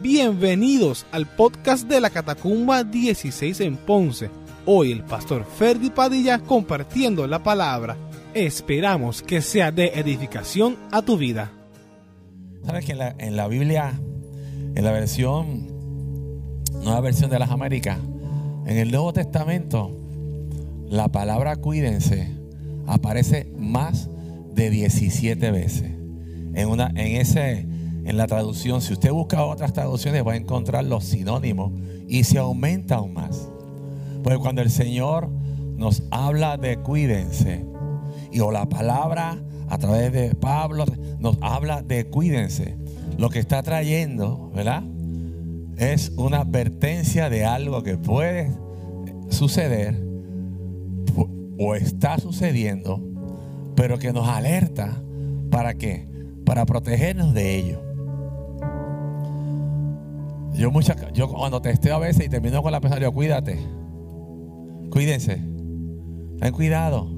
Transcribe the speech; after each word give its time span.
Bienvenidos 0.00 1.06
al 1.10 1.26
podcast 1.26 1.88
de 1.88 2.00
la 2.02 2.10
Catacumba 2.10 2.84
16 2.84 3.60
en 3.60 3.76
Ponce. 3.76 4.28
Hoy 4.66 4.92
el 4.92 5.02
pastor 5.02 5.46
Ferdi 5.46 5.88
Padilla 5.88 6.38
compartiendo 6.38 7.26
la 7.26 7.42
palabra. 7.42 7.96
Esperamos 8.34 9.22
que 9.22 9.40
sea 9.40 9.72
de 9.72 9.86
edificación 9.94 10.76
a 10.90 11.00
tu 11.00 11.16
vida. 11.16 11.50
Sabes 12.66 12.84
que 12.84 12.92
en 12.92 13.36
la, 13.36 13.48
Biblia, 13.48 13.98
en 14.74 14.84
la 14.84 14.92
versión, 14.92 15.66
nueva 16.82 17.00
versión 17.00 17.30
de 17.30 17.38
las 17.38 17.50
Américas, 17.50 17.98
en 18.66 18.76
el 18.76 18.90
Nuevo 18.90 19.14
Testamento, 19.14 19.96
la 20.88 21.08
palabra 21.08 21.56
cuídense 21.56 22.36
aparece 22.86 23.50
más 23.58 24.10
de 24.54 24.68
17 24.68 25.50
veces. 25.50 25.90
En, 26.54 26.68
una, 26.68 26.88
en, 26.94 27.20
ese, 27.20 27.66
en 28.06 28.16
la 28.16 28.28
traducción, 28.28 28.80
si 28.80 28.92
usted 28.92 29.10
busca 29.10 29.44
otras 29.44 29.72
traducciones, 29.72 30.24
va 30.24 30.34
a 30.34 30.36
encontrar 30.36 30.84
los 30.84 31.04
sinónimos 31.04 31.72
y 32.08 32.22
se 32.22 32.38
aumenta 32.38 32.96
aún 32.96 33.14
más. 33.14 33.48
Porque 34.22 34.38
cuando 34.38 34.62
el 34.62 34.70
Señor 34.70 35.28
nos 35.76 36.04
habla 36.12 36.56
de 36.56 36.76
cuídense, 36.78 37.64
y 38.30 38.40
o 38.40 38.52
la 38.52 38.68
palabra 38.68 39.42
a 39.68 39.78
través 39.78 40.12
de 40.12 40.34
Pablo 40.36 40.84
nos 41.18 41.36
habla 41.40 41.82
de 41.82 42.06
cuídense, 42.06 42.76
lo 43.18 43.28
que 43.28 43.40
está 43.40 43.62
trayendo, 43.64 44.52
¿verdad? 44.54 44.84
Es 45.76 46.12
una 46.16 46.42
advertencia 46.42 47.28
de 47.28 47.44
algo 47.44 47.82
que 47.82 47.96
puede 47.96 48.52
suceder 49.30 50.00
o 51.58 51.74
está 51.74 52.18
sucediendo, 52.18 53.02
pero 53.74 53.98
que 53.98 54.12
nos 54.12 54.28
alerta 54.28 55.02
para 55.50 55.74
qué? 55.74 56.06
Para 56.44 56.66
protegernos 56.66 57.34
de 57.34 57.56
ello. 57.56 57.85
Yo, 60.56 60.70
muchas, 60.70 60.96
yo 61.12 61.28
cuando 61.28 61.60
testeo 61.60 61.96
a 61.96 61.98
veces 61.98 62.26
y 62.26 62.28
termino 62.28 62.62
con 62.62 62.72
la 62.72 62.80
persona, 62.80 63.10
cuídate, 63.10 63.58
cuídense, 64.90 65.42
ten 66.40 66.52
cuidado. 66.52 67.16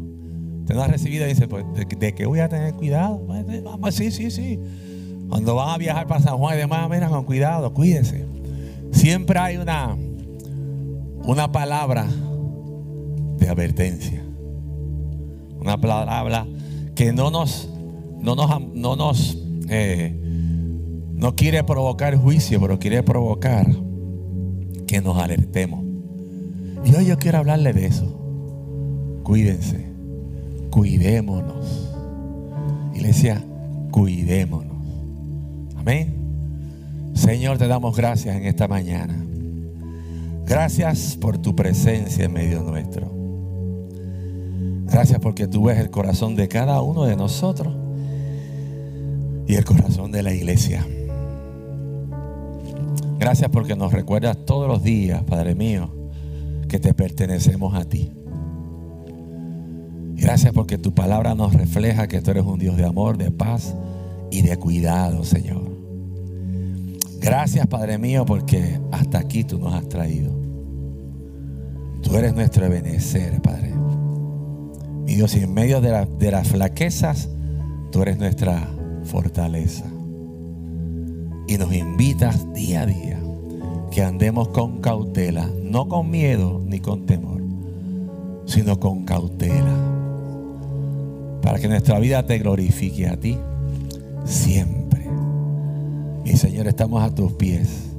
Te 0.66 0.74
no 0.74 0.82
has 0.82 0.90
recibido 0.90 1.24
y 1.24 1.30
dice, 1.30 1.48
pues, 1.48 1.64
¿de, 1.98 2.14
qué 2.14 2.26
voy 2.26 2.40
a 2.40 2.48
tener 2.48 2.74
cuidado? 2.74 3.24
Vamos, 3.64 3.94
sí, 3.94 4.10
sí, 4.10 4.30
sí. 4.30 4.60
Cuando 5.28 5.54
van 5.54 5.70
a 5.70 5.78
viajar 5.78 6.06
para 6.06 6.20
San 6.20 6.36
Juan 6.36 6.56
y 6.56 6.58
demás, 6.58 6.90
mira, 6.90 7.08
con 7.08 7.24
cuidado, 7.24 7.72
cuídense. 7.72 8.26
Siempre 8.92 9.38
hay 9.38 9.56
una, 9.56 9.96
una 11.24 11.50
palabra 11.50 12.06
de 13.38 13.48
advertencia. 13.48 14.22
Una 15.58 15.80
palabra 15.80 16.46
que 16.94 17.12
no 17.12 17.30
nos, 17.30 17.70
no 18.20 18.34
nos, 18.34 18.60
no 18.74 18.96
nos, 18.96 19.38
eh, 19.70 20.27
no 21.18 21.34
quiere 21.34 21.64
provocar 21.64 22.16
juicio, 22.16 22.60
pero 22.60 22.78
quiere 22.78 23.02
provocar 23.02 23.66
que 24.86 25.00
nos 25.00 25.18
alertemos. 25.18 25.84
Y 26.84 26.94
hoy 26.94 27.06
yo 27.06 27.18
quiero 27.18 27.38
hablarle 27.38 27.72
de 27.72 27.86
eso. 27.86 29.20
Cuídense, 29.24 29.84
cuidémonos. 30.70 31.92
Iglesia, 32.94 33.44
cuidémonos. 33.90 34.76
Amén. 35.76 36.14
Señor, 37.14 37.58
te 37.58 37.66
damos 37.66 37.96
gracias 37.96 38.36
en 38.36 38.44
esta 38.44 38.68
mañana. 38.68 39.20
Gracias 40.46 41.18
por 41.20 41.36
tu 41.36 41.54
presencia 41.56 42.26
en 42.26 42.32
medio 42.32 42.62
nuestro. 42.62 43.10
Gracias 44.86 45.18
porque 45.18 45.48
tú 45.48 45.64
ves 45.64 45.78
el 45.78 45.90
corazón 45.90 46.36
de 46.36 46.46
cada 46.46 46.80
uno 46.80 47.04
de 47.04 47.16
nosotros 47.16 47.74
y 49.48 49.56
el 49.56 49.64
corazón 49.64 50.12
de 50.12 50.22
la 50.22 50.32
iglesia. 50.32 50.86
Gracias 53.18 53.50
porque 53.50 53.74
nos 53.74 53.92
recuerdas 53.92 54.36
todos 54.46 54.68
los 54.68 54.82
días, 54.82 55.22
Padre 55.24 55.54
mío, 55.54 55.90
que 56.68 56.78
te 56.78 56.94
pertenecemos 56.94 57.74
a 57.74 57.84
ti. 57.84 58.10
Gracias 60.14 60.52
porque 60.52 60.78
tu 60.78 60.94
palabra 60.94 61.34
nos 61.34 61.52
refleja 61.54 62.06
que 62.06 62.20
tú 62.20 62.30
eres 62.30 62.44
un 62.44 62.58
Dios 62.58 62.76
de 62.76 62.84
amor, 62.84 63.18
de 63.18 63.30
paz 63.30 63.74
y 64.30 64.42
de 64.42 64.56
cuidado, 64.56 65.24
Señor. 65.24 65.68
Gracias, 67.20 67.66
Padre 67.66 67.98
mío, 67.98 68.24
porque 68.24 68.80
hasta 68.92 69.18
aquí 69.18 69.42
tú 69.44 69.58
nos 69.58 69.74
has 69.74 69.88
traído. 69.88 70.32
Tú 72.02 72.16
eres 72.16 72.34
nuestro 72.34 72.66
ebenecer, 72.66 73.40
Padre. 73.42 73.72
Mi 75.04 75.14
Dios, 75.14 75.34
y 75.34 75.40
en 75.40 75.52
medio 75.52 75.80
de, 75.80 76.06
de 76.18 76.30
las 76.30 76.48
flaquezas, 76.48 77.28
tú 77.90 78.02
eres 78.02 78.18
nuestra 78.18 78.68
fortaleza. 79.04 79.84
Y 81.48 81.56
nos 81.56 81.72
invitas 81.72 82.52
día 82.52 82.82
a 82.82 82.86
día 82.86 83.18
que 83.90 84.02
andemos 84.02 84.48
con 84.48 84.82
cautela, 84.82 85.48
no 85.62 85.88
con 85.88 86.10
miedo 86.10 86.62
ni 86.64 86.78
con 86.78 87.06
temor, 87.06 87.42
sino 88.44 88.78
con 88.78 89.06
cautela. 89.06 89.74
Para 91.40 91.58
que 91.58 91.68
nuestra 91.68 91.98
vida 91.98 92.26
te 92.26 92.38
glorifique 92.38 93.08
a 93.08 93.18
ti 93.18 93.38
siempre. 94.26 95.06
Mi 96.22 96.36
Señor, 96.36 96.68
estamos 96.68 97.02
a 97.02 97.14
tus 97.14 97.32
pies 97.32 97.94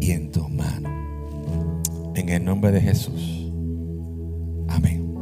y 0.00 0.10
en 0.10 0.32
tus 0.32 0.50
manos. 0.50 0.90
En 2.16 2.28
el 2.30 2.44
nombre 2.44 2.72
de 2.72 2.80
Jesús. 2.80 3.52
Amén. 4.66 5.14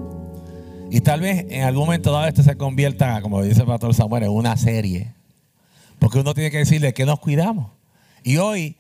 Y 0.91 1.03
tal 1.03 1.21
vez 1.21 1.45
en 1.51 1.65
algún 1.65 1.85
momento 1.85 2.11
dado 2.11 2.27
esto 2.27 2.43
se 2.43 2.57
convierta, 2.57 3.21
como 3.21 3.43
dice 3.43 3.61
el 3.61 3.67
pastor 3.67 3.93
Samuel, 3.93 4.23
en 4.23 4.31
una 4.31 4.57
serie. 4.57 5.18
Porque 5.99 6.19
uno 6.21 6.35
tiene 6.35 6.51
que 6.51 6.59
decirle 6.59 6.95
que 6.95 7.07
nos 7.07 7.21
cuidamos. 7.21 7.73
Y 8.23 8.37
hoy 8.37 8.77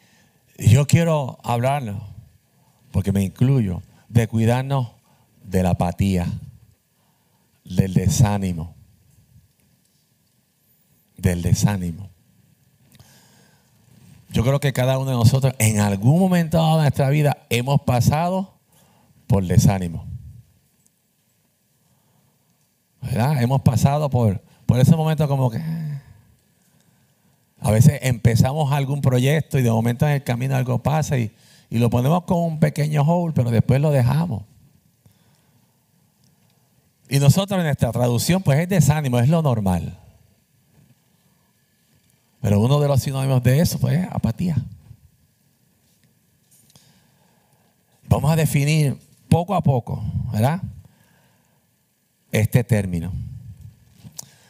yo 0.58 0.86
quiero 0.86 1.38
hablarlo, 1.42 2.00
porque 2.90 3.12
me 3.12 3.22
incluyo, 3.22 3.82
de 4.08 4.28
cuidarnos 4.28 4.88
de 5.42 5.62
la 5.62 5.70
apatía, 5.70 6.26
del 7.64 7.94
desánimo. 7.94 8.74
Del 11.16 11.42
desánimo. 11.42 12.10
Yo 14.30 14.44
creo 14.44 14.60
que 14.60 14.72
cada 14.72 14.98
uno 14.98 15.10
de 15.10 15.16
nosotros 15.16 15.54
en 15.58 15.80
algún 15.80 16.20
momento 16.20 16.58
de 16.58 16.82
nuestra 16.82 17.08
vida 17.08 17.38
hemos 17.50 17.80
pasado 17.82 18.58
por 19.26 19.44
desánimo. 19.44 20.08
¿verdad? 23.00 23.42
Hemos 23.42 23.62
pasado 23.62 24.10
por, 24.10 24.42
por 24.66 24.78
ese 24.78 24.94
momento 24.96 25.28
como 25.28 25.50
que... 25.50 25.58
A 27.60 27.70
veces 27.70 27.98
empezamos 28.02 28.72
algún 28.72 29.00
proyecto 29.00 29.58
y 29.58 29.62
de 29.62 29.70
momento 29.70 30.06
en 30.06 30.12
el 30.12 30.24
camino 30.24 30.54
algo 30.56 30.82
pasa 30.82 31.18
y, 31.18 31.32
y 31.70 31.78
lo 31.78 31.90
ponemos 31.90 32.24
con 32.24 32.38
un 32.38 32.60
pequeño 32.60 33.02
hold, 33.02 33.34
pero 33.34 33.50
después 33.50 33.80
lo 33.80 33.90
dejamos. 33.90 34.44
Y 37.08 37.18
nosotros 37.18 37.58
en 37.58 37.64
nuestra 37.64 37.90
traducción, 37.90 38.42
pues 38.42 38.58
es 38.60 38.68
desánimo, 38.68 39.18
es 39.18 39.28
lo 39.28 39.42
normal. 39.42 39.98
Pero 42.40 42.60
uno 42.60 42.78
de 42.80 42.88
los 42.88 43.02
sinónimos 43.02 43.42
de 43.42 43.60
eso, 43.60 43.78
pues 43.78 43.98
es 43.98 44.06
apatía. 44.10 44.56
Vamos 48.08 48.30
a 48.30 48.36
definir 48.36 48.98
poco 49.28 49.54
a 49.54 49.62
poco, 49.62 50.02
¿verdad? 50.32 50.60
este 52.32 52.64
término. 52.64 53.12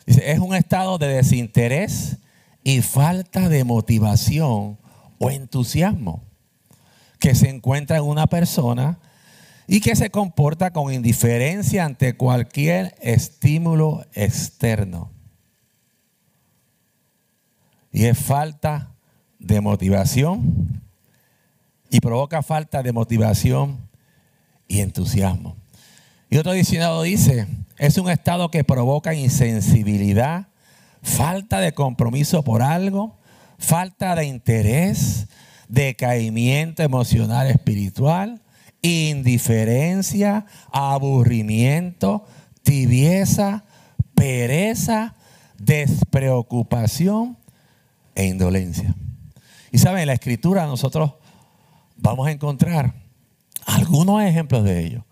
Dice, 0.07 0.31
es 0.31 0.39
un 0.39 0.55
estado 0.55 0.99
de 0.99 1.09
desinterés 1.09 2.17
y 2.69 2.83
falta 2.83 3.49
de 3.49 3.65
motivación 3.65 4.77
o 5.19 5.31
entusiasmo 5.31 6.23
que 7.19 7.35
se 7.35 7.49
encuentra 7.49 7.97
en 7.97 8.03
una 8.03 8.27
persona 8.27 8.99
y 9.67 9.81
que 9.81 9.97
se 9.97 10.11
comporta 10.11 10.71
con 10.71 10.93
indiferencia 10.93 11.87
ante 11.87 12.15
cualquier 12.15 12.95
estímulo 13.01 14.05
externo. 14.13 15.11
Y 17.91 18.05
es 18.05 18.19
falta 18.19 18.93
de 19.39 19.63
motivación 19.63 20.83
y 21.89 22.01
provoca 22.01 22.43
falta 22.43 22.83
de 22.83 22.93
motivación 22.93 23.89
y 24.67 24.81
entusiasmo. 24.81 25.57
Y 26.29 26.37
otro 26.37 26.53
diccionario 26.53 27.01
dice, 27.01 27.47
es 27.79 27.97
un 27.97 28.11
estado 28.11 28.51
que 28.51 28.63
provoca 28.63 29.15
insensibilidad, 29.15 30.49
falta 31.03 31.61
de 31.61 31.73
compromiso 31.73 32.43
por 32.43 32.63
algo, 32.63 33.19
falta 33.59 34.15
de 34.15 34.27
interés, 34.27 35.27
decaimiento 35.69 36.83
emocional 36.83 37.47
espiritual, 37.49 38.43
indiferencia, 38.83 40.47
aburrimiento, 40.73 42.25
tibieza, 42.63 43.65
pereza, 44.15 45.15
despreocupación 45.59 47.37
e 48.15 48.27
indolencia. 48.27 48.95
Y 49.71 49.79
saben, 49.79 50.03
en 50.03 50.07
la 50.07 50.15
escritura 50.15 50.67
nosotros 50.67 51.15
vamos 51.97 52.27
a 52.27 52.31
encontrar 52.31 52.95
algunos 53.67 54.23
ejemplos 54.23 54.65
de 54.65 54.85
ello. 54.85 55.05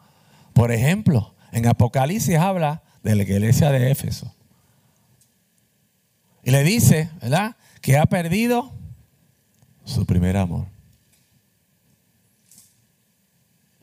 Por 0.53 0.73
ejemplo, 0.73 1.35
en 1.53 1.67
Apocalipsis 1.67 2.37
habla 2.37 2.83
de 3.03 3.15
la 3.15 3.23
iglesia 3.23 3.71
de 3.71 3.91
Éfeso. 3.91 4.36
Y 6.47 6.53
le 6.53 6.63
dice, 6.63 7.11
¿verdad? 7.21 7.57
Que 7.81 7.99
ha 7.99 8.07
perdido 8.07 8.73
su 9.85 10.07
primer 10.07 10.37
amor. 10.37 10.67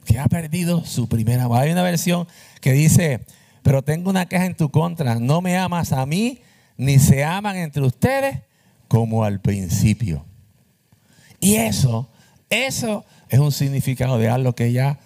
Que 0.05 0.17
ha 0.17 0.27
perdido 0.27 0.85
su 0.85 1.09
primer 1.09 1.41
amor. 1.41 1.59
Hay 1.59 1.73
una 1.73 1.83
versión 1.83 2.25
que 2.61 2.71
dice, 2.71 3.25
pero 3.63 3.81
tengo 3.81 4.09
una 4.09 4.27
queja 4.27 4.45
en 4.45 4.55
tu 4.55 4.71
contra. 4.71 5.15
No 5.15 5.41
me 5.41 5.57
amas 5.57 5.91
a 5.91 6.05
mí, 6.05 6.39
ni 6.77 6.99
se 6.99 7.25
aman 7.25 7.57
entre 7.57 7.83
ustedes 7.83 8.39
como 8.87 9.25
al 9.25 9.41
principio. 9.41 10.23
Y 11.41 11.55
eso, 11.55 12.09
eso 12.49 13.03
es 13.27 13.39
un 13.39 13.51
significado 13.51 14.17
de 14.17 14.29
algo 14.29 14.55
que 14.55 14.71
ya 14.71 14.99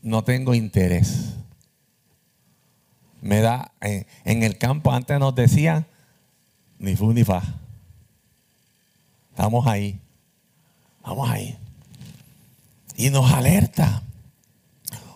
no 0.00 0.24
tengo 0.24 0.54
interés. 0.54 1.34
Me 3.20 3.42
da, 3.42 3.70
en, 3.82 4.06
en 4.24 4.42
el 4.44 4.56
campo 4.56 4.94
antes 4.94 5.18
nos 5.18 5.34
decían, 5.34 5.84
ni 6.78 6.96
fu 6.96 7.12
ni 7.12 7.24
fa. 7.24 7.42
Estamos 9.30 9.66
ahí. 9.66 9.98
Vamos 11.02 11.30
ahí. 11.30 11.56
Y 12.96 13.10
nos 13.10 13.32
alerta. 13.32 14.02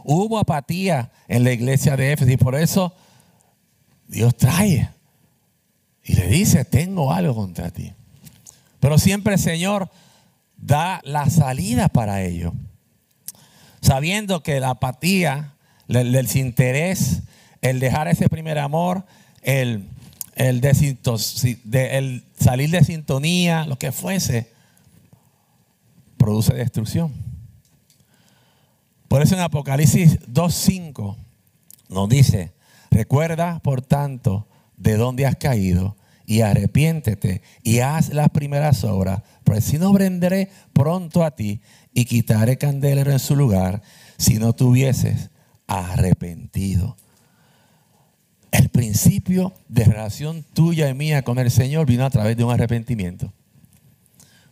Hubo 0.04 0.38
apatía 0.38 1.10
en 1.28 1.44
la 1.44 1.52
iglesia 1.52 1.96
de 1.96 2.12
Éfeso 2.12 2.30
y 2.30 2.36
por 2.36 2.54
eso 2.54 2.94
Dios 4.08 4.36
trae 4.36 4.90
y 6.04 6.14
le 6.14 6.26
dice, 6.26 6.64
tengo 6.64 7.12
algo 7.12 7.34
contra 7.34 7.70
ti. 7.70 7.92
Pero 8.80 8.98
siempre 8.98 9.34
el 9.34 9.40
Señor 9.40 9.90
da 10.56 11.00
la 11.04 11.30
salida 11.30 11.88
para 11.88 12.22
ello. 12.22 12.52
Sabiendo 13.80 14.42
que 14.42 14.60
la 14.60 14.70
apatía, 14.70 15.54
el, 15.88 16.12
desinterés, 16.12 17.22
el 17.60 17.80
dejar 17.80 18.08
ese 18.08 18.28
primer 18.28 18.58
amor, 18.58 19.04
el, 19.42 19.88
el, 20.34 22.24
salir 22.38 22.70
de 22.70 22.84
sintonía, 22.84 23.66
lo 23.66 23.78
que 23.78 23.92
fuese, 23.92 24.50
produce 26.16 26.54
destrucción. 26.54 27.12
Por 29.08 29.22
eso 29.22 29.34
en 29.34 29.42
Apocalipsis 29.42 30.20
2.5 30.20 31.16
nos 31.88 32.08
dice, 32.08 32.52
recuerda 32.90 33.58
por 33.60 33.82
tanto 33.82 34.48
de 34.76 34.96
dónde 34.96 35.26
has 35.26 35.36
caído 35.36 35.96
y 36.24 36.40
arrepiéntete 36.40 37.42
y 37.62 37.80
haz 37.80 38.08
las 38.08 38.30
primeras 38.30 38.84
obras, 38.84 39.22
pues 39.44 39.64
si 39.64 39.78
no 39.78 39.92
prenderé 39.92 40.50
pronto 40.72 41.24
a 41.24 41.32
ti 41.32 41.60
y 41.92 42.06
quitaré 42.06 42.56
candelero 42.56 43.12
en 43.12 43.18
su 43.18 43.36
lugar 43.36 43.82
si 44.16 44.38
no 44.38 44.54
tuvieses 44.54 45.30
arrepentido. 45.66 46.96
El 48.52 48.68
principio 48.68 49.52
de 49.68 49.84
relación 49.84 50.44
tuya 50.52 50.88
y 50.88 50.94
mía 50.94 51.22
con 51.22 51.38
el 51.38 51.50
Señor 51.50 51.86
vino 51.86 52.04
a 52.04 52.10
través 52.10 52.36
de 52.36 52.44
un 52.44 52.52
arrepentimiento. 52.52 53.32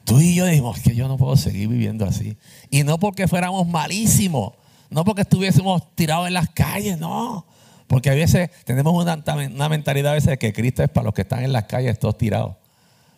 Tú 0.04 0.18
y 0.18 0.34
yo 0.34 0.46
dijimos 0.46 0.80
que 0.80 0.96
yo 0.96 1.06
no 1.06 1.16
puedo 1.16 1.36
seguir 1.36 1.68
viviendo 1.68 2.04
así. 2.04 2.36
Y 2.70 2.82
no 2.82 2.98
porque 2.98 3.28
fuéramos 3.28 3.68
malísimos, 3.68 4.54
no 4.88 5.04
porque 5.04 5.22
estuviésemos 5.22 5.94
tirados 5.94 6.26
en 6.26 6.34
las 6.34 6.48
calles, 6.48 6.98
no. 6.98 7.46
Porque 7.86 8.08
a 8.08 8.14
veces 8.14 8.50
tenemos 8.64 8.94
una, 8.94 9.68
mentalidad 9.68 10.16
de 10.16 10.38
que 10.38 10.52
Cristo 10.52 10.82
es 10.82 10.88
para 10.88 11.04
los 11.04 11.14
que 11.14 11.22
están 11.22 11.44
en 11.44 11.52
las 11.52 11.64
calles 11.64 11.98
todos 11.98 12.16
tirados. 12.16 12.56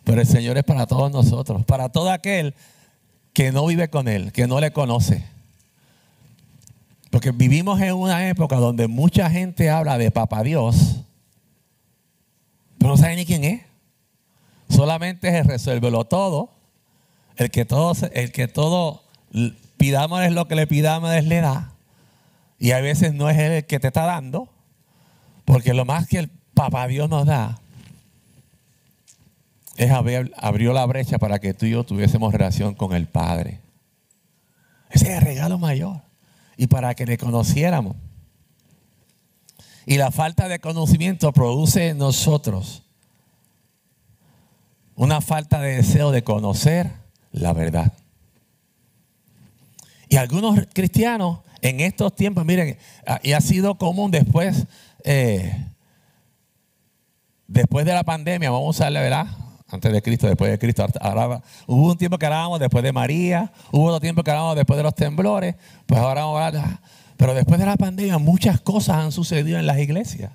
Pero 0.02 0.20
el 0.20 0.26
Señor 0.26 0.58
es 0.58 0.64
para 0.64 0.86
todos 0.86 1.12
nosotros, 1.12 1.64
para 1.64 1.90
todo 1.90 2.10
aquel 2.10 2.54
que 3.32 3.52
no 3.52 3.66
vive 3.66 3.88
con 3.88 4.08
Él, 4.08 4.32
que 4.32 4.46
no 4.46 4.60
le 4.60 4.72
conoce. 4.72 5.24
Porque 7.12 7.30
vivimos 7.30 7.78
en 7.82 7.92
una 7.92 8.26
época 8.30 8.56
donde 8.56 8.88
mucha 8.88 9.28
gente 9.28 9.68
habla 9.68 9.98
de 9.98 10.10
Papá 10.10 10.42
Dios, 10.42 11.04
pero 12.78 12.92
no 12.92 12.96
sabe 12.96 13.16
ni 13.16 13.26
quién 13.26 13.44
es. 13.44 13.60
Solamente 14.70 15.28
es 15.28 15.34
el 15.34 15.44
resuélvelo 15.44 16.06
todo. 16.06 16.48
El 17.36 17.50
que 17.50 17.66
todo, 17.66 17.92
el 18.14 18.32
que 18.32 18.48
todo 18.48 19.02
pidamos 19.76 20.22
es 20.22 20.32
lo 20.32 20.48
que 20.48 20.54
le 20.54 20.66
pidamos 20.66 21.12
es 21.12 21.26
le 21.26 21.42
da. 21.42 21.72
Y 22.58 22.70
a 22.70 22.80
veces 22.80 23.12
no 23.12 23.28
es 23.28 23.36
el 23.36 23.66
que 23.66 23.78
te 23.78 23.88
está 23.88 24.06
dando, 24.06 24.48
porque 25.44 25.74
lo 25.74 25.84
más 25.84 26.08
que 26.08 26.18
el 26.18 26.30
Papá 26.54 26.86
Dios 26.86 27.10
nos 27.10 27.26
da 27.26 27.60
es 29.76 29.90
haber, 29.90 30.32
abrió 30.38 30.72
la 30.72 30.86
brecha 30.86 31.18
para 31.18 31.40
que 31.40 31.52
tú 31.52 31.66
y 31.66 31.72
yo 31.72 31.84
tuviésemos 31.84 32.32
relación 32.32 32.74
con 32.74 32.94
el 32.94 33.06
Padre. 33.06 33.60
Ese 34.88 35.12
es 35.12 35.18
el 35.18 35.20
regalo 35.20 35.58
mayor 35.58 36.10
y 36.56 36.66
para 36.66 36.94
que 36.94 37.06
le 37.06 37.18
conociéramos. 37.18 37.96
Y 39.86 39.96
la 39.96 40.10
falta 40.10 40.48
de 40.48 40.60
conocimiento 40.60 41.32
produce 41.32 41.88
en 41.88 41.98
nosotros 41.98 42.82
una 44.94 45.20
falta 45.20 45.60
de 45.60 45.76
deseo 45.76 46.10
de 46.10 46.22
conocer 46.22 46.92
la 47.32 47.52
verdad. 47.52 47.92
Y 50.08 50.16
algunos 50.16 50.60
cristianos 50.72 51.40
en 51.62 51.80
estos 51.80 52.14
tiempos, 52.14 52.44
miren, 52.44 52.76
ah, 53.06 53.18
y 53.22 53.32
ha 53.32 53.40
sido 53.40 53.78
común 53.78 54.10
después, 54.10 54.66
eh, 55.04 55.66
después 57.46 57.86
de 57.86 57.94
la 57.94 58.04
pandemia, 58.04 58.50
vamos 58.50 58.80
a 58.80 58.84
darle, 58.84 59.00
¿verdad? 59.00 59.26
Antes 59.72 59.92
de 59.92 60.02
Cristo, 60.02 60.26
después 60.26 60.50
de 60.50 60.58
Cristo. 60.58 60.86
hubo 61.66 61.90
un 61.90 61.98
tiempo 61.98 62.18
que 62.18 62.26
hablábamos 62.26 62.60
después 62.60 62.84
de 62.84 62.92
María, 62.92 63.52
hubo 63.70 63.86
otro 63.86 64.00
tiempo 64.00 64.22
que 64.22 64.30
hablábamos 64.30 64.56
después 64.56 64.76
de 64.76 64.82
los 64.82 64.94
temblores, 64.94 65.56
pues 65.86 66.00
ahora 66.00 66.24
vamos 66.24 66.40
a 66.40 66.46
hablar. 66.46 66.80
Pero 67.16 67.34
después 67.34 67.58
de 67.58 67.66
la 67.66 67.76
pandemia 67.76 68.18
muchas 68.18 68.60
cosas 68.60 68.96
han 68.98 69.12
sucedido 69.12 69.58
en 69.58 69.66
las 69.66 69.78
iglesias. 69.78 70.32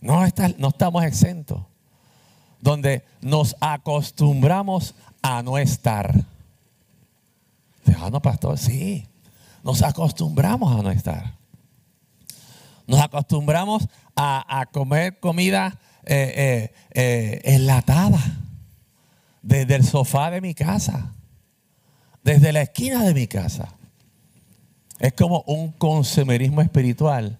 No, 0.00 0.20
no 0.58 0.68
estamos 0.68 1.04
exentos. 1.04 1.62
Donde 2.60 3.04
nos 3.20 3.56
acostumbramos 3.60 4.94
a 5.22 5.42
no 5.42 5.58
estar. 5.58 6.12
Ah, 8.00 8.10
no, 8.10 8.20
pastor, 8.20 8.58
sí. 8.58 9.06
Nos 9.62 9.82
acostumbramos 9.82 10.78
a 10.78 10.82
no 10.82 10.90
estar. 10.90 11.34
Nos 12.86 13.00
acostumbramos 13.00 13.88
a, 14.16 14.66
comer 14.72 15.18
comida 15.20 15.78
eh, 16.10 16.32
eh, 16.36 16.72
eh, 16.94 17.40
enlatada 17.44 18.18
desde 19.42 19.74
el 19.74 19.84
sofá 19.84 20.30
de 20.30 20.40
mi 20.40 20.54
casa, 20.54 21.12
desde 22.24 22.50
la 22.50 22.62
esquina 22.62 23.04
de 23.04 23.12
mi 23.12 23.26
casa. 23.26 23.74
Es 24.98 25.12
como 25.12 25.42
un 25.42 25.70
consumerismo 25.72 26.62
espiritual 26.62 27.38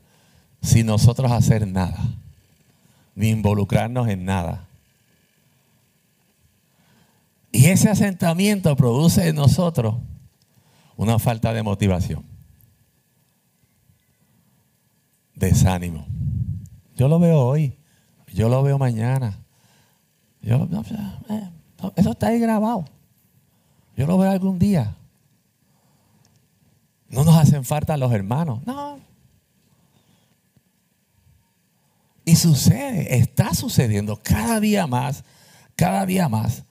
sin 0.61 0.85
nosotros 0.85 1.33
hacer 1.33 1.67
nada, 1.67 1.99
ni 3.15 3.31
involucrarnos 3.31 4.07
en 4.07 4.27
nada. 4.27 4.67
Y 7.51 7.69
ese 7.69 7.89
asentamiento 7.89 8.77
produce 8.77 9.29
en 9.29 9.37
nosotros 9.37 9.95
una 10.95 11.19
falta 11.19 11.55
de 11.55 11.63
motivación, 11.63 12.23
desánimo. 15.35 16.07
Yo 16.97 17.09
lo 17.09 17.19
veo 17.19 17.39
hoy, 17.39 17.78
yo 18.39 18.49
lo 18.49 18.63
veo 18.63 18.79
mañana. 18.79 19.37
Eh, 20.43 21.51
eso 21.97 22.11
está 22.13 22.29
ahí 22.29 22.39
grabado. 22.39 22.85
Yo 23.97 24.07
lo 24.07 24.17
veo 24.17 24.31
algún 24.31 24.61
día. 24.61 24.95
No 27.09 27.25
nos 27.25 27.37
hacen 27.37 27.65
falta 27.65 27.97
los 27.97 28.13
hermanos. 28.13 28.65
No. 28.65 29.01
Y 32.25 32.37
sucede, 32.37 33.17
está 33.19 33.55
sucediendo 33.55 34.21
cada 34.23 34.61
día 34.61 34.87
más, 34.87 35.25
cada 35.75 36.07
día 36.07 36.29
más. 36.29 36.63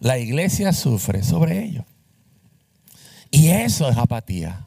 La 0.00 0.18
iglesia 0.18 0.72
sufre 0.72 1.22
sobre 1.22 1.62
ello. 1.64 1.84
Y 3.30 3.48
eso 3.48 3.88
es 3.88 3.96
apatía. 3.96 4.66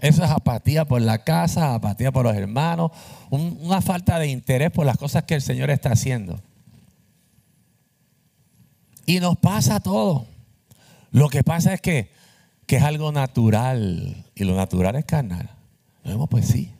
Eso 0.00 0.24
es 0.24 0.30
apatía 0.30 0.84
por 0.84 1.00
la 1.00 1.24
casa, 1.24 1.74
apatía 1.74 2.12
por 2.12 2.24
los 2.24 2.36
hermanos, 2.36 2.90
una 3.30 3.80
falta 3.80 4.18
de 4.18 4.28
interés 4.28 4.70
por 4.70 4.84
las 4.84 4.98
cosas 4.98 5.24
que 5.24 5.34
el 5.34 5.42
Señor 5.42 5.70
está 5.70 5.92
haciendo. 5.92 6.40
Y 9.06 9.20
nos 9.20 9.38
pasa 9.38 9.80
todo. 9.80 10.26
Lo 11.12 11.28
que 11.28 11.42
pasa 11.42 11.72
es 11.72 11.80
que, 11.80 12.10
que 12.66 12.76
es 12.76 12.82
algo 12.82 13.12
natural 13.12 14.24
y 14.34 14.44
lo 14.44 14.54
natural 14.54 14.96
es 14.96 15.04
carnal. 15.04 15.50
Lo 16.02 16.10
vemos 16.10 16.28
pues 16.28 16.46
sí. 16.46 16.72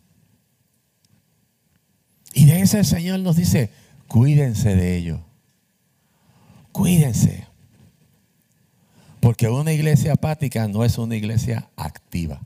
Y 2.35 2.45
de 2.45 2.61
eso 2.61 2.77
el 2.77 2.85
Señor 2.85 3.21
nos 3.21 3.37
dice, 3.37 3.71
cuídense 4.09 4.77
de 4.77 4.97
ello. 4.97 5.21
Cuídense. 6.73 7.47
Porque 9.21 9.49
una 9.49 9.73
iglesia 9.73 10.13
apática 10.13 10.69
no 10.69 10.85
es 10.85 10.99
una 10.99 11.17
iglesia 11.17 11.71
activa. 11.77 12.43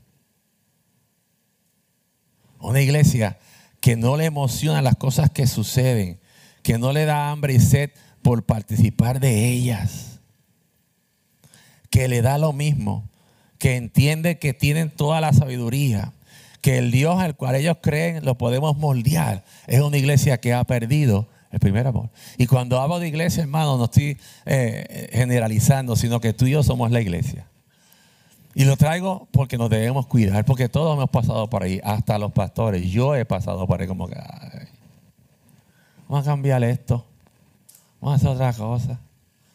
Una 2.61 2.81
iglesia 2.81 3.37
que 3.79 3.95
no 3.95 4.15
le 4.15 4.25
emociona 4.25 4.81
las 4.81 4.95
cosas 4.95 5.29
que 5.31 5.47
suceden, 5.47 6.19
que 6.63 6.77
no 6.77 6.93
le 6.93 7.05
da 7.05 7.31
hambre 7.31 7.53
y 7.53 7.59
sed 7.59 7.91
por 8.21 8.45
participar 8.45 9.19
de 9.19 9.49
ellas, 9.49 10.19
que 11.89 12.07
le 12.07 12.21
da 12.21 12.37
lo 12.37 12.53
mismo, 12.53 13.09
que 13.57 13.75
entiende 13.75 14.37
que 14.37 14.53
tienen 14.53 14.89
toda 14.91 15.21
la 15.21 15.33
sabiduría, 15.33 16.13
que 16.61 16.77
el 16.77 16.91
Dios 16.91 17.19
al 17.19 17.35
cual 17.35 17.55
ellos 17.55 17.77
creen 17.81 18.23
lo 18.23 18.37
podemos 18.37 18.77
moldear. 18.77 19.43
Es 19.67 19.81
una 19.81 19.97
iglesia 19.97 20.39
que 20.39 20.53
ha 20.53 20.63
perdido 20.63 21.27
El 21.51 21.59
primer 21.59 21.85
amor. 21.85 22.09
Y 22.37 22.47
cuando 22.47 22.79
hablo 22.79 22.99
de 22.99 23.09
iglesia, 23.09 23.41
hermano, 23.43 23.77
no 23.77 23.85
estoy 23.85 24.17
eh, 24.45 25.09
generalizando, 25.11 25.97
sino 25.97 26.21
que 26.21 26.31
tú 26.31 26.45
y 26.45 26.51
yo 26.51 26.63
somos 26.63 26.91
la 26.91 27.01
iglesia. 27.01 27.50
Y 28.53 28.65
lo 28.65 28.75
traigo 28.75 29.27
porque 29.31 29.57
nos 29.57 29.69
debemos 29.69 30.07
cuidar, 30.07 30.43
porque 30.43 30.67
todos 30.67 30.95
hemos 30.97 31.09
pasado 31.09 31.49
por 31.49 31.63
ahí, 31.63 31.79
hasta 31.83 32.17
los 32.17 32.31
pastores. 32.31 32.89
Yo 32.89 33.15
he 33.15 33.25
pasado 33.25 33.65
por 33.65 33.79
ahí 33.79 33.87
como 33.87 34.07
que, 34.07 34.15
vamos 36.07 36.27
a 36.27 36.31
cambiar 36.31 36.63
esto, 36.63 37.05
vamos 38.01 38.13
a 38.13 38.15
hacer 38.17 38.29
otra 38.29 38.53
cosa. 38.53 38.99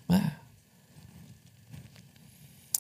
Ah. 0.09 0.39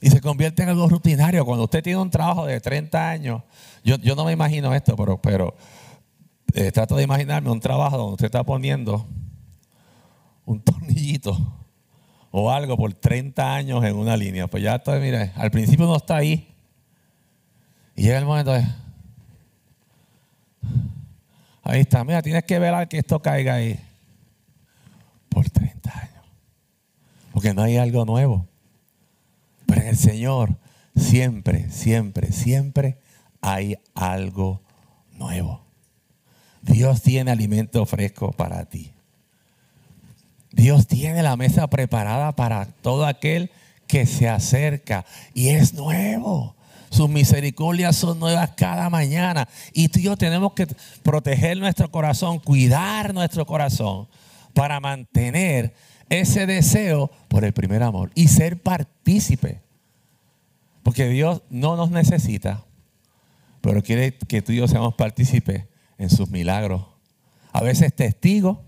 Y 0.01 0.11
se 0.11 0.21
convierte 0.21 0.63
en 0.63 0.71
algo 0.71 0.89
rutinario. 0.89 1.45
Cuando 1.45 1.65
usted 1.65 1.83
tiene 1.83 2.01
un 2.01 2.11
trabajo 2.11 2.47
de 2.47 2.61
30 2.61 3.11
años, 3.11 3.43
yo, 3.85 3.97
yo 3.97 4.15
no 4.15 4.25
me 4.25 4.33
imagino 4.33 4.75
esto, 4.75 4.97
pero, 4.97 5.21
pero 5.21 5.55
eh, 6.55 6.73
trato 6.73 6.97
de 6.97 7.03
imaginarme 7.03 7.51
un 7.51 7.61
trabajo 7.61 7.99
donde 7.99 8.13
usted 8.13 8.27
está 8.27 8.45
poniendo 8.45 9.07
un 10.47 10.61
tornillito 10.65 11.66
o 12.39 12.51
algo 12.51 12.77
por 12.77 12.93
30 12.93 13.55
años 13.55 13.83
en 13.83 13.97
una 13.97 14.15
línea. 14.15 14.47
Pues 14.47 14.63
ya 14.63 14.75
está, 14.75 14.99
mire, 14.99 15.33
al 15.37 15.51
principio 15.51 15.87
no 15.87 15.97
está 15.97 16.17
ahí. 16.17 16.55
Y 17.95 18.03
llega 18.03 18.19
el 18.19 18.27
momento 18.27 18.53
de... 18.53 18.63
Ahí 21.63 21.81
está, 21.81 22.05
mira, 22.05 22.21
tienes 22.21 22.45
que 22.45 22.59
ver 22.59 22.89
que 22.89 22.99
esto 22.99 23.23
caiga 23.23 23.55
ahí. 23.55 23.81
Por 25.31 25.49
30 25.49 25.99
años. 25.99 26.25
Porque 27.33 27.55
no 27.55 27.63
hay 27.63 27.79
algo 27.79 28.05
nuevo. 28.05 28.47
Pero 29.65 29.81
en 29.81 29.89
el 29.89 29.97
Señor 29.97 30.59
siempre, 30.95 31.71
siempre, 31.71 32.33
siempre 32.33 32.99
hay 33.41 33.79
algo 33.95 34.61
nuevo. 35.13 35.65
Dios 36.61 37.01
tiene 37.01 37.31
alimento 37.31 37.87
fresco 37.87 38.31
para 38.33 38.67
ti. 38.67 38.93
Dios 40.57 40.87
tiene 40.87 41.23
la 41.23 41.37
mesa 41.37 41.67
preparada 41.69 42.35
para 42.35 42.65
todo 42.65 43.05
aquel 43.05 43.51
que 43.87 44.07
se 44.07 44.27
acerca 44.27 45.05
y 45.35 45.51
es 45.51 45.75
nuevo. 45.75 46.57
Sus 46.89 47.11
misericordias 47.11 47.95
son 47.95 48.19
nuevas 48.19 48.53
cada 48.57 48.89
mañana. 48.89 49.49
Y 49.75 49.89
tú 49.89 49.99
y 49.99 50.05
yo 50.05 50.17
tenemos 50.17 50.55
que 50.55 50.67
proteger 51.03 51.59
nuestro 51.59 51.91
corazón, 51.91 52.39
cuidar 52.39 53.13
nuestro 53.13 53.45
corazón 53.45 54.09
para 54.55 54.81
mantener 54.81 55.75
ese 56.09 56.47
deseo 56.47 57.11
por 57.29 57.45
el 57.45 57.53
primer 57.53 57.83
amor 57.83 58.11
y 58.15 58.29
ser 58.29 58.59
partícipe. 58.59 59.61
Porque 60.83 61.07
Dios 61.09 61.43
no 61.51 61.77
nos 61.77 61.91
necesita, 61.91 62.65
pero 63.61 63.83
quiere 63.83 64.17
que 64.17 64.41
tú 64.41 64.53
y 64.53 64.57
yo 64.57 64.69
seamos 64.69 64.95
partícipes 64.95 65.65
en 65.99 66.09
sus 66.09 66.31
milagros. 66.31 66.87
A 67.53 67.61
veces 67.61 67.95
testigos 67.95 68.59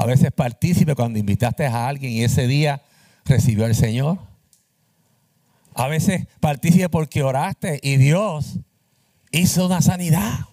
a 0.00 0.06
veces 0.06 0.32
partícipe 0.32 0.94
cuando 0.94 1.18
invitaste 1.18 1.66
a 1.66 1.86
alguien 1.86 2.12
y 2.12 2.24
ese 2.24 2.46
día 2.46 2.80
recibió 3.26 3.66
al 3.66 3.74
Señor. 3.74 4.18
A 5.74 5.88
veces 5.88 6.26
partícipe 6.40 6.88
porque 6.88 7.22
oraste 7.22 7.78
y 7.82 7.98
Dios 7.98 8.60
hizo 9.30 9.66
una 9.66 9.82
sanidad. 9.82 10.46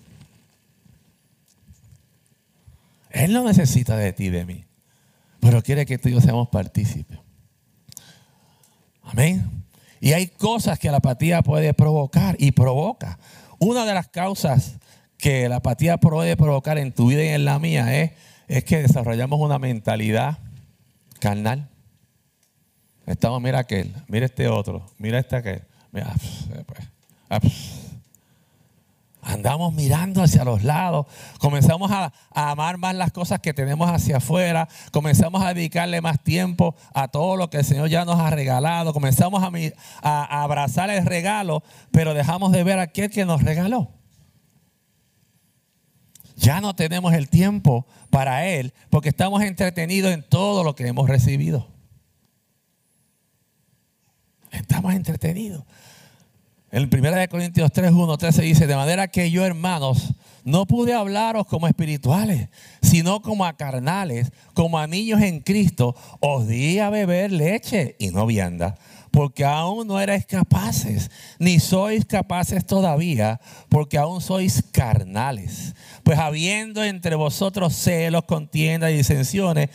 Él 3.10 3.32
no 3.32 3.46
necesita 3.46 3.96
de 3.96 4.12
ti, 4.12 4.27
de 4.27 4.44
mí, 4.44 4.66
pero 5.39 5.63
quiere 5.63 5.86
que 5.86 5.98
tú 5.98 6.10
y 6.10 6.12
yo 6.12 6.20
seamos 6.20 6.50
partícipes. 6.50 7.18
Amén. 9.01 9.63
Y 10.01 10.12
hay 10.12 10.27
cosas 10.27 10.77
que 10.77 10.92
la 10.92 10.98
apatía 10.98 11.42
puede 11.42 11.74
provocar 11.74 12.36
y 12.38 12.51
provoca. 12.51 13.18
Una 13.60 13.86
de 13.86 13.94
las 13.94 14.10
causas 14.10 14.75
que 15.18 15.48
la 15.48 15.58
apatía 15.58 16.00
puede 16.00 16.36
provocar 16.36 16.77
en 16.77 16.92
tu 16.92 17.08
vida 17.08 17.24
y 17.24 17.30
en 17.30 17.46
la 17.46 17.60
mía 17.60 17.98
es 17.98 18.12
es 18.48 18.63
que 18.63 18.82
desarrollamos 18.82 19.39
una 19.39 19.60
mentalidad 19.60 20.38
carnal. 21.20 21.70
Estamos, 23.06 23.42
mira 23.42 23.60
aquel, 23.60 23.94
mira 24.08 24.25
este 24.25 24.48
otro, 24.48 24.86
mira 24.98 25.20
este 25.20 25.36
aquel. 25.36 25.63
Mira, 25.92 26.13
eh, 26.54 26.63
pues, 27.39 27.88
Andamos 29.22 29.74
mirando 29.74 30.24
hacia 30.24 30.46
los 30.46 30.63
lados, 30.63 31.06
comenzamos 31.39 31.92
a, 31.92 32.13
amar 32.34 32.77
más 32.77 32.96
las 32.96 33.12
cosas 33.12 33.42
que 33.42 33.54
tenemos 33.54 33.89
hacia 33.89 34.18
afuera, 34.18 34.70
comenzamos 34.94 35.44
a 35.44 35.54
dedicarle 35.54 36.00
más 36.00 36.24
tiempo 36.24 36.75
a 36.94 37.10
todo 37.10 37.36
lo 37.36 37.50
que 37.50 37.58
el 37.58 37.66
Señor 37.66 37.89
ya 37.89 38.06
nos 38.06 38.20
ha 38.22 38.30
regalado, 38.30 38.94
comenzamos 38.94 39.44
a, 39.44 39.51
a 40.01 40.44
abrazar 40.44 40.89
el 40.89 41.06
regalo, 41.06 41.62
pero 41.92 42.13
dejamos 42.13 42.54
de 42.54 42.63
ver 42.63 42.80
a 42.80 42.84
aquel 42.84 43.10
que 43.10 43.25
nos 43.25 43.44
regaló. 43.44 43.92
Ya 46.48 46.62
no 46.62 46.74
tenemos 46.74 47.13
el 47.13 47.27
tiempo 47.27 47.86
para 48.10 48.48
Él 48.48 48.74
porque 48.89 49.10
estamos 49.10 49.44
entretenidos 49.44 50.13
en 50.13 50.24
todo 50.24 50.63
lo 50.63 50.75
que 50.75 50.88
hemos 50.88 51.10
recibido. 51.10 51.68
Estamos 54.51 54.94
entretenidos. 54.94 55.66
En 56.72 56.84
1 56.84 57.27
Corintios 57.30 57.70
3, 57.74 57.92
1, 57.92 58.18
13 58.18 58.42
dice, 58.44 58.66
de 58.66 58.77
manera 58.77 59.10
que 59.10 59.30
yo, 59.30 59.46
hermanos, 59.46 60.13
no 60.46 60.66
pude 60.66 60.94
hablaros 60.94 61.48
como 61.48 61.68
espirituales, 61.68 62.48
sino 62.82 63.22
como 63.22 63.46
a 63.46 63.58
carnales, 63.58 64.32
como 64.54 64.80
a 64.80 64.88
niños 64.88 65.20
en 65.20 65.42
Cristo, 65.42 65.98
os 66.22 66.48
di 66.48 66.80
a 66.80 66.89
beber 66.89 67.34
leche 67.34 67.98
y 68.00 68.12
no 68.12 68.25
vianda 68.25 68.77
porque 69.11 69.45
aún 69.45 69.87
no 69.87 69.99
erais 69.99 70.25
capaces, 70.25 71.09
ni 71.39 71.59
sois 71.59 72.05
capaces 72.05 72.65
todavía, 72.65 73.39
porque 73.69 73.97
aún 73.97 74.21
sois 74.21 74.63
carnales. 74.71 75.75
Pues 76.03 76.19
habiendo 76.19 76.83
entre 76.83 77.15
vosotros 77.15 77.73
celos, 77.73 78.23
contiendas 78.23 78.91
y 78.91 78.97
disensiones, 78.97 79.69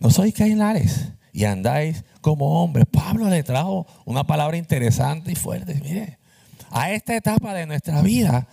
no 0.00 0.10
sois 0.10 0.34
carnales 0.34 1.08
y 1.32 1.44
andáis 1.44 2.04
como 2.20 2.62
hombres. 2.62 2.86
Pablo 2.90 3.28
le 3.28 3.42
trajo 3.42 3.86
una 4.04 4.24
palabra 4.24 4.56
interesante 4.56 5.32
y 5.32 5.34
fuerte. 5.34 5.74
Mire, 5.82 6.18
a 6.70 6.92
esta 6.92 7.16
etapa 7.16 7.54
de 7.54 7.66
nuestra 7.66 8.02
vida, 8.02 8.48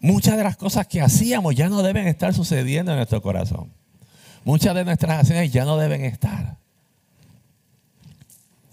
muchas 0.00 0.36
de 0.36 0.44
las 0.44 0.56
cosas 0.56 0.86
que 0.86 1.00
hacíamos 1.00 1.54
ya 1.54 1.68
no 1.68 1.82
deben 1.82 2.06
estar 2.06 2.34
sucediendo 2.34 2.92
en 2.92 2.98
nuestro 2.98 3.22
corazón. 3.22 3.72
Muchas 4.44 4.74
de 4.74 4.84
nuestras 4.84 5.20
acciones 5.20 5.52
ya 5.52 5.64
no 5.64 5.76
deben 5.76 6.04
estar. 6.04 6.56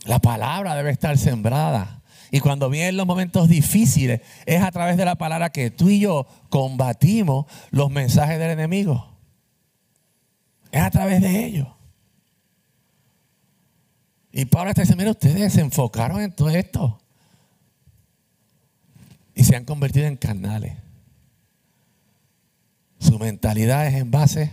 La 0.05 0.19
palabra 0.19 0.75
debe 0.75 0.91
estar 0.91 1.17
sembrada. 1.17 2.03
Y 2.31 2.39
cuando 2.39 2.69
vienen 2.69 2.97
los 2.97 3.07
momentos 3.07 3.49
difíciles, 3.49 4.21
es 4.45 4.61
a 4.61 4.71
través 4.71 4.97
de 4.97 5.05
la 5.05 5.15
palabra 5.15 5.51
que 5.51 5.71
tú 5.71 5.89
y 5.89 5.99
yo 5.99 6.27
combatimos 6.49 7.45
los 7.71 7.89
mensajes 7.89 8.39
del 8.39 8.51
enemigo. 8.51 9.17
Es 10.71 10.81
a 10.81 10.91
través 10.91 11.21
de 11.21 11.45
ellos. 11.45 11.67
Y 14.31 14.45
Pablo 14.45 14.69
está 14.69 14.81
diciendo, 14.81 15.01
mira, 15.01 15.11
ustedes 15.11 15.53
se 15.53 15.61
enfocaron 15.61 16.21
en 16.21 16.35
todo 16.35 16.49
esto. 16.49 16.99
Y 19.33 19.43
se 19.43 19.55
han 19.55 19.65
convertido 19.65 20.05
en 20.05 20.17
carnales. 20.17 20.77
Su 22.99 23.17
mentalidad 23.17 23.87
es 23.87 23.95
en 23.95 24.11
base 24.11 24.51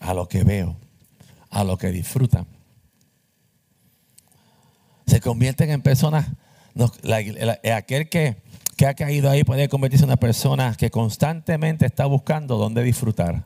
a 0.00 0.12
lo 0.12 0.28
que 0.28 0.44
veo, 0.44 0.76
a 1.50 1.64
lo 1.64 1.78
que 1.78 1.90
disfrutan 1.90 2.53
se 5.06 5.20
convierten 5.20 5.70
en 5.70 5.82
personas, 5.82 6.26
aquel 7.74 8.08
que, 8.08 8.36
que 8.76 8.86
ha 8.86 8.94
caído 8.94 9.30
ahí 9.30 9.44
puede 9.44 9.68
convertirse 9.68 10.04
en 10.04 10.10
una 10.10 10.16
persona 10.16 10.74
que 10.76 10.90
constantemente 10.90 11.86
está 11.86 12.06
buscando 12.06 12.56
dónde 12.56 12.82
disfrutar. 12.82 13.44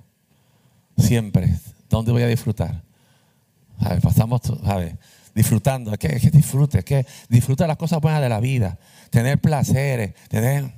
Siempre, 0.96 1.58
¿dónde 1.88 2.12
voy 2.12 2.22
a 2.22 2.26
disfrutar? 2.26 2.82
Pasamos, 4.02 4.40
¿sabes? 4.64 4.94
Disfrutando, 5.34 5.92
es 5.92 5.98
que, 5.98 6.08
es 6.08 6.22
que 6.22 6.30
disfrute, 6.30 6.78
es 6.78 6.84
que 6.84 7.06
disfruta 7.28 7.66
las 7.66 7.76
cosas 7.76 8.00
buenas 8.00 8.20
de 8.20 8.28
la 8.28 8.40
vida, 8.40 8.78
tener 9.10 9.38
placeres, 9.38 10.14
tener 10.28 10.72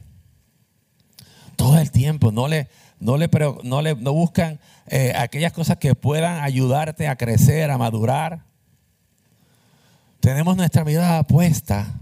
todo 1.56 1.78
el 1.78 1.90
tiempo, 1.90 2.30
no 2.30 2.48
le, 2.48 2.68
no 2.98 3.16
le, 3.16 3.30
no 3.64 3.80
le 3.80 3.94
no 3.94 4.12
buscan 4.12 4.60
eh, 4.86 5.14
aquellas 5.16 5.52
cosas 5.52 5.78
que 5.78 5.94
puedan 5.94 6.42
ayudarte 6.42 7.08
a 7.08 7.16
crecer, 7.16 7.70
a 7.70 7.78
madurar 7.78 8.49
tenemos 10.20 10.56
nuestra 10.56 10.84
mirada 10.84 11.22
puesta 11.24 11.94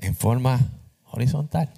en 0.00 0.14
forma 0.14 0.60
horizontal. 1.10 1.70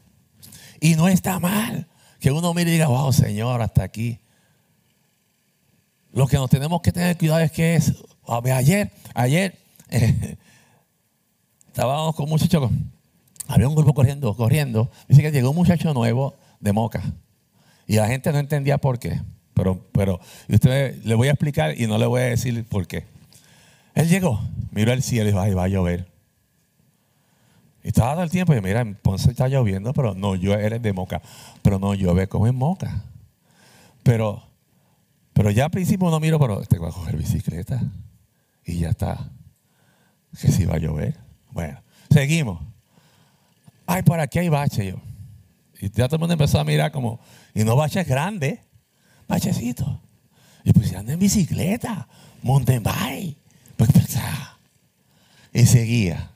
Y 0.80 0.96
no 0.96 1.08
está 1.08 1.38
mal 1.38 1.86
que 2.20 2.30
uno 2.30 2.54
mire 2.54 2.70
y 2.70 2.74
diga, 2.74 2.88
wow, 2.88 3.12
Señor, 3.12 3.60
hasta 3.60 3.82
aquí. 3.82 4.18
Lo 6.12 6.26
que 6.26 6.36
nos 6.36 6.48
tenemos 6.48 6.80
que 6.80 6.92
tener 6.92 7.18
cuidado 7.18 7.40
es 7.40 7.52
que 7.52 7.74
es, 7.74 7.92
ayer, 8.26 8.90
ayer, 9.14 9.58
estábamos 11.66 12.14
con 12.14 12.24
un 12.24 12.30
muchacho, 12.30 12.70
había 13.46 13.68
un 13.68 13.74
grupo 13.74 13.92
corriendo, 13.92 14.34
corriendo, 14.34 14.90
dice 15.08 15.22
que 15.22 15.32
llegó 15.32 15.50
un 15.50 15.56
muchacho 15.56 15.92
nuevo 15.92 16.34
de 16.60 16.72
Moca. 16.72 17.02
Y 17.86 17.96
la 17.96 18.06
gente 18.06 18.32
no 18.32 18.38
entendía 18.38 18.78
por 18.78 18.98
qué. 18.98 19.20
Pero, 19.52 19.86
pero, 19.92 20.20
usted 20.48 21.02
le 21.04 21.14
voy 21.14 21.28
a 21.28 21.32
explicar 21.32 21.78
y 21.78 21.86
no 21.86 21.98
le 21.98 22.06
voy 22.06 22.22
a 22.22 22.24
decir 22.24 22.64
por 22.64 22.86
qué. 22.86 23.04
Él 23.94 24.08
llegó, 24.08 24.40
miró 24.74 24.92
al 24.92 25.02
cielo 25.02 25.24
y 25.24 25.32
dijo, 25.32 25.40
ay, 25.40 25.54
va 25.54 25.64
a 25.64 25.68
llover. 25.68 26.12
Y 27.82 27.88
estaba 27.88 28.14
todo 28.14 28.24
el 28.24 28.30
tiempo 28.30 28.54
y 28.54 28.60
mira, 28.60 28.80
en 28.80 28.94
Ponce 28.94 29.30
está 29.30 29.46
lloviendo, 29.46 29.92
pero 29.92 30.14
no, 30.14 30.34
yo 30.34 30.54
eres 30.54 30.82
de 30.82 30.92
Moca. 30.92 31.22
Pero 31.62 31.78
no 31.78 31.94
llueve 31.94 32.26
como 32.28 32.46
en 32.46 32.56
Moca. 32.56 33.04
Pero, 34.02 34.42
pero 35.32 35.50
ya 35.50 35.66
al 35.66 35.70
principio 35.70 36.10
no 36.10 36.18
miro, 36.18 36.38
pero 36.38 36.60
este 36.60 36.78
va 36.78 36.88
a 36.88 36.92
coger 36.92 37.16
bicicleta. 37.16 37.82
Y 38.64 38.78
ya 38.78 38.90
está. 38.90 39.30
Que 40.40 40.50
si 40.50 40.64
va 40.64 40.76
a 40.76 40.78
llover. 40.78 41.18
Bueno, 41.50 41.80
seguimos. 42.10 42.60
Ay, 43.86 44.02
por 44.02 44.18
aquí 44.18 44.38
hay 44.38 44.48
bache 44.48 44.86
yo. 44.86 44.96
Y 45.78 45.90
ya 45.90 46.06
todo 46.08 46.16
el 46.16 46.20
mundo 46.20 46.32
empezó 46.32 46.58
a 46.58 46.64
mirar 46.64 46.90
como, 46.90 47.20
y 47.54 47.64
no 47.64 47.76
baches 47.76 48.06
grandes, 48.08 48.60
bachecitos. 49.28 49.98
Y 50.64 50.72
pues 50.72 50.88
si 50.88 50.94
anda 50.94 51.12
en 51.12 51.18
bicicleta, 51.18 52.08
mountain 52.42 52.82
bike. 52.82 53.36
Pues, 53.76 53.92
pues, 53.92 54.16
ah. 54.16 54.53
Y 55.54 55.64
seguía. 55.66 56.30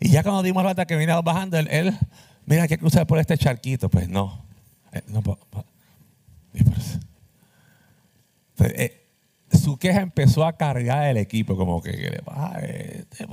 Y 0.00 0.10
ya 0.10 0.22
cuando 0.24 0.42
dimos 0.42 0.64
la 0.64 0.84
que 0.84 0.96
venía 0.96 1.18
bajando, 1.20 1.58
él, 1.58 1.96
mira, 2.44 2.62
hay 2.64 2.68
que 2.68 2.76
cruzar 2.76 3.06
por 3.06 3.18
este 3.20 3.38
charquito. 3.38 3.88
Pues 3.88 4.08
no. 4.08 4.44
Eh, 4.92 5.00
eh, 8.58 9.06
su 9.56 9.78
queja 9.78 10.00
empezó 10.00 10.44
a 10.44 10.56
cargar 10.56 11.08
el 11.08 11.16
equipo, 11.16 11.56
como 11.56 11.80
que, 11.80 11.92
que 11.92 12.10
le 12.10 12.22
este, 13.06 13.26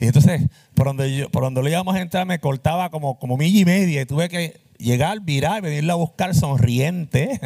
Y 0.00 0.06
entonces, 0.06 0.42
por 0.74 0.88
donde, 0.88 1.16
yo, 1.16 1.30
por 1.30 1.44
donde 1.44 1.62
lo 1.62 1.68
íbamos 1.68 1.94
a 1.94 2.00
entrar, 2.00 2.26
me 2.26 2.40
cortaba 2.40 2.90
como, 2.90 3.18
como 3.20 3.36
milla 3.36 3.60
y 3.60 3.64
media. 3.64 4.02
Y 4.02 4.06
tuve 4.06 4.28
que 4.28 4.60
llegar, 4.78 5.20
virar, 5.20 5.62
venirlo 5.62 5.92
a 5.92 5.96
buscar 5.96 6.34
sonriente 6.34 7.40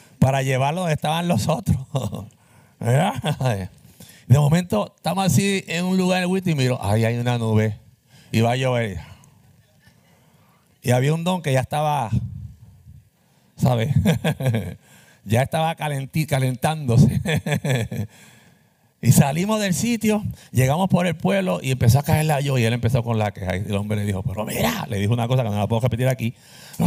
para 0.18 0.42
llevarlo 0.42 0.82
donde 0.82 0.94
estaban 0.94 1.28
los 1.28 1.48
otros. 1.48 1.78
De 4.30 4.38
momento, 4.38 4.94
estamos 4.94 5.26
así 5.26 5.64
en 5.66 5.84
un 5.84 5.96
lugar 5.96 6.22
en 6.22 6.30
y 6.30 6.54
miro, 6.54 6.78
ahí 6.80 7.04
hay 7.04 7.18
una 7.18 7.36
nube. 7.36 7.76
Y 8.30 8.40
va 8.42 8.52
a 8.52 8.56
llover. 8.56 9.00
Y 10.82 10.92
había 10.92 11.12
un 11.14 11.24
don 11.24 11.42
que 11.42 11.52
ya 11.52 11.58
estaba, 11.58 12.10
¿sabes? 13.56 13.92
ya 15.24 15.42
estaba 15.42 15.74
calentándose. 15.74 17.20
y 19.02 19.10
salimos 19.10 19.60
del 19.60 19.74
sitio, 19.74 20.22
llegamos 20.52 20.88
por 20.88 21.08
el 21.08 21.16
pueblo 21.16 21.58
y 21.60 21.72
empezó 21.72 21.98
a 21.98 22.04
caer 22.04 22.26
la 22.26 22.38
yo 22.38 22.56
y 22.56 22.62
él 22.62 22.72
empezó 22.72 23.02
con 23.02 23.18
la 23.18 23.32
queja. 23.32 23.56
Y 23.56 23.64
el 23.66 23.74
hombre 23.74 23.96
le 23.96 24.04
dijo, 24.04 24.22
pero 24.22 24.44
mira, 24.46 24.86
le 24.88 24.98
dijo 24.98 25.12
una 25.12 25.26
cosa 25.26 25.42
que 25.42 25.50
no 25.50 25.58
la 25.58 25.66
puedo 25.66 25.80
repetir 25.80 26.06
aquí. 26.06 26.34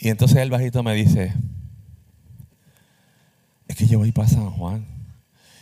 Y 0.00 0.10
entonces 0.10 0.36
el 0.36 0.50
bajito 0.50 0.84
me 0.84 0.94
dice, 0.94 1.32
es 3.66 3.74
que 3.74 3.86
yo 3.86 3.98
voy 3.98 4.12
para 4.12 4.28
San 4.28 4.50
Juan 4.50 4.97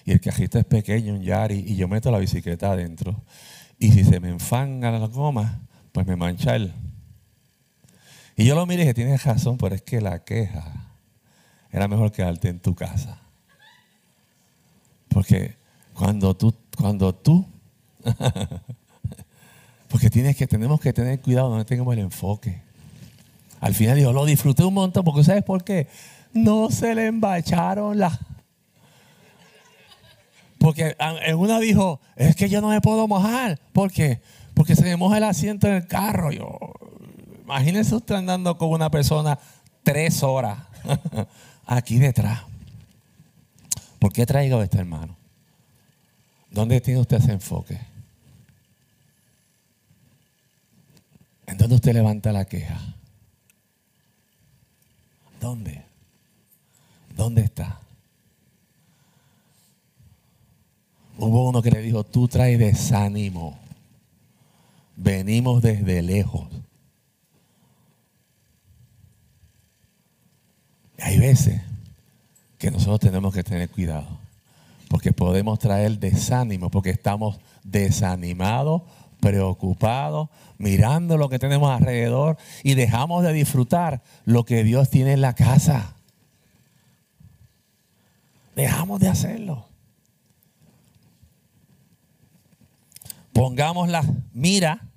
y 0.07 0.13
el 0.13 0.21
cajito 0.21 0.61
es 0.61 0.65
pequeño, 0.65 1.15
un 1.15 1.23
Yari, 1.23 1.65
y 1.67 1.75
yo 1.75 1.89
meto 1.89 2.13
la 2.13 2.19
bicicleta 2.19 2.71
adentro. 2.71 3.25
Y 3.77 3.91
si 3.91 4.05
se 4.05 4.21
me 4.21 4.29
enfanga 4.29 4.93
la 4.93 5.05
goma, 5.09 5.63
pues 5.91 6.07
me 6.07 6.15
mancha 6.15 6.55
él. 6.55 6.73
Y 8.37 8.45
yo 8.45 8.55
lo 8.55 8.65
miré 8.67 8.83
y 8.83 8.85
dije, 8.85 8.95
tienes 8.95 9.25
razón, 9.25 9.59
pero 9.59 9.75
es 9.75 9.83
que 9.83 10.01
la 10.01 10.23
queja 10.23 10.93
era 11.73 11.89
mejor 11.89 12.13
quedarte 12.13 12.49
en 12.49 12.61
tu 12.61 12.77
casa. 12.77 13.19
Porque 15.09 15.57
cuando 15.93 16.37
tú, 16.37 16.55
cuando 16.77 17.13
tú, 17.13 17.45
porque 19.89 20.09
tienes 20.09 20.37
que, 20.37 20.47
tenemos 20.47 20.81
que 20.81 20.93
tener 20.93 21.21
cuidado 21.21 21.49
donde 21.49 21.65
tengamos 21.65 21.95
el 21.95 22.01
enfoque. 22.01 22.63
Al 23.59 23.75
final 23.75 23.99
yo 23.99 24.13
lo 24.13 24.25
disfruté 24.25 24.63
un 24.63 24.75
montón, 24.75 25.03
porque 25.03 25.25
¿sabes 25.25 25.43
por 25.43 25.65
qué? 25.65 25.89
No 26.33 26.71
se 26.71 26.95
le 26.95 27.07
embacharon 27.07 27.99
las... 27.99 28.21
Porque 30.66 30.96
en 30.99 31.37
una 31.37 31.61
dijo, 31.61 32.00
es 32.16 32.35
que 32.35 32.49
yo 32.49 32.61
no 32.61 32.70
me 32.70 32.80
puedo 32.80 33.06
mojar. 33.06 33.61
¿Por 33.73 33.92
qué? 33.92 34.20
Porque 34.52 34.75
se 34.75 34.82
me 34.82 34.96
moja 34.96 35.18
el 35.18 35.23
asiento 35.23 35.68
en 35.68 35.75
el 35.75 35.87
carro. 35.87 36.32
Yo, 36.32 36.58
imagínense 37.44 37.94
usted 37.94 38.16
andando 38.16 38.58
con 38.58 38.70
una 38.70 38.90
persona 38.90 39.38
tres 39.85 40.25
horas. 40.25 40.58
aquí 41.66 42.00
detrás. 42.00 42.40
¿Por 44.00 44.12
qué 44.12 44.26
traigo 44.26 44.61
este 44.61 44.78
hermano? 44.78 45.16
¿Dónde 46.50 46.80
tiene 46.80 46.99
usted 46.99 47.18
ese 47.18 47.30
enfoque? 47.30 47.78
¿En 51.46 51.59
dónde 51.59 51.76
usted 51.76 51.94
levanta 51.94 52.33
la 52.33 52.44
queja? 52.44 52.81
¿Dónde? 55.40 55.85
¿Dónde 57.14 57.42
está? 57.42 57.86
Hubo 61.18 61.48
uno 61.48 61.62
que 61.62 61.70
le 61.70 61.81
dijo, 61.81 62.05
tú 62.05 62.29
traes 62.29 62.59
desánimo. 62.59 63.59
Venimos 64.96 65.62
desde 65.62 66.02
lejos. 66.02 66.46
Hay 70.98 71.18
veces 71.18 71.61
que 72.59 72.70
nosotros 72.70 73.00
tenemos 73.00 73.35
que 73.35 73.44
tener 73.44 73.70
cuidado, 73.70 74.07
porque 74.88 75.12
podemos 75.12 75.59
traer 75.59 75.98
desánimo, 75.98 76.70
porque 76.70 76.90
estamos 76.90 77.38
desanimados, 77.62 78.83
preocupados, 79.20 80.29
mirando 80.59 81.16
lo 81.16 81.29
que 81.29 81.38
tenemos 81.38 81.70
alrededor 81.70 82.38
y 82.62 82.74
dejamos 82.74 83.22
de 83.22 83.33
disfrutar 83.33 84.02
lo 84.24 84.44
que 84.44 84.64
Dios 84.64 84.90
tiene 84.90 85.12
en 85.12 85.20
la 85.20 85.35
casa. 85.35 85.94
Dejamos 88.55 89.00
de 89.00 89.09
hacerlo. 89.09 89.66
Pongamos 93.37 93.90
la 93.90 94.03
mira 94.33 94.88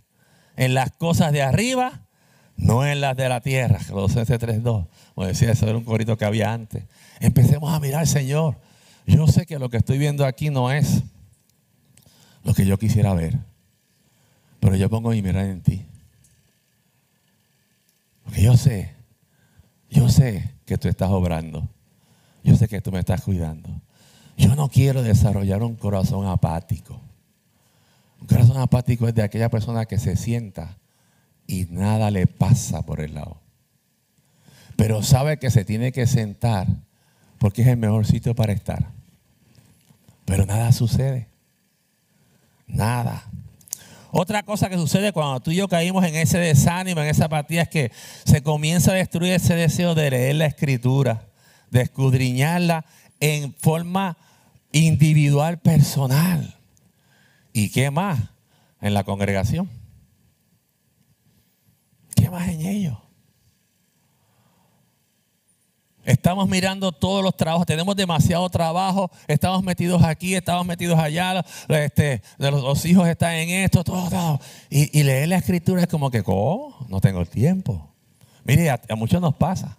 en 0.55 0.73
las 0.73 0.91
cosas 0.91 1.33
de 1.33 1.41
arriba, 1.41 2.07
no 2.55 2.85
en 2.85 3.01
las 3.01 3.17
de 3.17 3.27
la 3.27 3.41
tierra. 3.41 3.81
Colosenses 3.89 4.39
3.2. 4.39 4.87
Como 5.13 5.27
decía, 5.27 5.51
eso 5.51 5.67
era 5.67 5.77
un 5.77 5.83
corito 5.83 6.17
que 6.17 6.23
había 6.23 6.53
antes. 6.53 6.85
Empecemos 7.19 7.73
a 7.73 7.81
mirar, 7.81 8.07
Señor. 8.07 8.55
Yo 9.05 9.27
sé 9.27 9.45
que 9.45 9.59
lo 9.59 9.69
que 9.69 9.75
estoy 9.75 9.97
viendo 9.97 10.25
aquí 10.25 10.51
no 10.51 10.71
es 10.71 11.03
lo 12.45 12.53
que 12.53 12.65
yo 12.65 12.79
quisiera 12.79 13.13
ver. 13.13 13.37
Pero 14.61 14.77
yo 14.77 14.89
pongo 14.89 15.09
mi 15.09 15.21
mirada 15.21 15.49
en 15.49 15.59
ti. 15.59 15.85
Porque 18.23 18.41
yo 18.41 18.55
sé, 18.55 18.95
yo 19.89 20.07
sé 20.07 20.55
que 20.65 20.77
tú 20.77 20.87
estás 20.87 21.09
obrando. 21.09 21.67
Yo 22.45 22.55
sé 22.55 22.69
que 22.69 22.79
tú 22.79 22.89
me 22.89 22.99
estás 22.99 23.19
cuidando. 23.19 23.69
Yo 24.37 24.55
no 24.55 24.69
quiero 24.69 25.03
desarrollar 25.03 25.61
un 25.61 25.75
corazón 25.75 26.25
apático. 26.25 27.01
Un 28.21 28.27
corazón 28.27 28.57
apático 28.57 29.07
es 29.07 29.15
de 29.15 29.23
aquella 29.23 29.49
persona 29.49 29.85
que 29.85 29.97
se 29.97 30.15
sienta 30.15 30.77
y 31.47 31.65
nada 31.69 32.11
le 32.11 32.27
pasa 32.27 32.83
por 32.85 33.01
el 33.01 33.15
lado 33.15 33.41
pero 34.79 35.03
sabe 35.03 35.39
que 35.39 35.51
se 35.51 35.65
tiene 35.65 35.91
que 35.91 36.07
sentar 36.07 36.65
porque 37.37 37.63
es 37.63 37.67
el 37.67 37.75
mejor 37.75 38.05
sitio 38.05 38.33
para 38.33 38.53
estar. 38.53 38.91
Pero 40.23 40.45
nada 40.45 40.71
sucede. 40.71 41.27
Nada. 42.65 43.25
Otra 44.11 44.43
cosa 44.43 44.69
que 44.69 44.77
sucede 44.77 45.11
cuando 45.11 45.41
tú 45.41 45.51
y 45.51 45.57
yo 45.57 45.67
caímos 45.67 46.05
en 46.05 46.15
ese 46.15 46.37
desánimo, 46.37 47.01
en 47.01 47.07
esa 47.07 47.25
apatía, 47.25 47.63
es 47.63 47.67
que 47.67 47.91
se 48.23 48.41
comienza 48.41 48.91
a 48.91 48.93
destruir 48.93 49.33
ese 49.33 49.53
deseo 49.53 49.95
de 49.95 50.11
leer 50.11 50.35
la 50.37 50.45
escritura, 50.45 51.27
de 51.71 51.81
escudriñarla 51.81 52.85
en 53.19 53.53
forma 53.53 54.15
individual, 54.71 55.59
personal. 55.59 56.55
¿Y 57.53 57.69
qué 57.69 57.91
más? 57.91 58.19
En 58.81 58.93
la 58.93 59.03
congregación. 59.03 59.69
¿Qué 62.15 62.29
más 62.29 62.47
en 62.47 62.61
ellos? 62.61 62.97
Estamos 66.09 66.49
mirando 66.49 66.91
todos 66.91 67.23
los 67.23 67.37
trabajos, 67.37 67.67
tenemos 67.67 67.95
demasiado 67.95 68.49
trabajo, 68.49 69.11
estamos 69.27 69.61
metidos 69.61 70.01
aquí, 70.01 70.33
estamos 70.33 70.65
metidos 70.65 70.97
allá, 70.97 71.45
este, 71.67 72.23
los, 72.39 72.83
hijos 72.85 73.07
están 73.07 73.35
en 73.35 73.49
esto, 73.49 73.83
todo, 73.83 74.09
todo. 74.09 74.39
Y, 74.71 75.03
leer 75.03 75.27
la 75.27 75.37
escritura 75.37 75.83
es 75.83 75.87
como 75.87 76.09
que, 76.09 76.23
¿cómo? 76.23 76.83
No 76.87 76.99
tengo 76.99 77.19
el 77.19 77.29
tiempo. 77.29 77.93
Mire, 78.43 78.71
a, 78.71 78.79
muchos 78.95 79.21
nos 79.21 79.35
pasa. 79.35 79.77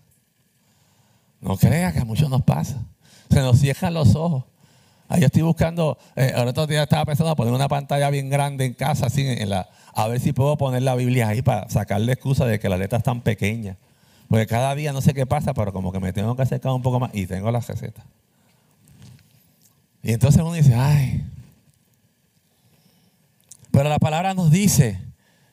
No 1.41 1.57
crea 1.57 1.93
que 1.93 1.99
a 1.99 2.05
muchos 2.05 2.31
nos 2.31 2.43
pasa. 2.43 2.81
Se 3.29 3.41
nos 3.41 3.59
cierran 3.59 3.95
los 3.95 4.15
ojos. 4.15 4.45
Ahí 5.11 5.25
estoy 5.25 5.43
buscando, 5.43 5.99
eh, 6.15 6.33
ahora 6.37 6.51
otro 6.51 6.69
día 6.69 6.85
estaba 6.85 7.05
pensando 7.05 7.35
poner 7.35 7.53
una 7.53 7.67
pantalla 7.67 8.11
bien 8.11 8.31
grande 8.31 8.65
en 8.65 8.75
casa, 8.75 9.07
así 9.07 9.27
en 9.27 9.53
a 9.53 10.07
ver 10.07 10.21
si 10.21 10.33
puedo 10.33 10.57
poner 10.57 10.83
la 10.83 10.95
Biblia 10.95 11.27
ahí 11.27 11.43
para 11.43 11.69
sacarle 11.69 12.13
excusa 12.13 12.47
de 12.47 12.61
que 12.61 12.69
la 12.69 12.77
letra 12.77 12.99
es 12.99 13.05
tan 13.05 13.21
pequeña. 13.21 13.77
Porque 14.29 14.47
cada 14.47 14.73
día 14.77 14.93
no 14.93 15.01
sé 15.01 15.13
qué 15.13 15.27
pasa, 15.27 15.53
pero 15.53 15.73
como 15.73 15.91
que 15.91 15.99
me 15.99 16.13
tengo 16.13 16.37
que 16.37 16.43
acercar 16.43 16.71
un 16.71 16.83
poco 16.83 17.01
más 17.01 17.11
y 17.13 17.27
tengo 17.27 17.51
las 17.51 17.67
recetas. 17.67 18.05
Y 20.01 20.13
entonces 20.13 20.41
uno 20.41 20.53
dice, 20.53 20.75
ay. 20.77 21.25
Pero 23.73 23.89
la 23.89 23.99
palabra 23.99 24.33
nos 24.33 24.53
dice, 24.53 25.01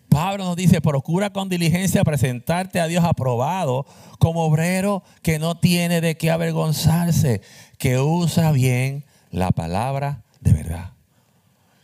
Pablo 0.08 0.46
nos 0.46 0.56
dice, 0.56 0.82
procura 0.82 1.32
con 1.32 1.50
diligencia 1.50 2.04
presentarte 2.04 2.80
a 2.80 2.86
Dios 2.86 3.04
aprobado 3.04 3.88
como 4.20 4.46
obrero 4.46 5.02
que 5.24 5.40
no 5.40 5.58
tiene 5.58 6.00
de 6.00 6.16
qué 6.16 6.30
avergonzarse, 6.30 7.42
que 7.80 7.98
usa 7.98 8.52
bien 8.52 9.07
la 9.32 9.52
palabra 9.52 10.24
de 10.42 10.54
verdad. 10.54 10.94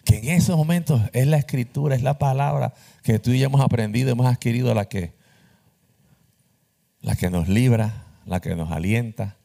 Que 0.05 0.17
en 0.17 0.29
esos 0.29 0.57
momentos 0.57 1.01
es 1.13 1.27
la 1.27 1.37
escritura, 1.37 1.95
es 1.95 2.03
la 2.03 2.17
palabra 2.19 2.73
que 3.03 3.19
tú 3.19 3.31
y 3.31 3.39
yo 3.39 3.45
hemos 3.45 3.61
aprendido, 3.61 4.11
hemos 4.11 4.27
adquirido 4.27 4.73
la 4.73 4.85
que 4.85 5.13
la 7.03 7.15
que 7.15 7.29
nos 7.29 7.49
libra, 7.49 8.05
la 8.25 8.39
que 8.39 8.55
nos 8.55 8.71
alienta, 8.71 9.35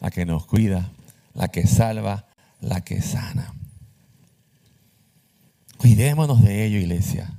la 0.00 0.10
que 0.10 0.24
nos 0.24 0.46
cuida, 0.46 0.90
la 1.34 1.48
que 1.48 1.66
salva, 1.66 2.26
la 2.60 2.80
que 2.80 3.02
sana. 3.02 3.52
Cuidémonos 5.76 6.42
de 6.42 6.64
ello, 6.64 6.78
iglesia. 6.78 7.38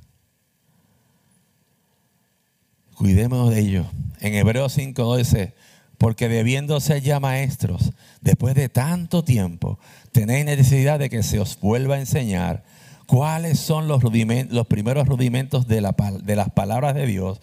Cuidémonos 2.95 3.49
de 3.49 3.59
ello. 3.59 3.85
En 4.19 4.35
Hebreos 4.35 4.73
5 4.73 5.17
dice, 5.17 5.55
porque 5.97 6.29
debiendo 6.29 6.79
ser 6.79 7.01
ya 7.01 7.19
maestros, 7.19 7.91
después 8.21 8.55
de 8.55 8.69
tanto 8.69 9.23
tiempo, 9.23 9.79
tenéis 10.11 10.45
necesidad 10.45 10.99
de 10.99 11.09
que 11.09 11.23
se 11.23 11.39
os 11.39 11.59
vuelva 11.59 11.95
a 11.95 11.99
enseñar 11.99 12.63
cuáles 13.07 13.59
son 13.59 13.87
los, 13.87 14.03
los 14.03 14.67
primeros 14.67 15.07
rudimentos 15.07 15.67
de, 15.67 15.81
de 16.23 16.35
las 16.35 16.49
palabras 16.51 16.93
de 16.93 17.07
Dios 17.07 17.41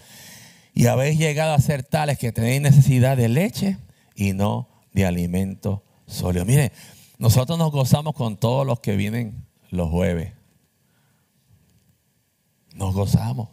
y 0.75 0.87
habéis 0.87 1.19
llegado 1.19 1.55
a 1.55 1.59
ser 1.59 1.83
tales 1.83 2.19
que 2.19 2.33
tenéis 2.33 2.61
necesidad 2.61 3.17
de 3.17 3.29
leche 3.29 3.79
y 4.15 4.33
no 4.33 4.69
de 4.93 5.07
alimento 5.07 5.83
sólido. 6.07 6.45
Mire, 6.45 6.73
nosotros 7.19 7.59
nos 7.59 7.71
gozamos 7.71 8.15
con 8.15 8.37
todos 8.37 8.67
los 8.67 8.81
que 8.81 8.97
vienen 8.97 9.47
los 9.71 9.91
jueves. 9.91 10.33
Nos 12.75 12.95
gozamos. 12.95 13.49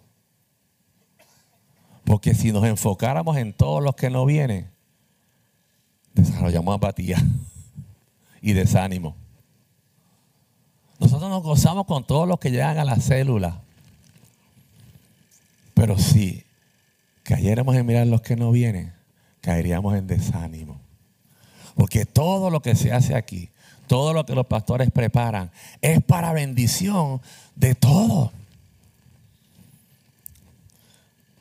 Porque 2.04 2.34
si 2.34 2.52
nos 2.52 2.66
enfocáramos 2.66 3.38
en 3.38 3.54
todos 3.54 3.84
los 3.84 3.96
que 3.96 4.10
no 4.10 4.26
vienen, 4.26 4.71
desarrollamos 6.14 6.76
apatía 6.76 7.18
y 8.42 8.54
desánimo. 8.54 9.16
Nosotros 11.00 11.30
nos 11.30 11.44
gozamos 11.44 11.86
con 11.86 12.06
todos 12.06 12.28
los 12.28 12.40
que 12.40 12.52
llegan 12.52 12.78
a 12.78 12.86
la 12.86 12.96
célula. 12.98 13.62
Pero 15.74 15.98
si 15.98 16.44
cayéramos 17.24 17.76
en 17.76 17.86
mirar 17.86 18.06
los 18.08 18.22
que 18.22 18.36
no 18.36 18.52
vienen, 18.52 18.94
caeríamos 19.42 19.96
en 19.96 20.06
desánimo. 20.06 20.80
Porque 21.76 22.06
todo 22.06 22.50
lo 22.50 22.62
que 22.62 22.76
se 22.76 22.92
hace 22.92 23.16
aquí, 23.16 23.50
todo 23.88 24.14
lo 24.14 24.26
que 24.26 24.36
los 24.36 24.46
pastores 24.46 24.92
preparan, 24.92 25.52
es 25.82 26.04
para 26.04 26.34
bendición 26.34 27.22
de 27.56 27.74
todos. 27.74 28.32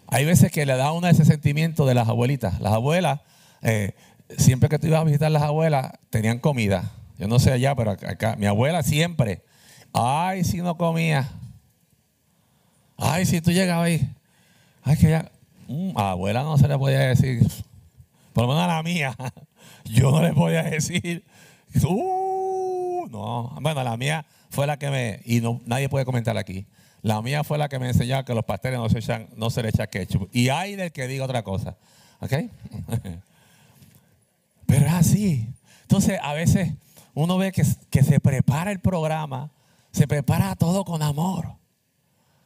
Hay 0.06 0.24
veces 0.24 0.50
que 0.50 0.66
le 0.66 0.76
da 0.76 0.92
uno 0.92 1.06
ese 1.06 1.24
sentimiento 1.24 1.86
de 1.86 1.94
las 1.94 2.08
abuelitas. 2.08 2.60
Las 2.60 2.72
abuelas, 2.72 3.20
eh, 3.62 3.94
siempre 4.38 4.68
que 4.68 4.78
tú 4.78 4.86
ibas 4.86 5.00
a 5.00 5.04
visitar 5.04 5.30
las 5.30 5.42
abuelas, 5.42 5.92
tenían 6.10 6.38
comida. 6.38 6.90
Yo 7.18 7.28
no 7.28 7.38
sé 7.38 7.52
allá, 7.52 7.74
pero 7.74 7.90
acá, 7.90 8.36
mi 8.36 8.46
abuela 8.46 8.82
siempre. 8.82 9.42
Ay, 9.92 10.44
si 10.44 10.58
no 10.58 10.76
comía. 10.76 11.28
Ay, 12.96 13.26
si 13.26 13.40
tú 13.40 13.50
llegabas 13.50 13.86
ahí. 13.86 14.08
Ay, 14.82 14.96
que 14.96 15.10
ya. 15.10 15.30
Mm, 15.68 15.96
a 15.96 16.12
abuela 16.12 16.42
no 16.42 16.56
se 16.58 16.68
le 16.68 16.78
podía 16.78 17.00
decir. 17.00 17.46
Por 18.32 18.44
lo 18.44 18.48
menos 18.48 18.64
a 18.64 18.68
la 18.68 18.82
mía. 18.82 19.14
Yo 19.84 20.10
no 20.10 20.22
le 20.22 20.32
podía 20.32 20.62
decir. 20.62 21.24
Uh, 21.84 23.06
no. 23.10 23.56
Bueno, 23.60 23.84
la 23.84 23.96
mía 23.96 24.24
fue 24.48 24.66
la 24.66 24.78
que 24.78 24.90
me. 24.90 25.20
Y 25.24 25.40
no, 25.40 25.60
nadie 25.66 25.88
puede 25.88 26.04
comentar 26.04 26.36
aquí. 26.38 26.66
La 27.02 27.22
mía 27.22 27.44
fue 27.44 27.58
la 27.58 27.68
que 27.68 27.78
me 27.78 27.88
enseñó 27.88 28.24
que 28.24 28.34
los 28.34 28.44
pasteles 28.44 28.78
no 28.78 28.88
se, 28.88 28.98
echan, 28.98 29.28
no 29.36 29.50
se 29.50 29.62
le 29.62 29.70
echa 29.70 29.86
ketchup. 29.86 30.28
Y 30.32 30.50
hay 30.50 30.76
del 30.76 30.92
que 30.92 31.06
diga 31.06 31.24
otra 31.24 31.42
cosa. 31.42 31.76
¿Ok? 32.20 32.32
Pero 34.70 34.86
es 34.86 34.92
así. 34.92 35.54
Entonces, 35.82 36.18
a 36.22 36.32
veces 36.32 36.74
uno 37.14 37.36
ve 37.38 37.52
que, 37.52 37.64
que 37.90 38.02
se 38.02 38.20
prepara 38.20 38.72
el 38.72 38.80
programa, 38.80 39.52
se 39.92 40.06
prepara 40.06 40.56
todo 40.56 40.84
con 40.84 41.02
amor. 41.02 41.56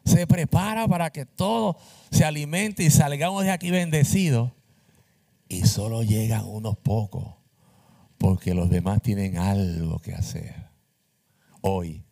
Se 0.05 0.27
prepara 0.27 0.87
para 0.87 1.11
que 1.11 1.25
todo 1.25 1.77
se 2.11 2.25
alimente 2.25 2.83
y 2.83 2.91
salgamos 2.91 3.45
de 3.45 3.51
aquí 3.51 3.71
bendecidos. 3.71 4.53
Y 5.49 5.67
solo 5.67 6.03
llegan 6.03 6.47
unos 6.47 6.77
pocos, 6.77 7.35
porque 8.19 8.55
los 8.55 8.71
demás 8.71 9.01
tienen 9.03 9.39
algo 9.39 9.99
que 9.99 10.15
hacer 10.15 10.55
hoy 11.61 12.05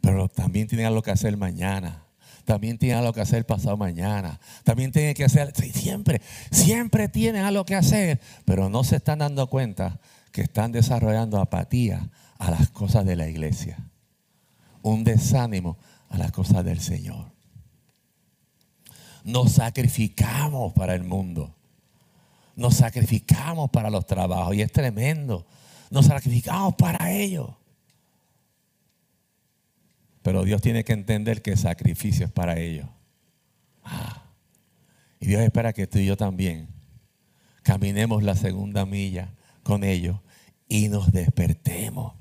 pero 0.00 0.28
también 0.28 0.66
tienen 0.66 0.86
algo 0.86 1.02
que 1.02 1.10
hacer 1.10 1.36
mañana. 1.36 2.04
También 2.48 2.78
tienen 2.78 2.96
algo 2.96 3.12
que 3.12 3.20
hacer 3.20 3.44
pasado 3.44 3.76
mañana. 3.76 4.40
También 4.64 4.90
tienen 4.90 5.12
que 5.12 5.22
hacer, 5.22 5.52
siempre, 5.54 6.22
siempre 6.50 7.06
tienen 7.06 7.44
algo 7.44 7.66
que 7.66 7.74
hacer, 7.74 8.22
pero 8.46 8.70
no 8.70 8.84
se 8.84 8.96
están 8.96 9.18
dando 9.18 9.50
cuenta 9.50 10.00
que 10.32 10.40
están 10.40 10.72
desarrollando 10.72 11.38
apatía 11.42 12.08
a 12.38 12.50
las 12.50 12.70
cosas 12.70 13.04
de 13.04 13.16
la 13.16 13.28
iglesia. 13.28 13.76
Un 14.80 15.04
desánimo 15.04 15.76
a 16.08 16.16
las 16.16 16.32
cosas 16.32 16.64
del 16.64 16.80
Señor. 16.80 17.32
Nos 19.24 19.52
sacrificamos 19.52 20.72
para 20.72 20.94
el 20.94 21.04
mundo. 21.04 21.54
Nos 22.56 22.76
sacrificamos 22.76 23.68
para 23.68 23.90
los 23.90 24.06
trabajos 24.06 24.54
y 24.54 24.62
es 24.62 24.72
tremendo. 24.72 25.44
Nos 25.90 26.06
sacrificamos 26.06 26.76
para 26.76 27.12
ellos. 27.12 27.50
Pero 30.28 30.44
Dios 30.44 30.60
tiene 30.60 30.84
que 30.84 30.92
entender 30.92 31.40
que 31.40 31.56
sacrificio 31.56 32.26
es 32.26 32.30
para 32.30 32.58
ellos. 32.58 32.86
Ah. 33.82 34.24
Y 35.18 35.26
Dios 35.26 35.40
espera 35.40 35.72
que 35.72 35.86
tú 35.86 36.00
y 36.00 36.04
yo 36.04 36.18
también 36.18 36.68
caminemos 37.62 38.22
la 38.22 38.34
segunda 38.34 38.84
milla 38.84 39.30
con 39.62 39.84
ellos 39.84 40.18
y 40.68 40.88
nos 40.88 41.12
despertemos. 41.12 42.12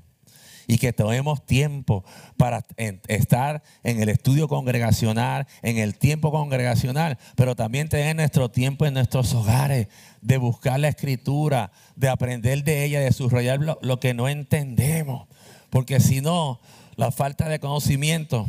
Y 0.68 0.78
que 0.78 0.94
tomemos 0.94 1.46
tiempo 1.46 2.06
para 2.38 2.66
estar 3.10 3.62
en 3.84 4.02
el 4.02 4.08
estudio 4.08 4.48
congregacional, 4.48 5.46
en 5.62 5.78
el 5.78 5.98
tiempo 5.98 6.32
congregacional, 6.32 7.18
pero 7.36 7.58
también 7.58 7.90
tener 7.90 8.16
nuestro 8.16 8.50
tiempo 8.50 8.86
en 8.86 8.94
nuestros 8.94 9.34
hogares, 9.34 9.90
de 10.22 10.38
buscar 10.38 10.80
la 10.80 10.88
escritura, 10.88 11.74
de 11.98 12.08
aprender 12.08 12.64
de 12.64 12.86
ella, 12.86 13.02
de 13.02 13.12
subrayar 13.12 13.60
lo 13.60 14.00
que 14.00 14.14
no 14.14 14.30
entendemos. 14.30 15.28
Porque 15.70 16.00
si 16.00 16.22
no, 16.22 16.62
la 16.98 17.12
falta 17.12 17.48
de 17.48 17.60
conocimiento 17.60 18.48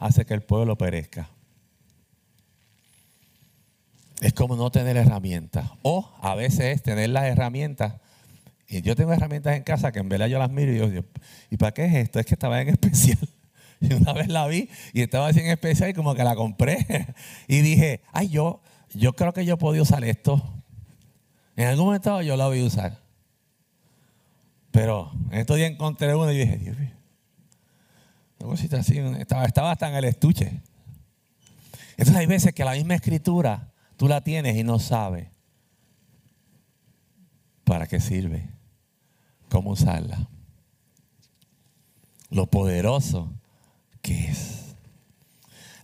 hace 0.00 0.24
que 0.24 0.34
el 0.34 0.42
pueblo 0.42 0.76
perezca. 0.76 1.28
Es 4.20 4.32
como 4.32 4.56
no 4.56 4.70
tener 4.70 4.96
herramientas. 4.96 5.70
O 5.82 6.10
a 6.20 6.34
veces 6.34 6.76
es 6.76 6.82
tener 6.82 7.10
las 7.10 7.24
herramientas. 7.24 7.94
Y 8.66 8.80
yo 8.80 8.96
tengo 8.96 9.12
herramientas 9.12 9.56
en 9.56 9.62
casa 9.62 9.92
que 9.92 9.98
en 9.98 10.08
verdad 10.08 10.26
yo 10.26 10.38
las 10.38 10.50
miro 10.50 10.72
y 10.72 10.90
digo, 10.90 11.04
¿y 11.50 11.56
para 11.58 11.72
qué 11.72 11.84
es 11.84 11.94
esto? 11.94 12.18
Es 12.18 12.26
que 12.26 12.34
estaba 12.34 12.60
en 12.60 12.70
especial. 12.70 13.18
Y 13.80 13.94
una 13.94 14.12
vez 14.12 14.28
la 14.28 14.46
vi 14.46 14.70
y 14.92 15.02
estaba 15.02 15.26
así 15.26 15.40
en 15.40 15.48
especial 15.48 15.90
y 15.90 15.92
como 15.92 16.14
que 16.14 16.22
la 16.22 16.36
compré. 16.36 16.86
Y 17.48 17.62
dije, 17.62 18.00
ay, 18.12 18.28
yo, 18.28 18.62
yo 18.94 19.12
creo 19.14 19.32
que 19.32 19.44
yo 19.44 19.58
podía 19.58 19.82
usar 19.82 20.04
esto. 20.04 20.40
En 21.56 21.66
algún 21.66 21.86
momento 21.86 22.22
yo 22.22 22.36
la 22.36 22.46
voy 22.46 22.60
a 22.60 22.64
usar. 22.64 23.00
Pero 24.70 25.10
en 25.32 25.40
estos 25.40 25.56
días 25.56 25.72
encontré 25.72 26.14
una 26.14 26.32
y 26.32 26.38
dije, 26.38 26.56
Dios 26.58 26.78
mío 26.78 27.01
así, 28.50 28.98
estaba, 29.18 29.44
estaba 29.44 29.70
hasta 29.70 29.88
en 29.88 29.94
el 29.94 30.04
estuche. 30.04 30.60
Entonces 31.92 32.16
hay 32.16 32.26
veces 32.26 32.52
que 32.52 32.64
la 32.64 32.72
misma 32.72 32.94
escritura 32.94 33.72
tú 33.96 34.08
la 34.08 34.22
tienes 34.22 34.56
y 34.56 34.64
no 34.64 34.78
sabes 34.78 35.28
para 37.64 37.86
qué 37.86 38.00
sirve, 38.00 38.50
cómo 39.48 39.70
usarla, 39.70 40.28
lo 42.30 42.46
poderoso 42.46 43.32
que 44.00 44.26
es. 44.26 44.74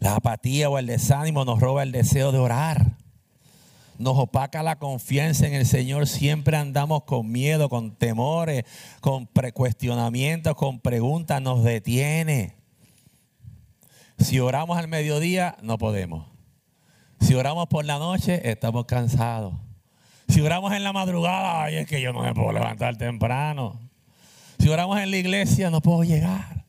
La 0.00 0.16
apatía 0.16 0.70
o 0.70 0.78
el 0.78 0.86
desánimo 0.86 1.44
nos 1.44 1.60
roba 1.60 1.82
el 1.82 1.92
deseo 1.92 2.32
de 2.32 2.38
orar 2.38 2.96
nos 3.98 4.16
opaca 4.16 4.62
la 4.62 4.78
confianza 4.78 5.46
en 5.46 5.54
el 5.54 5.66
Señor. 5.66 6.06
Siempre 6.06 6.56
andamos 6.56 7.02
con 7.02 7.30
miedo, 7.30 7.68
con 7.68 7.96
temores, 7.96 8.64
con 9.00 9.28
cuestionamientos, 9.52 10.54
con 10.54 10.80
preguntas. 10.80 11.42
Nos 11.42 11.64
detiene. 11.64 12.54
Si 14.18 14.40
oramos 14.40 14.78
al 14.78 14.88
mediodía, 14.88 15.56
no 15.62 15.78
podemos. 15.78 16.26
Si 17.20 17.34
oramos 17.34 17.66
por 17.66 17.84
la 17.84 17.98
noche, 17.98 18.48
estamos 18.48 18.86
cansados. 18.86 19.54
Si 20.28 20.40
oramos 20.40 20.72
en 20.72 20.84
la 20.84 20.92
madrugada, 20.92 21.64
ay, 21.64 21.76
es 21.76 21.86
que 21.86 22.00
yo 22.00 22.12
no 22.12 22.22
me 22.22 22.34
puedo 22.34 22.52
levantar 22.52 22.96
temprano. 22.96 23.80
Si 24.58 24.68
oramos 24.68 24.98
en 24.98 25.10
la 25.10 25.16
iglesia, 25.16 25.70
no 25.70 25.80
puedo 25.80 26.04
llegar. 26.04 26.64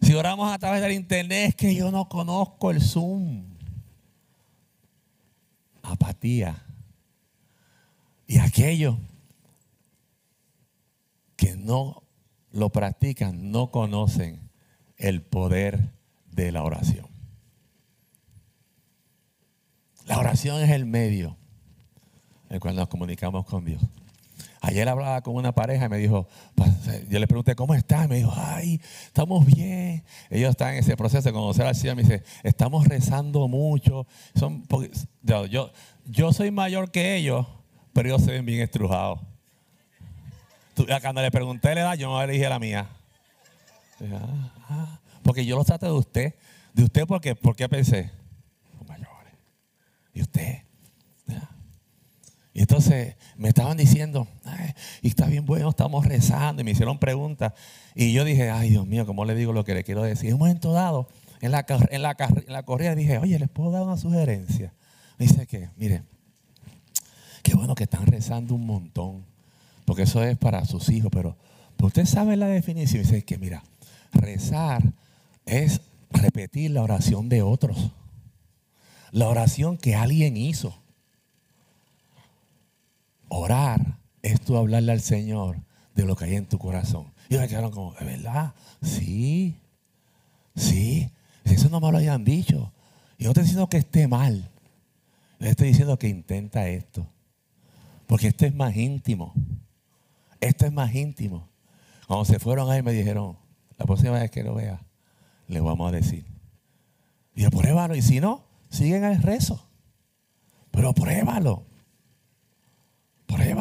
Si 0.00 0.14
oramos 0.14 0.52
a 0.52 0.58
través 0.58 0.80
del 0.80 0.92
internet, 0.92 1.50
es 1.50 1.54
que 1.54 1.74
yo 1.74 1.90
no 1.90 2.08
conozco 2.08 2.70
el 2.70 2.80
Zoom 2.80 3.51
apatía. 5.92 6.64
Y 8.26 8.38
aquellos 8.38 8.96
que 11.36 11.56
no 11.56 12.02
lo 12.50 12.70
practican 12.70 13.50
no 13.50 13.70
conocen 13.70 14.50
el 14.96 15.22
poder 15.22 15.92
de 16.30 16.52
la 16.52 16.62
oración. 16.62 17.06
La 20.06 20.18
oración 20.18 20.62
es 20.62 20.70
el 20.70 20.84
medio 20.86 21.36
en 22.48 22.56
el 22.56 22.60
cual 22.60 22.76
nos 22.76 22.88
comunicamos 22.88 23.46
con 23.46 23.64
Dios. 23.64 23.82
Ayer 24.64 24.88
hablaba 24.88 25.20
con 25.22 25.34
una 25.34 25.52
pareja 25.52 25.86
y 25.86 25.88
me 25.88 25.98
dijo, 25.98 26.28
yo 27.08 27.18
le 27.18 27.26
pregunté, 27.26 27.56
¿cómo 27.56 27.74
estás? 27.74 28.08
Me 28.08 28.18
dijo, 28.18 28.32
ay, 28.36 28.80
estamos 29.06 29.44
bien. 29.44 30.04
Ellos 30.30 30.50
están 30.50 30.74
en 30.74 30.78
ese 30.78 30.96
proceso 30.96 31.28
de 31.28 31.32
conocer 31.32 31.66
al 31.66 31.74
Señor. 31.74 31.96
Me 31.96 32.02
dice, 32.02 32.22
estamos 32.44 32.86
rezando 32.86 33.48
mucho. 33.48 34.06
Son, 34.36 34.64
yo, 35.22 35.72
yo, 36.06 36.32
soy 36.32 36.52
mayor 36.52 36.92
que 36.92 37.16
ellos, 37.16 37.44
pero 37.92 38.08
ellos 38.08 38.22
se 38.22 38.30
ven 38.30 38.46
bien 38.46 38.60
estrujados. 38.60 39.20
Cuando 41.02 41.22
le 41.22 41.30
pregunté 41.32 41.74
la 41.74 41.80
edad, 41.80 41.94
yo 41.94 42.08
no 42.08 42.24
le 42.24 42.32
dije 42.32 42.48
la 42.48 42.60
mía. 42.60 42.88
Ah, 44.12 44.52
ah, 44.68 45.00
porque 45.24 45.44
yo 45.44 45.56
lo 45.56 45.64
trato 45.64 45.86
de 45.86 45.92
usted. 45.92 46.34
De 46.72 46.84
usted 46.84 47.04
porque, 47.06 47.34
porque 47.34 47.68
pensé, 47.68 48.12
mayores. 48.86 49.34
¿Y 50.14 50.22
usted? 50.22 50.62
Y 52.54 52.60
entonces 52.60 53.16
me 53.36 53.48
estaban 53.48 53.76
diciendo, 53.76 54.28
y 55.00 55.08
está 55.08 55.26
bien 55.26 55.46
bueno, 55.46 55.70
estamos 55.70 56.06
rezando, 56.06 56.62
y 56.62 56.64
me 56.64 56.72
hicieron 56.72 56.98
preguntas. 56.98 57.54
Y 57.94 58.12
yo 58.12 58.24
dije, 58.24 58.50
ay 58.50 58.70
Dios 58.70 58.86
mío, 58.86 59.06
¿cómo 59.06 59.24
le 59.24 59.34
digo 59.34 59.52
lo 59.52 59.64
que 59.64 59.74
le 59.74 59.84
quiero 59.84 60.02
decir? 60.02 60.28
En 60.28 60.34
un 60.34 60.40
momento 60.40 60.72
dado, 60.72 61.08
en 61.40 61.50
la, 61.50 61.64
en 61.90 62.02
la, 62.02 62.16
en 62.18 62.52
la 62.52 62.62
corrida 62.64 62.94
dije, 62.94 63.18
oye, 63.18 63.38
¿les 63.38 63.48
puedo 63.48 63.70
dar 63.70 63.82
una 63.82 63.96
sugerencia? 63.96 64.72
dice 65.18 65.46
que, 65.46 65.70
mire, 65.76 66.02
qué 67.42 67.54
bueno 67.54 67.74
que 67.74 67.84
están 67.84 68.06
rezando 68.06 68.54
un 68.54 68.66
montón, 68.66 69.24
porque 69.84 70.02
eso 70.02 70.22
es 70.22 70.36
para 70.36 70.64
sus 70.64 70.88
hijos, 70.88 71.10
pero, 71.12 71.36
usted 71.80 72.06
sabe 72.06 72.36
la 72.36 72.46
definición. 72.46 73.02
Dice 73.02 73.24
que, 73.24 73.38
mira, 73.38 73.64
rezar 74.12 74.82
es 75.46 75.80
repetir 76.10 76.70
la 76.70 76.82
oración 76.82 77.28
de 77.28 77.42
otros, 77.42 77.90
la 79.10 79.28
oración 79.28 79.76
que 79.76 79.96
alguien 79.96 80.36
hizo. 80.36 80.81
Orar 83.34 83.98
es 84.20 84.42
tú 84.42 84.58
hablarle 84.58 84.92
al 84.92 85.00
Señor 85.00 85.56
de 85.94 86.04
lo 86.04 86.16
que 86.16 86.26
hay 86.26 86.34
en 86.34 86.44
tu 86.44 86.58
corazón. 86.58 87.14
Y 87.30 87.38
me 87.38 87.48
quedaron 87.48 87.70
como, 87.70 87.94
¿de 87.94 88.04
verdad? 88.04 88.52
Sí, 88.82 89.58
sí. 90.54 91.10
Eso 91.42 91.70
no 91.70 91.80
me 91.80 91.90
lo 91.90 91.96
hayan 91.96 92.24
dicho. 92.24 92.74
Y 93.16 93.24
no 93.24 93.30
estoy 93.30 93.44
diciendo 93.44 93.70
que 93.70 93.78
esté 93.78 94.06
mal. 94.06 94.50
Le 95.38 95.48
estoy 95.48 95.68
diciendo 95.68 95.98
que 95.98 96.08
intenta 96.08 96.68
esto. 96.68 97.06
Porque 98.06 98.28
esto 98.28 98.44
es 98.44 98.54
más 98.54 98.76
íntimo. 98.76 99.32
Esto 100.38 100.66
es 100.66 100.72
más 100.72 100.94
íntimo. 100.94 101.48
Cuando 102.06 102.26
se 102.26 102.38
fueron 102.38 102.70
ahí 102.70 102.82
me 102.82 102.92
dijeron, 102.92 103.38
la 103.78 103.86
próxima 103.86 104.12
vez 104.12 104.30
que 104.30 104.42
lo 104.42 104.54
vea, 104.54 104.84
le 105.48 105.60
vamos 105.60 105.88
a 105.88 105.96
decir. 105.96 106.26
Y 107.34 107.42
yo, 107.44 107.50
pruébalo. 107.50 107.96
Y 107.96 108.02
si 108.02 108.20
no, 108.20 108.44
siguen 108.68 109.04
al 109.04 109.22
rezo. 109.22 109.66
Pero 110.70 110.92
pruébalo. 110.92 111.71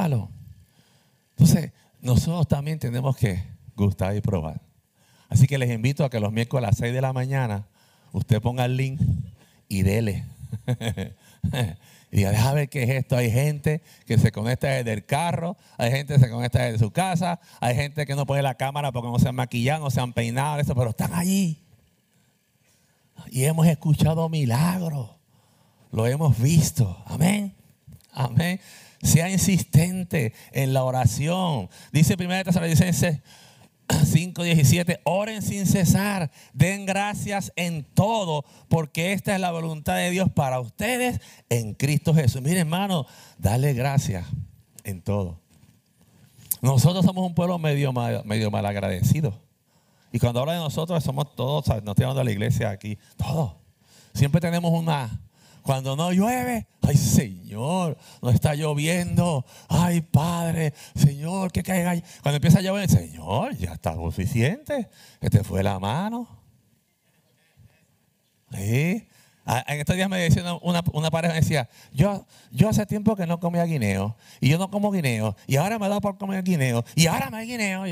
Entonces, 0.06 1.72
nosotros 2.02 2.48
también 2.48 2.80
tenemos 2.80 3.16
que 3.16 3.44
gustar 3.76 4.16
y 4.16 4.22
probar. 4.22 4.62
Así 5.30 5.48
que 5.48 5.58
les 5.58 5.70
invito 5.70 6.04
a 6.04 6.10
que 6.10 6.20
los 6.20 6.32
miércoles 6.32 6.68
a 6.68 6.72
las 6.72 6.78
6 6.78 6.94
de 6.94 7.02
la 7.02 7.14
mañana 7.14 7.68
usted 8.12 8.42
ponga 8.42 8.66
el 8.66 8.78
link 8.78 9.00
y 9.68 9.84
dele. 9.84 10.26
y 12.12 12.18
diga, 12.18 12.32
deja 12.32 12.54
ver 12.54 12.70
qué 12.70 12.84
es 12.84 12.90
esto. 12.90 13.16
Hay 13.16 13.32
gente 13.32 13.82
que 14.06 14.18
se 14.18 14.32
conecta 14.32 14.68
desde 14.68 14.92
el 14.92 15.06
carro, 15.06 15.56
hay 15.78 15.92
gente 15.92 16.16
que 16.16 16.20
se 16.20 16.30
conecta 16.30 16.64
desde 16.64 16.80
su 16.80 16.92
casa, 16.92 17.40
hay 17.60 17.76
gente 17.76 18.06
que 18.06 18.16
no 18.16 18.26
pone 18.26 18.42
la 18.42 18.56
cámara 18.56 18.92
porque 18.92 19.10
no 19.10 19.20
se 19.20 19.30
han 19.30 19.36
maquillado, 19.36 19.84
no 19.84 19.90
se 19.90 20.02
han 20.02 20.14
peinado, 20.14 20.60
eso, 20.60 20.76
pero 20.76 20.90
están 20.90 21.14
allí. 21.14 21.64
Y 23.30 23.46
hemos 23.46 23.68
escuchado 23.68 24.28
milagros. 24.30 25.12
Lo 25.92 26.08
hemos 26.08 26.40
visto. 26.40 27.02
Amén. 27.06 27.54
Amén. 28.12 28.60
Sea 29.02 29.30
insistente 29.30 30.34
en 30.52 30.74
la 30.74 30.84
oración. 30.84 31.70
Dice 31.92 32.16
1 32.16 32.44
Tesalonicenses 32.44 33.20
5:17, 33.88 35.02
oren 35.04 35.42
sin 35.42 35.66
cesar, 35.66 36.32
den 36.54 36.86
gracias 36.86 37.52
en 37.56 37.84
todo, 37.84 38.46
porque 38.70 39.14
esta 39.14 39.34
es 39.36 39.42
la 39.42 39.52
voluntad 39.52 39.96
de 39.96 40.10
Dios 40.12 40.30
para 40.32 40.60
ustedes 40.60 41.20
en 41.50 41.74
Cristo 41.74 42.14
Jesús. 42.14 42.42
Mire, 42.42 42.60
hermano, 42.60 43.06
dale 43.38 43.74
gracias 43.74 44.26
en 44.84 45.02
todo. 45.02 45.40
Nosotros 46.62 47.06
somos 47.06 47.26
un 47.26 47.34
pueblo 47.34 47.58
medio 47.60 47.92
mal, 47.92 48.22
medio 48.26 48.52
mal 48.52 48.66
agradecido. 48.66 49.40
Y 50.12 50.20
cuando 50.20 50.42
habla 50.42 50.54
de 50.54 50.60
nosotros, 50.60 51.04
somos 51.04 51.36
todos, 51.36 51.68
no 51.68 51.92
estoy 51.92 52.04
hablando 52.04 52.20
de 52.20 52.26
la 52.26 52.32
iglesia 52.32 52.70
aquí, 52.70 52.98
todos. 53.18 53.56
Siempre 54.14 54.42
tenemos 54.42 54.72
una, 54.72 55.22
cuando 55.62 55.96
no 55.96 56.12
llueve, 56.12 56.68
ay 56.82 56.98
Señor, 56.98 57.98
no 58.22 58.30
está 58.30 58.56
lloviendo. 58.56 59.46
Ay 59.70 60.02
Padre, 60.02 60.74
Señor, 60.96 61.52
que 61.52 61.64
caiga. 61.64 61.94
Cuando 62.22 62.38
empieza 62.38 62.60
a 62.60 62.62
llover, 62.62 62.90
Señor, 62.90 63.56
ya 63.58 63.74
está 63.74 63.94
suficiente. 63.96 64.90
Que 65.20 65.30
te 65.30 65.44
fue 65.44 65.64
la 65.64 65.80
mano. 65.80 66.28
Ah, 69.46 69.64
en 69.68 69.80
estos 69.80 69.96
días 69.96 70.10
me 70.10 70.20
decía 70.20 70.44
una, 70.62 70.82
pareja, 71.12 71.34
me 71.34 71.40
decía, 71.40 71.68
yo, 71.92 72.26
yo 72.52 72.70
hace 72.70 72.86
tiempo 72.86 73.16
que 73.16 73.26
no 73.26 73.40
comía 73.40 73.64
guineo, 73.64 74.16
y 74.40 74.50
yo 74.50 74.58
no 74.58 74.70
como 74.70 74.92
guineo, 74.92 75.36
y 75.48 75.56
ahora 75.56 75.80
me 75.80 75.90
da 75.90 76.00
por 76.00 76.18
comer 76.18 76.44
guineo, 76.44 76.84
y 76.96 77.08
ahora 77.08 77.30
me 77.32 77.38
da 77.38 77.44
guineo. 77.44 77.86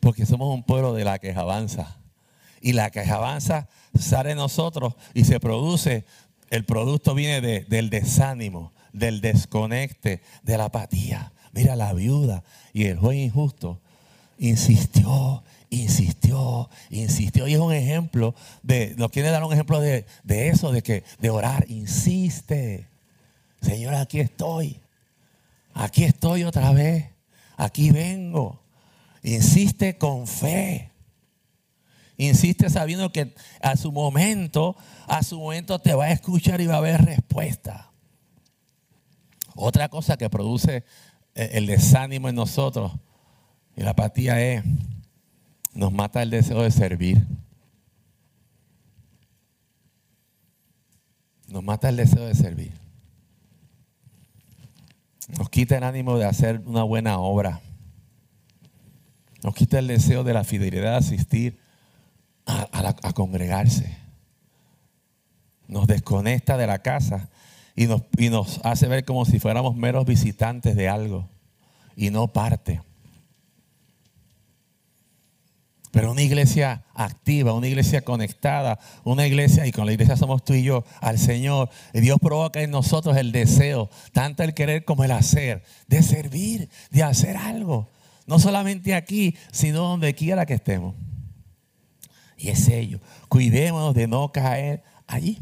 Porque 0.00 0.26
somos 0.26 0.54
un 0.54 0.62
pueblo 0.62 0.94
de 0.94 1.04
la 1.04 1.18
quejabanza. 1.18 1.96
Y 2.60 2.72
la 2.72 2.90
quejabanza 2.90 3.68
sale 3.98 4.30
de 4.30 4.34
nosotros 4.34 4.94
y 5.14 5.24
se 5.24 5.40
produce, 5.40 6.04
el 6.50 6.64
producto 6.64 7.14
viene 7.14 7.40
del 7.62 7.90
desánimo, 7.90 8.72
del 8.92 9.20
desconecte, 9.20 10.22
de 10.42 10.58
la 10.58 10.64
apatía. 10.66 11.32
Mira 11.52 11.76
la 11.76 11.92
viuda 11.92 12.42
y 12.72 12.84
el 12.84 12.98
juez 12.98 13.18
injusto 13.18 13.80
insistió, 14.38 15.42
insistió, 15.70 16.70
insistió. 16.90 17.46
Y 17.46 17.54
es 17.54 17.60
un 17.60 17.72
ejemplo 17.72 18.34
de, 18.62 18.94
nos 18.96 19.10
quiere 19.10 19.30
dar 19.30 19.44
un 19.44 19.52
ejemplo 19.52 19.80
de, 19.80 20.06
de 20.24 20.48
eso, 20.48 20.72
de 20.72 20.82
que, 20.82 21.04
de 21.18 21.30
orar, 21.30 21.66
insiste. 21.68 22.86
Señor, 23.60 23.94
aquí 23.94 24.20
estoy. 24.20 24.80
Aquí 25.74 26.04
estoy 26.04 26.44
otra 26.44 26.72
vez. 26.72 27.06
Aquí 27.56 27.90
vengo. 27.90 28.60
Insiste 29.28 29.98
con 29.98 30.26
fe. 30.26 30.90
Insiste 32.16 32.70
sabiendo 32.70 33.12
que 33.12 33.34
a 33.60 33.76
su 33.76 33.92
momento, 33.92 34.74
a 35.06 35.22
su 35.22 35.38
momento 35.38 35.78
te 35.78 35.92
va 35.92 36.06
a 36.06 36.12
escuchar 36.12 36.62
y 36.62 36.66
va 36.66 36.76
a 36.76 36.78
haber 36.78 37.04
respuesta. 37.04 37.92
Otra 39.54 39.90
cosa 39.90 40.16
que 40.16 40.30
produce 40.30 40.84
eh, 41.34 41.50
el 41.52 41.66
desánimo 41.66 42.30
en 42.30 42.36
nosotros 42.36 42.92
y 43.76 43.82
la 43.82 43.90
apatía 43.90 44.40
es, 44.40 44.64
nos 45.74 45.92
mata 45.92 46.22
el 46.22 46.30
deseo 46.30 46.62
de 46.62 46.70
servir. 46.70 47.26
Nos 51.48 51.62
mata 51.62 51.90
el 51.90 51.96
deseo 51.96 52.24
de 52.24 52.34
servir. 52.34 52.72
Nos 55.36 55.50
quita 55.50 55.76
el 55.76 55.84
ánimo 55.84 56.16
de 56.16 56.24
hacer 56.24 56.62
una 56.64 56.82
buena 56.82 57.18
obra. 57.18 57.60
Nos 59.42 59.54
quita 59.54 59.78
el 59.78 59.86
deseo 59.86 60.24
de 60.24 60.34
la 60.34 60.44
fidelidad 60.44 60.92
de 60.92 60.96
asistir 60.96 61.58
a, 62.46 63.12
congregarse. 63.12 63.96
Nos 65.66 65.86
desconecta 65.86 66.56
de 66.56 66.66
la 66.66 66.80
casa 66.80 67.28
y 67.76 67.86
nos, 67.86 68.02
y 68.16 68.30
nos 68.30 68.60
hace 68.64 68.88
ver 68.88 69.04
como 69.04 69.24
si 69.24 69.38
fuéramos 69.38 69.76
meros 69.76 70.06
visitantes 70.06 70.76
de 70.76 70.88
algo 70.88 71.28
y 71.94 72.10
no 72.10 72.32
parte. 72.32 72.80
Pero 75.90 76.12
una 76.12 76.22
iglesia 76.22 76.84
activa, 76.94 77.54
una 77.54 77.66
iglesia 77.66 78.02
conectada, 78.02 78.78
una 79.04 79.26
iglesia, 79.26 79.66
y 79.66 79.72
con 79.72 79.86
la 79.86 79.92
iglesia 79.92 80.16
somos 80.16 80.44
tú 80.44 80.54
y 80.54 80.62
yo, 80.62 80.84
al 81.00 81.18
Señor. 81.18 81.70
Y 81.94 82.00
Dios 82.00 82.18
provoca 82.20 82.60
en 82.60 82.70
nosotros 82.70 83.16
el 83.16 83.32
deseo, 83.32 83.90
tanto 84.12 84.42
el 84.42 84.54
querer 84.54 84.84
como 84.84 85.04
el 85.04 85.10
hacer, 85.10 85.64
de 85.86 86.02
servir, 86.02 86.68
de 86.90 87.02
hacer 87.02 87.36
algo. 87.36 87.88
No 88.28 88.38
solamente 88.38 88.94
aquí, 88.94 89.34
sino 89.50 89.80
donde 89.80 90.14
quiera 90.14 90.44
que 90.46 90.54
estemos. 90.54 90.94
Y 92.36 92.50
es 92.50 92.68
ello. 92.68 93.00
Cuidémonos 93.28 93.94
de 93.94 94.06
no 94.06 94.30
caer 94.30 94.84
allí. 95.06 95.38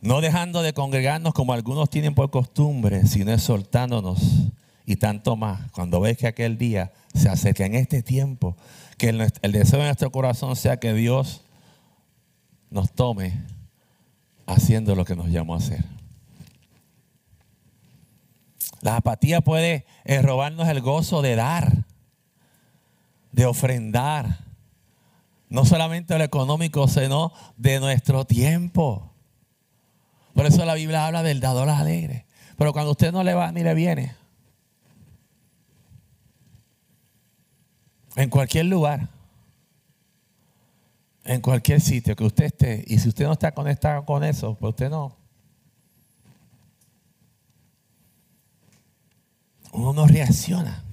No 0.00 0.20
dejando 0.20 0.62
de 0.62 0.72
congregarnos 0.72 1.34
como 1.34 1.52
algunos 1.52 1.90
tienen 1.90 2.14
por 2.14 2.30
costumbre, 2.30 3.06
sino 3.06 3.32
exhortándonos 3.32 4.22
y 4.86 4.96
tanto 4.96 5.34
más 5.34 5.70
cuando 5.72 6.00
ves 6.00 6.16
que 6.16 6.28
aquel 6.28 6.56
día 6.56 6.92
se 7.12 7.28
acerca 7.28 7.66
en 7.66 7.74
este 7.74 8.02
tiempo, 8.02 8.56
que 8.96 9.08
el, 9.08 9.20
el 9.42 9.52
deseo 9.52 9.80
de 9.80 9.86
nuestro 9.86 10.12
corazón 10.12 10.54
sea 10.54 10.78
que 10.78 10.94
Dios 10.94 11.42
nos 12.70 12.92
tome 12.92 13.42
haciendo 14.46 14.94
lo 14.94 15.04
que 15.04 15.16
nos 15.16 15.28
llamó 15.28 15.54
a 15.54 15.58
hacer. 15.58 15.84
La 18.88 18.96
apatía 18.96 19.42
puede 19.42 19.84
eh, 20.06 20.22
robarnos 20.22 20.66
el 20.66 20.80
gozo 20.80 21.20
de 21.20 21.36
dar, 21.36 21.84
de 23.32 23.44
ofrendar, 23.44 24.38
No 25.50 25.66
solamente 25.66 26.16
lo 26.16 26.24
económico, 26.24 26.88
sino 26.88 27.34
de 27.58 27.80
nuestro 27.80 28.24
tiempo. 28.24 29.12
Por 30.32 30.46
eso 30.46 30.64
la 30.64 30.72
Biblia 30.72 31.04
habla 31.04 31.22
del 31.22 31.38
dador 31.38 31.68
alegre. 31.68 32.24
Pero 32.56 32.72
cuando 32.72 32.92
usted 32.92 33.12
no 33.12 33.22
le 33.22 33.34
va 33.34 33.52
ni 33.52 33.62
le 33.62 33.74
viene, 33.74 34.16
en 38.16 38.30
cualquier 38.30 38.64
lugar, 38.64 39.10
en 41.24 41.42
cualquier 41.42 41.82
sitio 41.82 42.16
que 42.16 42.24
usted 42.24 42.46
esté, 42.46 42.84
y 42.86 42.98
si 42.98 43.10
usted 43.10 43.26
no 43.26 43.32
está 43.32 43.52
conectado 43.52 44.06
con 44.06 44.24
eso, 44.24 44.56
pues 44.58 44.70
usted 44.70 44.88
no. 44.88 45.27
Uno 49.72 49.92
no 49.92 50.06
reacciona. 50.06 50.84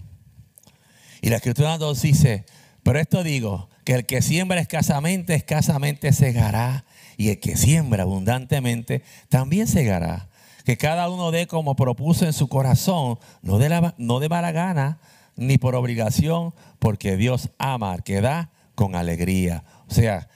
Y 1.22 1.30
la 1.30 1.38
escritura 1.38 1.78
nos 1.78 2.02
dice, 2.02 2.46
pero 2.84 3.00
esto 3.00 3.24
digo, 3.24 3.70
que 3.84 3.94
el 3.94 4.06
que 4.06 4.22
siembra 4.22 4.60
escasamente, 4.60 5.36
escasamente 5.36 6.12
segará. 6.12 6.86
Y 7.18 7.30
el 7.30 7.40
que 7.40 7.56
siembra 7.56 8.04
abundantemente, 8.04 9.04
también 9.30 9.68
segará. 9.68 10.28
Que 10.66 10.78
cada 10.78 11.10
uno 11.10 11.32
dé 11.32 11.48
como 11.48 11.76
propuso 11.76 12.26
en 12.26 12.34
su 12.34 12.48
corazón, 12.48 13.20
no 13.42 13.58
de, 13.58 13.70
la, 13.70 13.94
no 13.98 14.20
de 14.20 14.28
mala 14.28 14.52
gana, 14.52 15.00
ni 15.36 15.58
por 15.58 15.76
obligación, 15.76 16.54
porque 16.80 17.16
Dios 17.18 17.52
ama 17.58 17.94
al 17.94 18.04
que 18.04 18.22
da 18.22 18.52
con 18.74 18.96
alegría. 18.96 19.64
O 19.88 19.94
sea, 19.94 20.28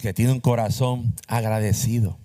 que 0.00 0.14
tiene 0.14 0.32
un 0.32 0.40
corazón 0.40 1.14
agradecido. 1.28 2.18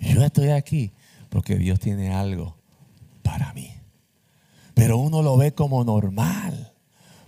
Yo 0.00 0.24
estoy 0.24 0.50
aquí 0.50 0.92
porque 1.28 1.56
Dios 1.56 1.80
tiene 1.80 2.12
algo 2.12 2.56
para 3.22 3.52
mí. 3.52 3.72
Pero 4.74 4.98
uno 4.98 5.22
lo 5.22 5.36
ve 5.36 5.52
como 5.52 5.84
normal. 5.84 6.72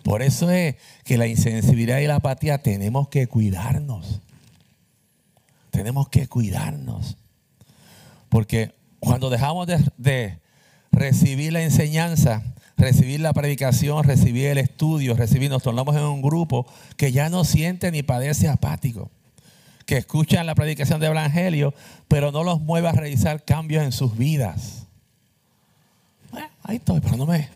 Por 0.02 0.22
eso 0.22 0.50
es 0.50 0.76
que 1.04 1.18
la 1.18 1.26
insensibilidad 1.26 1.98
y 1.98 2.06
la 2.06 2.16
apatía 2.16 2.62
tenemos 2.62 3.08
que 3.08 3.26
cuidarnos. 3.26 4.20
Tenemos 5.70 6.08
que 6.08 6.28
cuidarnos. 6.28 7.16
Porque 8.28 8.74
cuando 9.00 9.30
dejamos 9.30 9.66
de, 9.96 10.38
recibir 10.90 11.52
la 11.52 11.62
enseñanza, 11.62 12.42
recibir 12.76 13.20
la 13.20 13.32
predicación, 13.32 14.04
recibir 14.04 14.46
el 14.46 14.58
estudio, 14.58 15.14
recibir, 15.14 15.50
nos 15.50 15.62
tornamos 15.62 15.94
en 15.96 16.02
un 16.02 16.22
grupo 16.22 16.66
que 16.96 17.12
ya 17.12 17.28
no 17.28 17.44
siente 17.44 17.90
ni 17.90 18.02
padece 18.02 18.48
apático, 18.48 19.10
que 19.88 19.96
escuchan 19.96 20.44
la 20.44 20.54
predicación 20.54 21.00
del 21.00 21.12
Evangelio, 21.12 21.72
pero 22.08 22.30
no 22.30 22.44
los 22.44 22.60
mueve 22.60 22.90
a 22.90 22.92
realizar 22.92 23.42
cambios 23.42 23.82
en 23.82 23.90
sus 23.90 24.18
vidas. 24.18 24.86
ahí 26.62 26.76
estoy, 26.76 27.00
pero 27.00 27.16
no 27.16 27.24
me... 27.24 27.48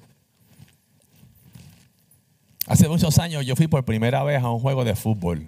Hace 2.67 2.89
muchos 2.89 3.19
años 3.19 3.45
yo 3.45 3.55
fui 3.55 3.67
por 3.67 3.85
primera 3.85 4.23
vez 4.23 4.43
a 4.43 4.49
un 4.49 4.61
juego 4.61 4.83
de 4.83 4.97
fútbol. 4.97 5.47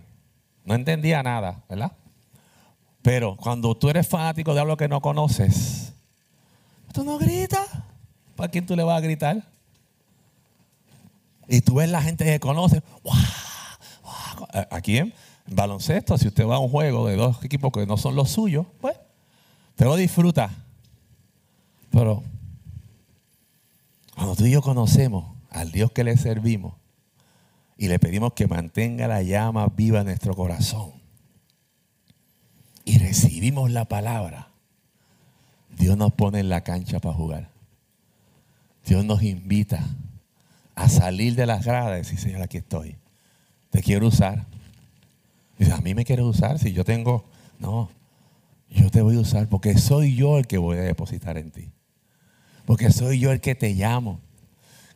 No 0.66 0.74
entendía 0.74 1.22
nada, 1.22 1.62
¿verdad? 1.70 1.92
Pero 3.00 3.34
cuando 3.36 3.74
tú 3.74 3.88
eres 3.88 4.06
fanático 4.06 4.52
de 4.52 4.60
algo 4.60 4.76
que 4.76 4.86
no 4.86 5.00
conoces, 5.00 5.94
Tú 6.92 7.02
no 7.02 7.18
gritas. 7.18 7.66
¿Para 8.36 8.50
quién 8.50 8.66
tú 8.66 8.76
le 8.76 8.84
vas 8.84 8.98
a 8.98 9.00
gritar? 9.00 9.42
Y 11.48 11.60
tú 11.60 11.74
ves 11.76 11.88
la 11.88 12.00
gente 12.00 12.24
que 12.24 12.38
conoce. 12.38 12.82
Aquí 14.70 14.98
en 14.98 15.12
baloncesto, 15.46 16.16
si 16.18 16.28
usted 16.28 16.46
va 16.46 16.56
a 16.56 16.60
un 16.60 16.70
juego 16.70 17.06
de 17.06 17.16
dos 17.16 17.44
equipos 17.44 17.72
que 17.72 17.86
no 17.86 17.96
son 17.96 18.16
los 18.16 18.30
suyos, 18.30 18.66
pues 18.80 18.96
te 19.76 19.84
lo 19.84 19.96
disfruta. 19.96 20.50
Pero 21.90 22.22
cuando 24.14 24.36
tú 24.36 24.46
y 24.46 24.52
yo 24.52 24.62
conocemos 24.62 25.36
al 25.50 25.72
Dios 25.72 25.92
que 25.92 26.04
le 26.04 26.16
servimos 26.16 26.74
y 27.76 27.88
le 27.88 27.98
pedimos 27.98 28.32
que 28.32 28.46
mantenga 28.46 29.08
la 29.08 29.22
llama 29.22 29.66
viva 29.68 30.00
en 30.00 30.06
nuestro 30.06 30.34
corazón 30.34 30.92
y 32.84 32.98
recibimos 32.98 33.70
la 33.70 33.86
palabra, 33.86 34.48
Dios 35.70 35.96
nos 35.96 36.12
pone 36.12 36.40
en 36.40 36.48
la 36.48 36.62
cancha 36.62 37.00
para 37.00 37.14
jugar. 37.14 37.50
Dios 38.86 39.04
nos 39.04 39.22
invita 39.22 39.84
a 40.74 40.88
salir 40.88 41.34
de 41.34 41.46
las 41.46 41.64
gradas 41.64 41.94
y 41.94 41.98
decir, 41.98 42.18
Señor, 42.18 42.42
aquí 42.42 42.58
estoy. 42.58 42.96
Te 43.70 43.82
quiero 43.82 44.08
usar. 44.08 44.46
Dice, 45.58 45.72
a 45.72 45.78
mí 45.78 45.94
me 45.94 46.04
quieres 46.04 46.24
usar 46.24 46.58
si 46.58 46.72
yo 46.72 46.84
tengo... 46.84 47.24
No, 47.58 47.90
yo 48.68 48.90
te 48.90 49.02
voy 49.02 49.16
a 49.16 49.20
usar 49.20 49.48
porque 49.48 49.78
soy 49.78 50.16
yo 50.16 50.38
el 50.38 50.46
que 50.46 50.58
voy 50.58 50.78
a 50.78 50.82
depositar 50.82 51.38
en 51.38 51.50
ti. 51.50 51.72
Porque 52.66 52.90
soy 52.90 53.20
yo 53.20 53.30
el 53.30 53.40
que 53.40 53.54
te 53.54 53.74
llamo. 53.74 54.20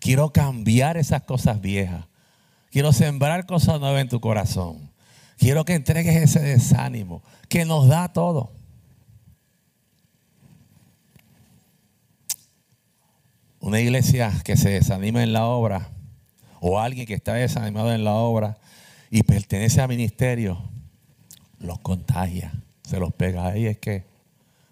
Quiero 0.00 0.32
cambiar 0.32 0.96
esas 0.96 1.22
cosas 1.22 1.60
viejas. 1.60 2.06
Quiero 2.70 2.92
sembrar 2.92 3.46
cosas 3.46 3.80
nuevas 3.80 4.02
en 4.02 4.08
tu 4.08 4.20
corazón. 4.20 4.90
Quiero 5.38 5.64
que 5.64 5.74
entregues 5.74 6.16
ese 6.16 6.40
desánimo 6.40 7.22
que 7.48 7.64
nos 7.64 7.88
da 7.88 8.12
todo. 8.12 8.52
Una 13.60 13.80
iglesia 13.80 14.32
que 14.44 14.56
se 14.56 14.70
desanima 14.70 15.22
en 15.22 15.32
la 15.32 15.46
obra 15.46 15.90
o 16.60 16.80
alguien 16.80 17.06
que 17.06 17.14
está 17.14 17.34
desanimado 17.34 17.92
en 17.92 18.04
la 18.04 18.14
obra 18.14 18.58
y 19.10 19.22
pertenece 19.22 19.80
a 19.80 19.88
ministerio, 19.88 20.58
los 21.58 21.78
contagia, 21.80 22.52
se 22.82 22.98
los 22.98 23.12
pega. 23.12 23.46
Ahí 23.46 23.66
es 23.66 23.78
que, 23.78 24.04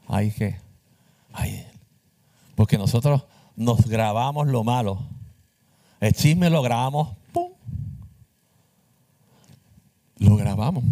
ahí 0.08 0.30
que, 0.30 0.56
ahí. 1.32 1.66
Porque 2.54 2.78
nosotros 2.78 3.24
nos 3.56 3.86
grabamos 3.86 4.46
lo 4.46 4.64
malo. 4.64 5.00
El 6.00 6.12
chisme 6.12 6.50
lo 6.50 6.62
grabamos, 6.62 7.16
¡pum! 7.32 7.52
Lo 10.18 10.36
grabamos. 10.36 10.84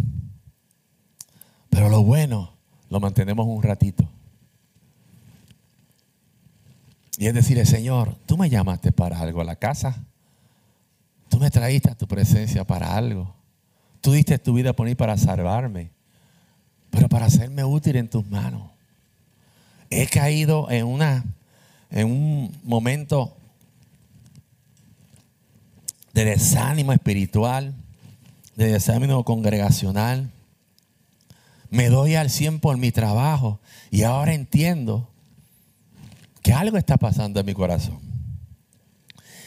Pero 1.69 1.89
lo 1.89 2.03
bueno 2.03 2.51
lo 2.89 2.99
mantenemos 2.99 3.45
un 3.47 3.61
ratito. 3.61 4.07
Y 7.17 7.27
es 7.27 7.33
decir, 7.33 7.63
Señor, 7.65 8.15
tú 8.25 8.37
me 8.37 8.49
llamaste 8.49 8.91
para 8.91 9.19
algo 9.19 9.41
a 9.41 9.45
la 9.45 9.55
casa. 9.55 10.03
Tú 11.29 11.39
me 11.39 11.49
traíste 11.49 11.91
a 11.91 11.95
tu 11.95 12.07
presencia 12.07 12.65
para 12.65 12.95
algo. 12.95 13.34
Tú 14.05 14.11
diste 14.11 14.37
tu 14.37 14.53
vida 14.53 14.73
por 14.73 14.85
mí 14.85 14.93
para 14.93 15.17
salvarme, 15.17 15.89
pero 16.91 17.09
para 17.09 17.25
hacerme 17.25 17.63
útil 17.63 17.95
en 17.95 18.07
tus 18.07 18.23
manos. 18.29 18.69
He 19.89 20.05
caído 20.05 20.69
en, 20.69 20.85
una, 20.85 21.25
en 21.89 22.11
un 22.11 22.55
momento 22.63 23.35
de 26.13 26.23
desánimo 26.23 26.93
espiritual, 26.93 27.73
de 28.55 28.73
desánimo 28.73 29.23
congregacional. 29.23 30.29
Me 31.71 31.89
doy 31.89 32.13
al 32.13 32.29
100 32.29 32.59
por 32.59 32.77
mi 32.77 32.91
trabajo 32.91 33.59
y 33.89 34.03
ahora 34.03 34.35
entiendo 34.35 35.09
que 36.43 36.53
algo 36.53 36.77
está 36.77 36.97
pasando 36.97 37.39
en 37.39 37.45
mi 37.47 37.55
corazón. 37.55 37.97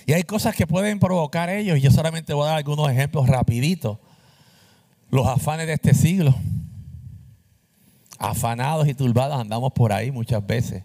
Y 0.05 0.15
hay 0.15 0.25
cosas 0.25 0.57
que 0.57 0.67
pueden 0.67 0.99
provocar 0.99 1.49
ellos. 1.49 1.79
Y 1.79 1.83
yo 1.83 1.93
solamente 1.93 2.35
voy 2.35 2.47
a 2.47 2.49
dar 2.49 2.57
algunos 2.57 2.91
ejemplos 2.91 3.29
rapiditos. 3.29 3.99
Los 5.11 5.27
afanes 5.27 5.67
de 5.67 5.75
este 5.75 5.95
siglo. 5.95 6.35
Afanados 8.19 8.87
y 8.89 8.95
turbados 8.95 9.41
andamos 9.41 9.73
por 9.73 9.93
ahí 9.93 10.11
muchas 10.11 10.45
veces. 10.47 10.85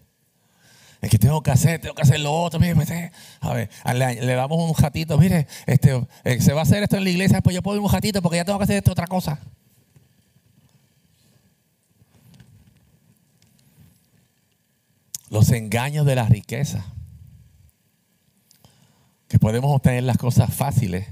Es 1.01 1.09
que 1.09 1.19
tengo 1.19 1.43
que 1.43 1.51
hacer, 1.51 1.81
tengo 1.81 1.95
que 1.95 2.03
hacer 2.03 2.21
lo 2.21 2.31
otro. 2.31 2.61
Mire, 2.61 3.11
a 3.41 3.53
ver, 3.53 3.69
le, 3.93 4.21
le, 4.21 4.33
damos 4.35 4.57
un 4.57 4.73
ratito. 4.81 5.17
Mire, 5.17 5.47
este, 5.65 6.07
eh, 6.23 6.39
se 6.39 6.53
va 6.53 6.61
a 6.61 6.63
hacer 6.63 6.81
esto 6.81 6.95
en 6.95 7.03
la 7.03 7.09
iglesia, 7.09 7.41
pues 7.41 7.53
yo 7.53 7.61
puedo 7.61 7.77
ir 7.77 7.83
un 7.83 7.91
ratito 7.91 8.21
porque 8.21 8.37
ya 8.37 8.45
tengo 8.45 8.57
que 8.57 8.63
hacer 8.63 8.77
esto 8.77 8.93
otra 8.93 9.07
cosa. 9.07 9.39
Los 15.29 15.49
engaños 15.51 16.05
de 16.05 16.15
la 16.15 16.25
riqueza. 16.29 16.85
Que 19.27 19.39
podemos 19.39 19.75
obtener 19.75 20.03
las 20.03 20.17
cosas 20.17 20.53
fáciles. 20.53 21.07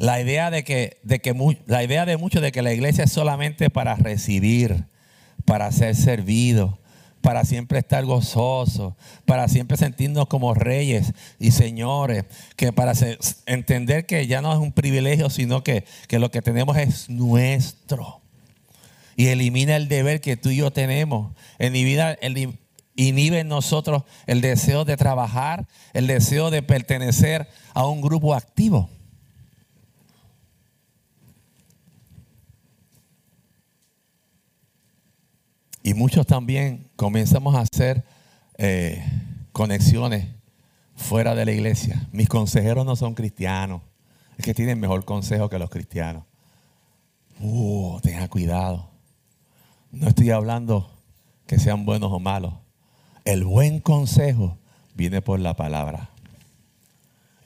La 0.00 0.18
idea 0.18 0.50
de 0.50 0.64
que, 0.64 0.96
de 1.02 1.20
que 1.20 1.34
la 1.66 1.84
idea 1.84 2.06
de 2.06 2.16
muchos 2.16 2.40
de 2.40 2.52
que 2.52 2.62
la 2.62 2.72
iglesia 2.72 3.04
es 3.04 3.12
solamente 3.12 3.68
para 3.68 3.96
recibir 3.96 4.86
para 5.44 5.72
ser 5.72 5.96
servido, 5.96 6.78
para 7.20 7.44
siempre 7.44 7.80
estar 7.80 8.04
gozoso, 8.04 8.96
para 9.26 9.48
siempre 9.48 9.76
sentirnos 9.76 10.26
como 10.26 10.54
reyes 10.54 11.12
y 11.38 11.50
señores, 11.50 12.24
que 12.56 12.72
para 12.72 12.92
entender 13.46 14.06
que 14.06 14.28
ya 14.28 14.42
no 14.42 14.52
es 14.52 14.58
un 14.58 14.72
privilegio, 14.72 15.28
sino 15.28 15.64
que, 15.64 15.84
que 16.08 16.18
lo 16.18 16.30
que 16.30 16.40
tenemos 16.40 16.76
es 16.76 17.10
nuestro. 17.10 18.20
Y 19.16 19.26
elimina 19.26 19.74
el 19.74 19.88
deber 19.88 20.20
que 20.20 20.36
tú 20.36 20.50
y 20.50 20.56
yo 20.56 20.70
tenemos. 20.70 21.32
Inhibe 22.96 23.40
en 23.40 23.48
nosotros 23.48 24.04
el 24.26 24.40
deseo 24.40 24.84
de 24.84 24.96
trabajar, 24.96 25.66
el 25.94 26.06
deseo 26.06 26.50
de 26.50 26.62
pertenecer 26.62 27.48
a 27.74 27.86
un 27.86 28.00
grupo 28.00 28.34
activo. 28.34 28.88
Y 35.82 35.94
muchos 35.94 36.26
también 36.26 36.90
comenzamos 36.96 37.54
a 37.54 37.60
hacer 37.60 38.04
eh, 38.58 39.02
conexiones 39.52 40.26
fuera 40.94 41.34
de 41.34 41.44
la 41.46 41.52
iglesia. 41.52 42.08
Mis 42.12 42.28
consejeros 42.28 42.84
no 42.84 42.96
son 42.96 43.14
cristianos. 43.14 43.82
Es 44.36 44.44
que 44.44 44.54
tienen 44.54 44.78
mejor 44.78 45.04
consejo 45.04 45.48
que 45.48 45.58
los 45.58 45.70
cristianos. 45.70 46.24
Uh, 47.40 47.98
tenga 48.02 48.28
cuidado. 48.28 48.90
No 49.90 50.08
estoy 50.08 50.30
hablando 50.30 50.90
que 51.46 51.58
sean 51.58 51.86
buenos 51.86 52.12
o 52.12 52.20
malos. 52.20 52.54
El 53.24 53.44
buen 53.44 53.80
consejo 53.80 54.58
viene 54.94 55.22
por 55.22 55.40
la 55.40 55.56
palabra. 55.56 56.10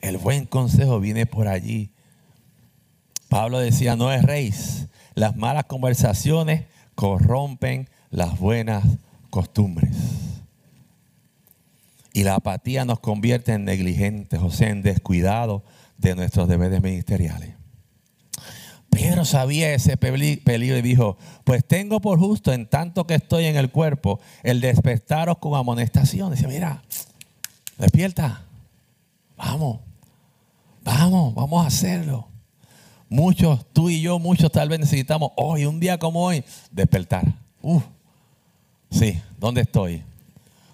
El 0.00 0.18
buen 0.18 0.46
consejo 0.46 1.00
viene 1.00 1.26
por 1.26 1.48
allí. 1.48 1.90
Pablo 3.28 3.58
decía, 3.58 3.96
no 3.96 4.12
es 4.12 4.22
rey. 4.22 4.52
Las 5.14 5.36
malas 5.36 5.64
conversaciones 5.64 6.64
corrompen 6.94 7.88
las 8.14 8.38
buenas 8.38 8.84
costumbres. 9.28 9.90
Y 12.12 12.22
la 12.22 12.36
apatía 12.36 12.84
nos 12.84 13.00
convierte 13.00 13.52
en 13.52 13.64
negligentes, 13.64 14.40
o 14.40 14.50
sea, 14.50 14.68
en 14.68 14.82
descuidados 14.82 15.62
de 15.98 16.14
nuestros 16.14 16.48
deberes 16.48 16.80
ministeriales. 16.80 17.54
Pedro 18.88 19.24
sabía 19.24 19.74
ese 19.74 19.96
peligro 19.96 20.78
y 20.78 20.82
dijo, 20.82 21.18
pues 21.42 21.66
tengo 21.66 22.00
por 22.00 22.20
justo 22.20 22.52
en 22.52 22.68
tanto 22.68 23.04
que 23.08 23.16
estoy 23.16 23.46
en 23.46 23.56
el 23.56 23.72
cuerpo 23.72 24.20
el 24.44 24.60
despertaros 24.60 25.38
con 25.38 25.56
amonestación. 25.56 26.30
Dice, 26.30 26.46
mira, 26.46 26.84
despierta, 27.78 28.44
vamos, 29.36 29.80
vamos, 30.84 31.34
vamos 31.34 31.64
a 31.64 31.66
hacerlo. 31.66 32.28
Muchos, 33.08 33.66
tú 33.72 33.90
y 33.90 34.00
yo, 34.00 34.20
muchos 34.20 34.52
tal 34.52 34.68
vez 34.68 34.78
necesitamos 34.78 35.32
hoy, 35.34 35.64
un 35.64 35.80
día 35.80 35.98
como 35.98 36.24
hoy, 36.24 36.44
despertar. 36.70 37.34
Uf, 37.60 37.82
Sí, 38.94 39.20
¿dónde 39.38 39.62
estoy? 39.62 40.04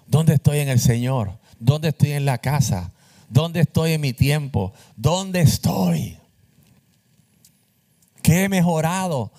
¿Dónde 0.05 0.35
estoy 0.35 0.59
en 0.59 0.69
el 0.69 0.79
Señor? 0.79 1.39
¿Dónde 1.59 1.89
estoy 1.89 2.11
en 2.11 2.25
la 2.25 2.37
casa? 2.37 2.91
¿Dónde 3.29 3.61
estoy 3.61 3.93
en 3.93 4.01
mi 4.01 4.13
tiempo? 4.13 4.73
¿Dónde 4.95 5.41
estoy? 5.41 6.19
¿Qué 8.21 8.43
he 8.43 8.49
mejorado? 8.49 9.31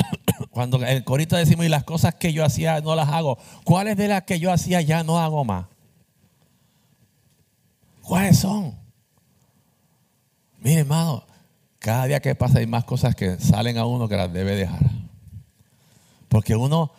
Cuando 0.50 0.82
el 0.82 1.04
corito 1.04 1.36
decimos, 1.36 1.66
y 1.66 1.68
las 1.68 1.84
cosas 1.84 2.14
que 2.14 2.32
yo 2.32 2.42
hacía 2.42 2.80
no 2.80 2.94
las 2.94 3.10
hago, 3.10 3.36
¿cuáles 3.64 3.98
de 3.98 4.08
las 4.08 4.22
que 4.22 4.40
yo 4.40 4.50
hacía 4.50 4.80
ya 4.80 5.04
no 5.04 5.18
hago 5.18 5.44
más? 5.44 5.66
¿Cuáles 8.00 8.38
son? 8.38 8.74
Mire, 10.60 10.80
hermano, 10.80 11.24
cada 11.78 12.06
día 12.06 12.20
que 12.20 12.34
pasa 12.34 12.60
hay 12.60 12.66
más 12.66 12.84
cosas 12.84 13.14
que 13.14 13.38
salen 13.38 13.76
a 13.76 13.84
uno 13.84 14.08
que 14.08 14.16
las 14.16 14.32
debe 14.32 14.56
dejar. 14.56 14.80
Porque 16.28 16.56
uno 16.56 16.92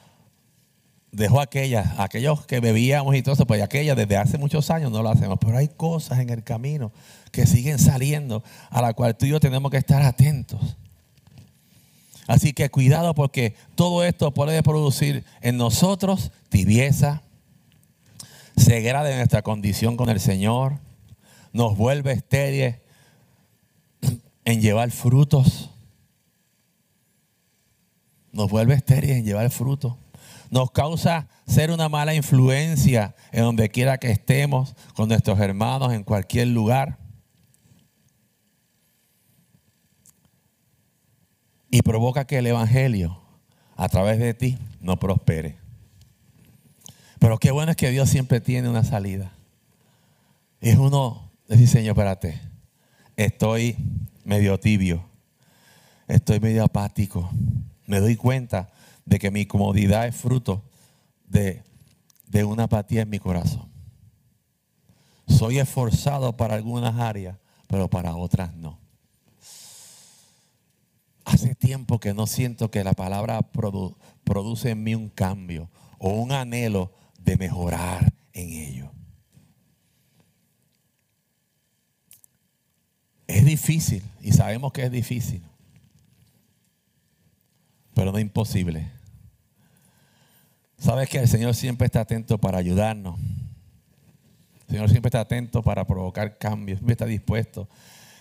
dejó 1.11 1.41
aquellas, 1.41 1.99
aquellos 1.99 2.45
que 2.45 2.59
bebíamos 2.59 3.15
y 3.15 3.21
todo 3.21 3.35
eso, 3.35 3.45
pues 3.45 3.61
aquellas 3.61 3.97
desde 3.97 4.17
hace 4.17 4.37
muchos 4.37 4.69
años 4.69 4.91
no 4.91 5.03
lo 5.03 5.09
hacemos, 5.09 5.37
pero 5.39 5.57
hay 5.57 5.67
cosas 5.67 6.19
en 6.19 6.29
el 6.29 6.43
camino 6.43 6.91
que 7.31 7.45
siguen 7.45 7.79
saliendo 7.79 8.43
a 8.69 8.81
la 8.81 8.93
cual 8.93 9.17
tú 9.17 9.25
y 9.25 9.29
yo 9.29 9.39
tenemos 9.39 9.71
que 9.71 9.77
estar 9.77 10.01
atentos. 10.01 10.77
Así 12.27 12.53
que 12.53 12.69
cuidado 12.69 13.13
porque 13.13 13.55
todo 13.75 14.05
esto 14.05 14.33
puede 14.33 14.63
producir 14.63 15.25
en 15.41 15.57
nosotros 15.57 16.31
tibieza, 16.49 17.23
ceguera 18.57 19.03
de 19.03 19.15
nuestra 19.17 19.41
condición 19.41 19.97
con 19.97 20.09
el 20.09 20.19
Señor, 20.19 20.77
nos 21.51 21.75
vuelve 21.75 22.13
estériles 22.13 22.77
en 24.45 24.61
llevar 24.61 24.91
frutos, 24.91 25.71
nos 28.31 28.49
vuelve 28.49 28.75
estériles 28.75 29.17
en 29.17 29.25
llevar 29.25 29.49
frutos 29.49 29.95
nos 30.51 30.69
causa 30.71 31.29
ser 31.47 31.71
una 31.71 31.89
mala 31.89 32.13
influencia 32.13 33.15
en 33.31 33.43
donde 33.43 33.69
quiera 33.69 33.97
que 33.97 34.11
estemos 34.11 34.75
con 34.93 35.07
nuestros 35.07 35.39
hermanos 35.39 35.93
en 35.93 36.03
cualquier 36.03 36.49
lugar. 36.49 36.99
Y 41.71 41.81
provoca 41.81 42.25
que 42.25 42.37
el 42.37 42.47
Evangelio 42.47 43.21
a 43.77 43.87
través 43.87 44.19
de 44.19 44.33
ti 44.33 44.57
no 44.81 44.99
prospere. 44.99 45.57
Pero 47.17 47.37
qué 47.37 47.51
bueno 47.51 47.71
es 47.71 47.77
que 47.77 47.89
Dios 47.89 48.09
siempre 48.09 48.41
tiene 48.41 48.67
una 48.67 48.83
salida. 48.83 49.31
Es 50.59 50.77
uno 50.77 51.31
decir, 51.47 51.69
Señor, 51.69 51.91
espérate, 51.91 52.41
estoy 53.15 53.77
medio 54.25 54.59
tibio, 54.59 55.05
estoy 56.09 56.41
medio 56.41 56.65
apático. 56.65 57.29
Me 57.85 58.01
doy 58.01 58.17
cuenta 58.17 58.70
de 59.05 59.19
que 59.19 59.31
mi 59.31 59.45
comodidad 59.45 60.07
es 60.07 60.15
fruto 60.15 60.63
de, 61.27 61.63
una 62.45 62.63
apatía 62.63 63.01
en 63.01 63.09
mi 63.09 63.19
corazón. 63.19 63.69
Soy 65.27 65.59
esforzado 65.59 66.35
para 66.35 66.55
algunas 66.55 66.99
áreas, 66.99 67.37
pero 67.67 67.89
para 67.89 68.15
otras 68.15 68.55
no. 68.55 68.79
Hace 71.25 71.55
tiempo 71.55 71.99
que 71.99 72.13
no 72.13 72.27
siento 72.27 72.71
que 72.71 72.83
la 72.83 72.93
palabra 72.93 73.41
produce 74.23 74.71
en 74.71 74.83
mí 74.83 74.95
un 74.95 75.09
cambio 75.09 75.69
o 75.97 76.09
un 76.09 76.31
anhelo 76.31 76.91
de 77.19 77.37
mejorar 77.37 78.11
en 78.33 78.49
ello. 78.49 78.91
Es 83.27 83.45
difícil 83.45 84.03
y 84.21 84.33
sabemos 84.33 84.73
que 84.73 84.83
es 84.83 84.91
difícil, 84.91 85.41
pero 87.93 88.11
no 88.11 88.19
imposible. 88.19 88.91
Sabes 90.77 91.09
que 91.09 91.19
el 91.19 91.27
Señor 91.27 91.53
siempre 91.53 91.85
está 91.85 92.01
atento 92.01 92.37
para 92.37 92.57
ayudarnos. 92.57 93.19
El 94.67 94.75
Señor 94.75 94.89
siempre 94.89 95.09
está 95.09 95.21
atento 95.21 95.61
para 95.61 95.85
provocar 95.85 96.37
cambios, 96.37 96.79
siempre 96.79 96.93
está 96.93 97.05
dispuesto. 97.05 97.67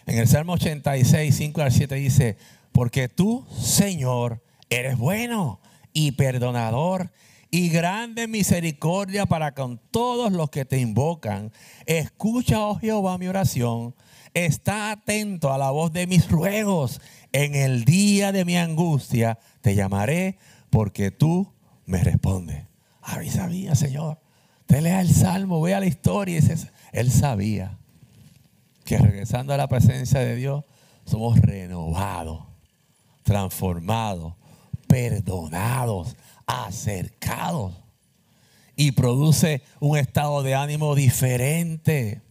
En 0.06 0.18
el 0.18 0.28
Salmo 0.28 0.54
86, 0.54 1.34
5 1.34 1.62
al 1.62 1.72
7 1.72 1.94
dice, 1.94 2.36
porque 2.72 3.08
tú, 3.08 3.46
Señor, 3.58 4.42
eres 4.68 4.98
bueno 4.98 5.60
y 5.92 6.12
perdonador 6.12 7.10
y 7.50 7.68
grande 7.68 8.28
misericordia 8.28 9.26
para 9.26 9.54
con 9.54 9.80
todos 9.90 10.32
los 10.32 10.50
que 10.50 10.64
te 10.64 10.78
invocan. 10.78 11.52
Escucha, 11.86 12.60
oh 12.60 12.76
Jehová, 12.78 13.18
mi 13.18 13.26
oración. 13.26 13.94
Está 14.34 14.92
atento 14.92 15.52
a 15.52 15.58
la 15.58 15.70
voz 15.70 15.92
de 15.92 16.06
mis 16.06 16.30
ruegos. 16.30 17.00
En 17.32 17.54
el 17.54 17.84
día 17.84 18.32
de 18.32 18.44
mi 18.44 18.56
angustia 18.56 19.38
te 19.60 19.74
llamaré 19.74 20.38
porque 20.70 21.10
tú 21.10 21.52
me 21.86 22.02
responde, 22.02 22.66
ah, 23.02 23.18
mí 23.18 23.28
sabía, 23.30 23.74
Señor. 23.74 24.18
Usted 24.60 24.82
lea 24.82 25.00
el 25.00 25.12
Salmo, 25.12 25.60
vea 25.60 25.80
la 25.80 25.86
historia. 25.86 26.38
Y 26.38 26.42
él 26.92 27.10
sabía 27.10 27.78
que 28.84 28.98
regresando 28.98 29.52
a 29.52 29.56
la 29.56 29.68
presencia 29.68 30.20
de 30.20 30.36
Dios, 30.36 30.64
somos 31.04 31.40
renovados, 31.40 32.44
transformados, 33.24 34.34
perdonados, 34.86 36.16
acercados. 36.46 37.74
Y 38.76 38.92
produce 38.92 39.62
un 39.80 39.98
estado 39.98 40.42
de 40.42 40.54
ánimo 40.54 40.94
diferente. 40.94 42.22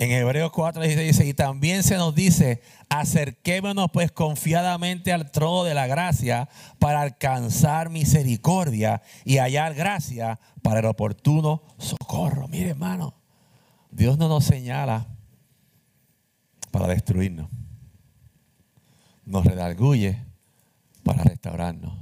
En 0.00 0.10
Hebreos 0.12 0.50
4 0.52 0.82
dice, 0.82 1.26
y 1.26 1.34
también 1.34 1.82
se 1.82 1.96
nos 1.96 2.14
dice, 2.14 2.62
acerquémonos 2.88 3.90
pues 3.92 4.10
confiadamente 4.10 5.12
al 5.12 5.30
trono 5.30 5.64
de 5.64 5.74
la 5.74 5.86
gracia 5.86 6.48
para 6.78 7.02
alcanzar 7.02 7.90
misericordia 7.90 9.02
y 9.26 9.36
hallar 9.36 9.74
gracia 9.74 10.40
para 10.62 10.80
el 10.80 10.86
oportuno 10.86 11.62
socorro. 11.76 12.48
Mire 12.48 12.70
hermano, 12.70 13.12
Dios 13.90 14.16
no 14.16 14.28
nos 14.28 14.44
señala 14.44 15.06
para 16.70 16.86
destruirnos. 16.86 17.50
Nos 19.26 19.44
redarguye 19.44 20.24
para 21.02 21.24
restaurarnos. 21.24 21.92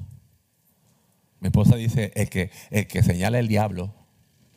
Mi 1.41 1.49
esposa 1.49 1.75
dice, 1.75 2.13
el 2.15 2.29
que, 2.31 2.53
el 2.71 2.87
que 2.87 3.03
señala 3.03 3.41
el 3.41 3.49
diablo, 3.49 3.93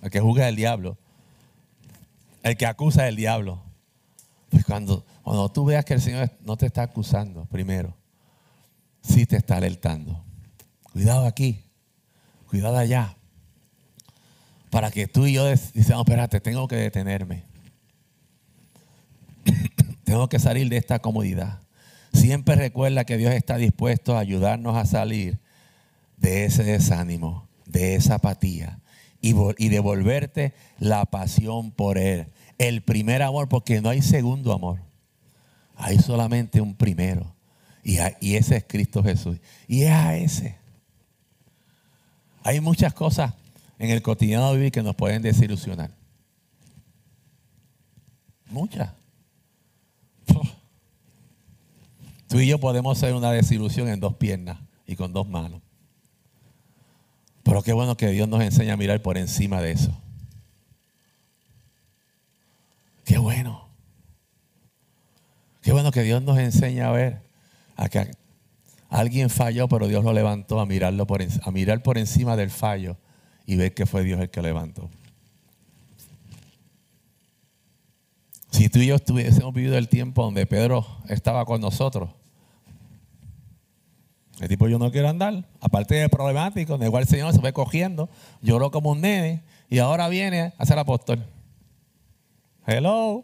el 0.03 0.11
que 0.11 0.19
juzga 0.19 0.47
el 0.47 0.55
diablo, 0.55 0.99
el 2.43 2.57
que 2.57 2.65
acusa 2.65 3.07
el 3.07 3.15
diablo. 3.15 3.61
Pues 4.49 4.65
cuando, 4.65 5.05
cuando 5.23 5.49
tú 5.49 5.65
veas 5.65 5.85
que 5.85 5.93
el 5.93 6.01
Señor 6.01 6.31
no 6.41 6.57
te 6.57 6.65
está 6.65 6.83
acusando, 6.83 7.45
primero, 7.45 7.95
sí 9.01 9.25
te 9.25 9.37
está 9.37 9.57
alertando. 9.57 10.23
Cuidado 10.91 11.25
aquí, 11.25 11.63
cuidado 12.47 12.77
allá. 12.77 13.15
Para 14.69 14.91
que 14.91 15.07
tú 15.07 15.25
y 15.25 15.33
yo 15.33 15.45
decimos, 15.45 16.01
espérate, 16.05 16.41
tengo 16.41 16.67
que 16.67 16.75
detenerme. 16.75 17.45
tengo 20.03 20.27
que 20.27 20.39
salir 20.39 20.69
de 20.69 20.77
esta 20.77 20.99
comodidad. 20.99 21.59
Siempre 22.13 22.55
recuerda 22.55 23.05
que 23.05 23.17
Dios 23.17 23.33
está 23.33 23.55
dispuesto 23.55 24.17
a 24.17 24.19
ayudarnos 24.19 24.75
a 24.75 24.85
salir 24.85 25.39
de 26.17 26.45
ese 26.45 26.63
desánimo, 26.63 27.47
de 27.65 27.95
esa 27.95 28.15
apatía 28.15 28.80
y, 29.21 29.69
devolverte 29.69 30.53
la 30.79 31.05
pasión 31.05 31.71
por 31.71 31.97
Él. 31.97 32.27
El 32.57 32.81
primer 32.81 33.21
amor, 33.21 33.47
porque 33.47 33.81
no 33.81 33.89
hay 33.89 34.01
segundo 34.01 34.51
amor. 34.53 34.79
Hay 35.75 35.99
solamente 35.99 36.59
un 36.59 36.75
primero. 36.75 37.33
Y, 37.83 37.97
ese 38.35 38.57
es 38.57 38.65
Cristo 38.67 39.03
Jesús. 39.03 39.37
Y 39.67 39.83
es 39.83 39.91
a 39.91 40.15
ese. 40.17 40.57
Hay 42.43 42.59
muchas 42.59 42.93
cosas 42.93 43.33
en 43.77 43.91
el 43.91 44.01
cotidiano 44.01 44.53
vivir 44.53 44.71
que 44.71 44.81
nos 44.83 44.95
pueden 44.95 45.21
desilusionar. 45.21 45.91
Muchas. 48.49 48.91
Tú 52.27 52.39
y 52.39 52.47
yo 52.47 52.59
podemos 52.59 52.97
ser 52.97 53.13
una 53.13 53.31
desilusión 53.31 53.89
en 53.89 53.99
dos 53.99 54.15
piernas 54.15 54.57
y 54.87 54.95
con 54.95 55.13
dos 55.13 55.27
manos. 55.27 55.61
Pero 57.43 57.63
qué 57.63 57.73
bueno 57.73 57.97
que 57.97 58.07
Dios 58.07 58.27
nos 58.27 58.41
enseña 58.41 58.73
a 58.73 58.77
mirar 58.77 59.01
por 59.01 59.17
encima 59.17 59.61
de 59.61 59.71
eso. 59.71 59.97
Qué 63.05 63.17
bueno. 63.17 63.67
Qué 65.61 65.71
bueno 65.71 65.91
que 65.91 66.03
Dios 66.03 66.21
nos 66.21 66.37
enseña 66.37 66.89
a 66.89 66.91
ver 66.91 67.21
a 67.75 67.89
que 67.89 68.11
alguien 68.89 69.29
falló, 69.29 69.67
pero 69.67 69.87
Dios 69.87 70.03
lo 70.03 70.13
levantó 70.13 70.59
a 70.59 70.65
mirarlo 70.65 71.05
por, 71.07 71.21
a 71.21 71.51
mirar 71.51 71.83
por 71.83 71.97
encima 71.97 72.35
del 72.35 72.49
fallo 72.49 72.97
y 73.45 73.55
ver 73.55 73.73
que 73.73 73.85
fue 73.85 74.03
Dios 74.03 74.19
el 74.19 74.29
que 74.29 74.41
levantó. 74.41 74.89
Si 78.51 78.69
tú 78.69 78.79
y 78.79 78.87
yo 78.87 78.97
hubiésemos 79.09 79.53
vivido 79.53 79.77
el 79.77 79.87
tiempo 79.87 80.23
donde 80.23 80.45
Pedro 80.45 80.85
estaba 81.07 81.45
con 81.45 81.61
nosotros, 81.61 82.11
el 84.41 84.47
tipo 84.47 84.67
yo 84.67 84.79
no 84.79 84.91
quiero 84.91 85.07
andar. 85.07 85.45
Aparte 85.59 85.93
de 85.95 86.09
problemático, 86.09 86.79
de 86.79 86.87
igual 86.87 87.03
el 87.03 87.07
Señor 87.07 87.31
se 87.31 87.39
fue 87.39 87.53
cogiendo, 87.53 88.09
lloró 88.41 88.71
como 88.71 88.89
un 88.89 89.01
nene 89.01 89.43
y 89.69 89.77
ahora 89.77 90.09
viene 90.09 90.53
a 90.57 90.65
ser 90.65 90.79
apóstol. 90.79 91.23
Hello. 92.65 93.23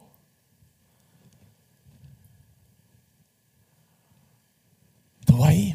Estuvo 5.22 5.44
ahí. 5.44 5.74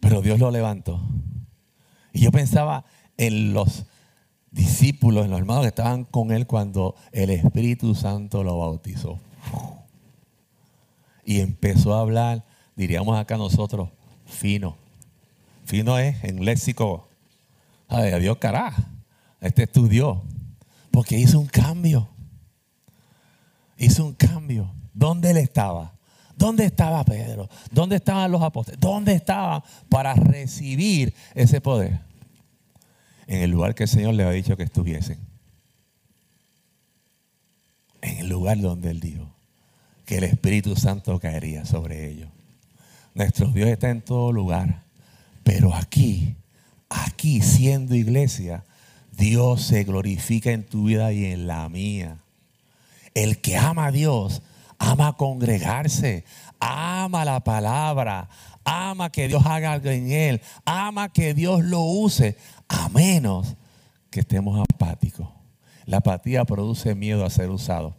Pero 0.00 0.22
Dios 0.22 0.38
lo 0.38 0.50
levantó. 0.50 1.00
Y 2.14 2.20
yo 2.20 2.32
pensaba 2.32 2.86
en 3.18 3.52
los 3.52 3.84
discípulos, 4.50 5.26
en 5.26 5.32
los 5.32 5.40
hermanos 5.40 5.64
que 5.64 5.68
estaban 5.68 6.04
con 6.04 6.32
él 6.32 6.46
cuando 6.46 6.94
el 7.12 7.28
Espíritu 7.28 7.94
Santo 7.94 8.42
lo 8.42 8.58
bautizó. 8.58 9.20
Y 11.26 11.40
empezó 11.40 11.94
a 11.94 12.00
hablar, 12.00 12.46
diríamos 12.74 13.18
acá 13.18 13.36
nosotros, 13.36 13.90
fino. 14.28 14.76
Fino 15.64 15.98
es 15.98 16.22
en 16.24 16.44
léxico. 16.44 17.08
Ay, 17.88 18.18
Dios 18.20 18.38
carajo. 18.38 18.82
Este 19.40 19.64
estudió. 19.64 20.22
Porque 20.90 21.18
hizo 21.18 21.38
un 21.40 21.46
cambio. 21.46 22.08
Hizo 23.76 24.04
un 24.04 24.14
cambio. 24.14 24.70
¿Dónde 24.92 25.30
él 25.30 25.36
estaba? 25.36 25.92
¿Dónde 26.36 26.64
estaba 26.64 27.04
Pedro? 27.04 27.48
¿Dónde 27.70 27.96
estaban 27.96 28.30
los 28.30 28.42
apóstoles? 28.42 28.80
¿Dónde 28.80 29.12
estaban 29.12 29.62
para 29.88 30.14
recibir 30.14 31.12
ese 31.34 31.60
poder? 31.60 32.00
En 33.26 33.42
el 33.42 33.50
lugar 33.50 33.74
que 33.74 33.84
el 33.84 33.88
Señor 33.88 34.14
le 34.14 34.22
había 34.22 34.36
dicho 34.36 34.56
que 34.56 34.62
estuviesen. 34.62 35.18
En 38.00 38.18
el 38.18 38.28
lugar 38.28 38.60
donde 38.60 38.90
Él 38.90 39.00
dijo 39.00 39.28
que 40.06 40.18
el 40.18 40.24
Espíritu 40.24 40.76
Santo 40.76 41.18
caería 41.18 41.64
sobre 41.64 42.08
ellos. 42.08 42.30
Nuestro 43.18 43.48
Dios 43.48 43.68
está 43.68 43.90
en 43.90 44.00
todo 44.00 44.30
lugar. 44.30 44.84
Pero 45.42 45.74
aquí, 45.74 46.36
aquí 46.88 47.42
siendo 47.42 47.96
iglesia, 47.96 48.64
Dios 49.10 49.62
se 49.62 49.82
glorifica 49.82 50.52
en 50.52 50.64
tu 50.64 50.84
vida 50.84 51.12
y 51.12 51.24
en 51.24 51.48
la 51.48 51.68
mía. 51.68 52.18
El 53.14 53.40
que 53.40 53.56
ama 53.56 53.86
a 53.86 53.90
Dios, 53.90 54.40
ama 54.78 55.16
congregarse, 55.16 56.24
ama 56.60 57.24
la 57.24 57.40
palabra, 57.40 58.28
ama 58.62 59.10
que 59.10 59.26
Dios 59.26 59.44
haga 59.44 59.72
algo 59.72 59.90
en 59.90 60.12
él, 60.12 60.40
ama 60.64 61.08
que 61.08 61.34
Dios 61.34 61.64
lo 61.64 61.80
use, 61.80 62.36
a 62.68 62.88
menos 62.88 63.56
que 64.10 64.20
estemos 64.20 64.60
apáticos. 64.60 65.26
La 65.86 65.96
apatía 65.96 66.44
produce 66.44 66.94
miedo 66.94 67.24
a 67.24 67.30
ser 67.30 67.50
usado. 67.50 67.96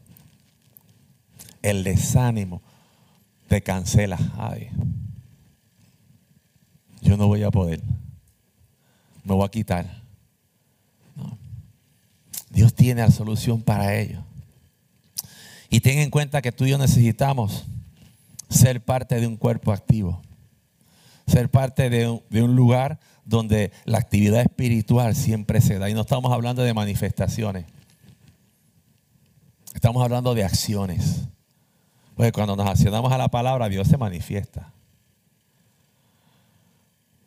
El 1.61 1.83
desánimo 1.83 2.61
te 3.49 3.61
cancela. 3.61 4.17
Ay, 4.37 4.69
yo 7.01 7.17
no 7.17 7.27
voy 7.27 7.43
a 7.43 7.51
poder. 7.51 7.81
Me 9.23 9.33
voy 9.33 9.45
a 9.45 9.49
quitar. 9.49 10.01
Dios 12.49 12.73
tiene 12.73 13.01
la 13.01 13.11
solución 13.11 13.61
para 13.61 13.95
ello. 13.95 14.23
Y 15.69 15.81
ten 15.81 15.99
en 15.99 16.09
cuenta 16.09 16.41
que 16.41 16.51
tú 16.51 16.65
y 16.65 16.71
yo 16.71 16.77
necesitamos 16.77 17.65
ser 18.49 18.83
parte 18.83 19.19
de 19.19 19.27
un 19.27 19.37
cuerpo 19.37 19.71
activo. 19.71 20.21
Ser 21.27 21.49
parte 21.49 21.91
de 21.91 22.09
un, 22.09 22.23
de 22.29 22.41
un 22.41 22.55
lugar 22.55 22.99
donde 23.23 23.71
la 23.85 23.99
actividad 23.99 24.41
espiritual 24.41 25.15
siempre 25.15 25.61
se 25.61 25.77
da. 25.77 25.89
Y 25.89 25.93
no 25.93 26.01
estamos 26.01 26.33
hablando 26.33 26.63
de 26.63 26.73
manifestaciones. 26.73 27.65
Estamos 29.75 30.03
hablando 30.03 30.33
de 30.33 30.43
acciones. 30.43 31.27
Porque 32.15 32.31
cuando 32.31 32.55
nos 32.55 32.67
accionamos 32.67 33.11
a 33.13 33.17
la 33.19 33.27
palabra, 33.27 33.69
Dios 33.69 33.87
se 33.87 33.97
manifiesta. 33.97 34.73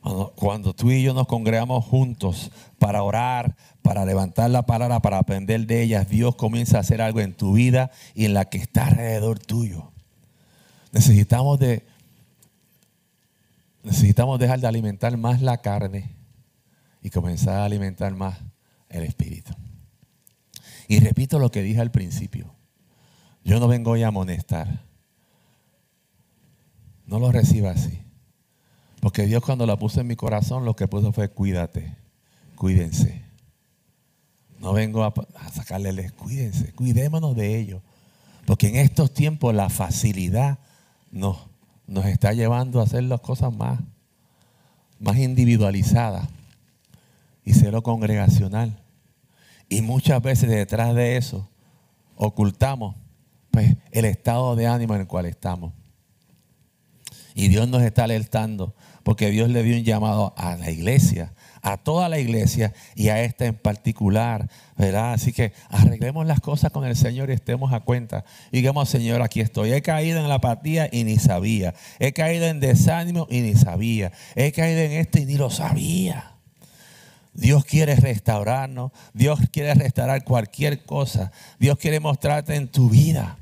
Cuando 0.02 0.74
tú 0.74 0.90
y 0.90 1.02
yo 1.02 1.14
nos 1.14 1.28
congregamos 1.28 1.84
juntos 1.84 2.50
para 2.80 3.04
orar, 3.04 3.56
para 3.82 4.04
levantar 4.04 4.50
la 4.50 4.66
palabra, 4.66 5.00
para 5.00 5.18
aprender 5.18 5.64
de 5.66 5.82
ellas, 5.82 6.08
Dios 6.08 6.34
comienza 6.34 6.78
a 6.78 6.80
hacer 6.80 7.00
algo 7.00 7.20
en 7.20 7.34
tu 7.34 7.52
vida 7.52 7.92
y 8.14 8.24
en 8.24 8.34
la 8.34 8.46
que 8.46 8.58
está 8.58 8.88
alrededor 8.88 9.38
tuyo. 9.38 9.92
Necesitamos 10.90 11.58
de 11.60 11.84
necesitamos 13.84 14.38
dejar 14.38 14.60
de 14.60 14.66
alimentar 14.66 15.16
más 15.16 15.40
la 15.40 15.58
carne 15.58 16.10
y 17.00 17.10
comenzar 17.10 17.56
a 17.56 17.64
alimentar 17.64 18.12
más 18.14 18.38
el 18.88 19.04
espíritu. 19.04 19.54
Y 20.88 20.98
repito 20.98 21.38
lo 21.38 21.50
que 21.50 21.62
dije 21.62 21.80
al 21.80 21.90
principio. 21.92 22.54
Yo 23.44 23.60
no 23.60 23.68
vengo 23.68 23.92
hoy 23.92 24.02
a 24.02 24.08
amonestar. 24.08 24.82
No 27.06 27.18
lo 27.18 27.30
reciba 27.32 27.70
así. 27.70 28.01
Porque 29.02 29.26
Dios 29.26 29.42
cuando 29.42 29.66
la 29.66 29.76
puso 29.76 30.00
en 30.00 30.06
mi 30.06 30.14
corazón, 30.14 30.64
lo 30.64 30.76
que 30.76 30.86
puso 30.86 31.12
fue 31.12 31.28
cuídate, 31.28 31.92
cuídense. 32.54 33.24
No 34.60 34.72
vengo 34.72 35.02
a, 35.02 35.12
sacarle, 35.52 36.12
cuídense, 36.12 36.72
cuidémonos 36.72 37.34
de 37.34 37.58
ellos. 37.58 37.82
Porque 38.46 38.68
en 38.68 38.76
estos 38.76 39.12
tiempos 39.12 39.52
la 39.56 39.70
facilidad 39.70 40.60
nos, 41.10 41.36
nos 41.88 42.06
está 42.06 42.32
llevando 42.32 42.78
a 42.78 42.84
hacer 42.84 43.02
las 43.02 43.20
cosas 43.20 43.52
más, 43.52 43.80
más 45.00 45.16
individualizadas 45.16 46.28
y 47.44 47.54
cero 47.54 47.82
congregacional. 47.82 48.84
Y 49.68 49.82
muchas 49.82 50.22
veces 50.22 50.48
detrás 50.48 50.94
de 50.94 51.16
eso 51.16 51.48
ocultamos 52.14 52.94
pues, 53.50 53.76
el 53.90 54.04
estado 54.04 54.54
de 54.54 54.68
ánimo 54.68 54.94
en 54.94 55.00
el 55.00 55.06
cual 55.08 55.26
estamos. 55.26 55.72
Y 57.34 57.48
Dios 57.48 57.68
nos 57.68 57.82
está 57.82 58.04
alertando 58.04 58.74
porque 59.02 59.30
Dios 59.30 59.48
le 59.50 59.62
dio 59.62 59.76
un 59.76 59.84
llamado 59.84 60.34
a 60.36 60.56
la 60.56 60.70
iglesia, 60.70 61.32
a 61.60 61.76
toda 61.76 62.08
la 62.08 62.18
iglesia 62.18 62.72
y 62.94 63.08
a 63.08 63.22
esta 63.22 63.46
en 63.46 63.54
particular, 63.54 64.48
¿verdad? 64.76 65.12
Así 65.12 65.32
que 65.32 65.52
arreglemos 65.70 66.26
las 66.26 66.40
cosas 66.40 66.70
con 66.72 66.84
el 66.84 66.96
Señor 66.96 67.30
y 67.30 67.34
estemos 67.34 67.72
a 67.72 67.80
cuenta. 67.80 68.24
Y 68.50 68.58
digamos, 68.58 68.88
Señor, 68.88 69.22
aquí 69.22 69.40
estoy. 69.40 69.72
He 69.72 69.82
caído 69.82 70.20
en 70.20 70.28
la 70.28 70.36
apatía 70.36 70.88
y 70.90 71.04
ni 71.04 71.18
sabía. 71.18 71.74
He 71.98 72.12
caído 72.12 72.46
en 72.46 72.60
desánimo 72.60 73.26
y 73.30 73.40
ni 73.40 73.54
sabía. 73.54 74.12
He 74.34 74.52
caído 74.52 74.80
en 74.80 74.92
esto 74.92 75.18
y 75.18 75.26
ni 75.26 75.36
lo 75.36 75.50
sabía. 75.50 76.32
Dios 77.34 77.64
quiere 77.64 77.96
restaurarnos. 77.96 78.92
Dios 79.14 79.40
quiere 79.50 79.74
restaurar 79.74 80.24
cualquier 80.24 80.84
cosa. 80.84 81.32
Dios 81.58 81.78
quiere 81.78 81.98
mostrarte 82.00 82.54
en 82.54 82.68
tu 82.68 82.90
vida. 82.90 83.38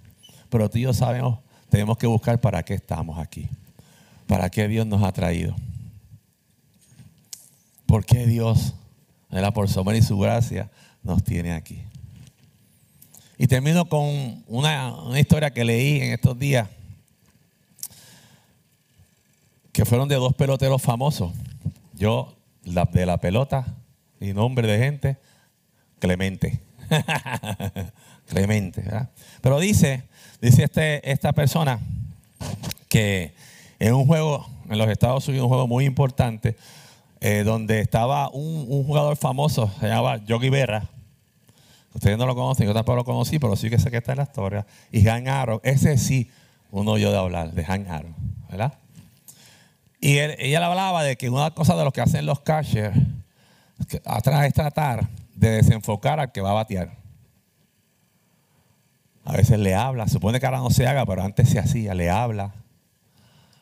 Pero 0.49 0.68
tú 0.70 0.78
y 0.78 0.82
yo 0.82 0.93
sabemos, 0.93 1.41
tenemos 1.68 1.99
que 1.99 2.07
buscar 2.07 2.41
para 2.41 2.62
qué 2.62 2.74
estamos 2.74 3.18
aquí. 3.18 3.49
¿Para 4.31 4.49
qué 4.49 4.68
Dios 4.68 4.87
nos 4.87 5.03
ha 5.03 5.11
traído? 5.11 5.57
¿Por 7.85 8.07
qué 8.07 8.28
Dios, 8.28 8.74
por 9.53 9.68
su 9.68 9.81
amor 9.81 9.97
y 9.97 10.03
su 10.03 10.16
gracia, 10.20 10.70
nos 11.03 11.24
tiene 11.24 11.53
aquí? 11.53 11.83
Y 13.39 13.49
termino 13.49 13.89
con 13.89 14.45
una, 14.47 14.95
historia 15.18 15.51
que 15.51 15.64
leí 15.64 16.01
en 16.01 16.12
estos 16.12 16.39
días, 16.39 16.68
que 19.72 19.85
fueron 19.85 20.07
de 20.07 20.14
dos 20.14 20.33
peloteros 20.35 20.81
famosos. 20.81 21.33
Yo, 21.95 22.33
la, 22.62 22.85
de 22.85 23.07
la 23.07 23.16
pelota, 23.16 23.66
y 24.20 24.33
nombre 24.33 24.68
de 24.68 24.78
gente, 24.78 25.18
Clemente. 25.99 26.61
Clemente. 28.28 28.85
Pero 29.41 29.59
dice, 29.59 30.05
dice 30.41 30.62
este, 30.62 31.11
esta 31.11 31.33
persona 31.33 31.81
que 32.89 33.35
en 33.81 33.95
un 33.95 34.07
juego 34.07 34.47
en 34.68 34.78
los 34.78 34.89
Estados 34.89 35.26
Unidos, 35.26 35.45
un 35.45 35.49
juego 35.49 35.66
muy 35.66 35.87
importante, 35.87 36.57
eh, 37.20 37.43
donde 37.45 37.81
estaba 37.81 38.28
un, 38.28 38.85
jugador 38.85 39.16
famoso, 39.16 39.70
se 39.81 39.89
llamaba 39.89 40.18
Yogi 40.24 40.51
Berra. 40.51 40.85
Ustedes 41.93 42.16
no 42.16 42.26
lo 42.26 42.37
conocen, 42.37 42.66
yo 42.66 42.74
tampoco 42.74 42.97
lo 42.97 43.05
conocí, 43.05 43.41
pero 43.41 43.57
sí 43.57 43.68
que 43.68 43.78
sé 43.78 43.91
que 43.91 43.97
está 43.97 44.12
en 44.12 44.18
la 44.18 44.24
historia. 44.24 44.66
Y 44.93 45.09
Han 45.09 45.26
Aaron, 45.26 45.61
ese 45.64 45.99
sí, 45.99 46.31
uno 46.70 46.99
yo 46.99 47.11
de 47.11 47.18
hablar, 47.18 47.53
de 47.53 47.64
Han 47.66 47.91
Aaron, 47.91 48.14
¿verdad? 48.49 48.74
Y 49.99 50.18
ella 50.18 50.64
hablaba 50.64 51.03
de 51.03 51.16
que 51.16 51.28
una 51.28 51.51
cosa 51.51 51.74
de 51.74 51.85
lo 51.85 51.91
que 51.91 52.01
hacen 52.01 52.26
los 52.26 52.41
catchers 52.41 52.97
atrás 54.05 54.47
es 54.47 54.55
tratar 54.55 55.09
de 55.35 55.51
desenfocar 55.51 56.20
al 56.20 56.33
que 56.33 56.41
va 56.41 56.51
a 56.51 56.55
batear. 56.55 56.93
A 59.24 59.33
veces 59.33 59.59
le 59.59 59.74
habla, 59.74 60.07
supone 60.07 60.39
que 60.39 60.47
ahora 60.47 60.59
no 60.59 60.70
se 60.70 60.87
haga, 60.87 61.05
pero 61.07 61.22
antes 61.22 61.49
se 61.49 61.59
hacía, 61.59 61.95
le 61.95 62.09
habla, 62.09 62.55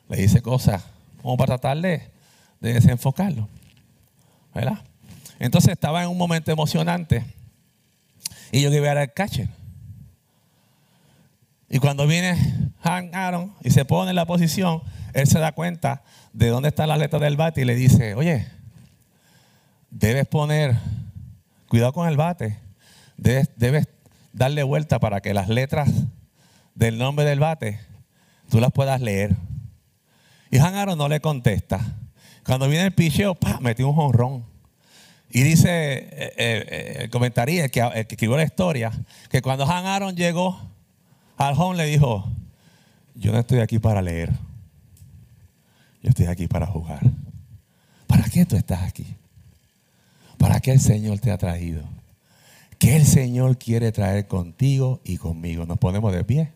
le 0.09 0.17
dice 0.17 0.43
cosas 0.43 0.83
como 1.23 1.37
para 1.37 1.59
tratar 1.59 1.79
de, 1.79 2.11
desenfocarlo. 2.61 3.49
¿Verdad? 4.55 4.79
Entonces 5.39 5.73
estaba 5.73 6.03
en 6.03 6.09
un 6.09 6.19
momento 6.19 6.51
emocionante 6.51 7.25
y 8.51 8.63
yo 8.63 8.71
quería 8.71 9.01
el 9.01 9.13
catcher. 9.13 9.49
Y 11.69 11.79
cuando 11.79 12.07
viene 12.07 12.37
Hank 12.81 13.15
Aaron 13.15 13.55
y 13.63 13.71
se 13.71 13.85
pone 13.85 14.11
en 14.11 14.17
la 14.17 14.27
posición, 14.27 14.83
él 15.13 15.27
se 15.27 15.39
da 15.39 15.53
cuenta 15.53 16.03
de 16.33 16.49
dónde 16.49 16.69
está 16.69 16.87
la 16.87 16.97
letra 16.97 17.19
del 17.19 17.37
bate 17.37 17.61
y 17.61 17.65
le 17.65 17.75
dice, 17.75 18.15
oye, 18.15 18.47
debes 19.91 20.27
poner, 20.27 20.77
cuidado 21.69 21.93
con 21.93 22.09
el 22.09 22.17
bate, 22.17 22.59
debes 23.17 23.89
darle 24.33 24.63
vuelta 24.63 24.99
para 24.99 25.21
que 25.21 25.35
las 25.35 25.49
letras 25.49 25.91
del 26.75 26.97
nombre 26.97 27.25
del 27.25 27.41
bate 27.41 27.81
tú 28.49 28.61
las 28.61 28.73
puedas 28.73 29.01
leer. 29.01 29.37
Y 30.51 30.59
Han 30.59 30.75
Aaron 30.75 30.99
no 30.99 31.09
le 31.09 31.21
contesta. 31.21 31.81
Cuando 32.45 32.69
viene 32.69 32.87
el 32.87 32.93
picheo, 32.93 33.35
¡pah! 33.35 33.59
metió 33.61 33.89
un 33.89 33.95
jonrón. 33.95 34.45
Y 35.31 35.43
dice 35.43 35.69
eh, 35.69 36.33
eh, 36.39 37.09
eh, 37.09 37.09
el 37.11 37.71
que, 37.71 37.81
el 37.81 37.93
escribió 37.95 38.37
la 38.37 38.45
historia, 38.45 38.91
que 39.29 39.43
cuando 39.43 39.65
Han 39.71 39.85
Aaron 39.85 40.17
llegó 40.17 40.59
al 41.37 41.55
home 41.57 41.77
le 41.77 41.87
dijo, 41.87 42.31
yo 43.15 43.33
no 43.33 43.39
estoy 43.39 43.61
aquí 43.61 43.79
para 43.79 44.01
leer, 44.01 44.33
yo 46.03 46.11
estoy 46.11 46.27
aquí 46.27 46.49
para 46.49 46.67
jugar. 46.67 47.01
¿Para 48.07 48.25
qué 48.25 48.47
tú 48.47 48.57
estás 48.57 48.83
aquí? 48.83 49.07
¿Para 50.39 50.61
qué 50.61 50.73
el 50.73 50.81
Señor 50.81 51.19
te 51.19 51.31
ha 51.31 51.37
traído? 51.37 51.83
¿Qué 52.79 52.97
el 52.97 53.05
Señor 53.05 53.59
quiere 53.59 53.93
traer 53.93 54.27
contigo 54.27 55.01
y 55.05 55.19
conmigo? 55.19 55.67
Nos 55.67 55.79
ponemos 55.79 56.13
de 56.13 56.25
pie. 56.25 56.53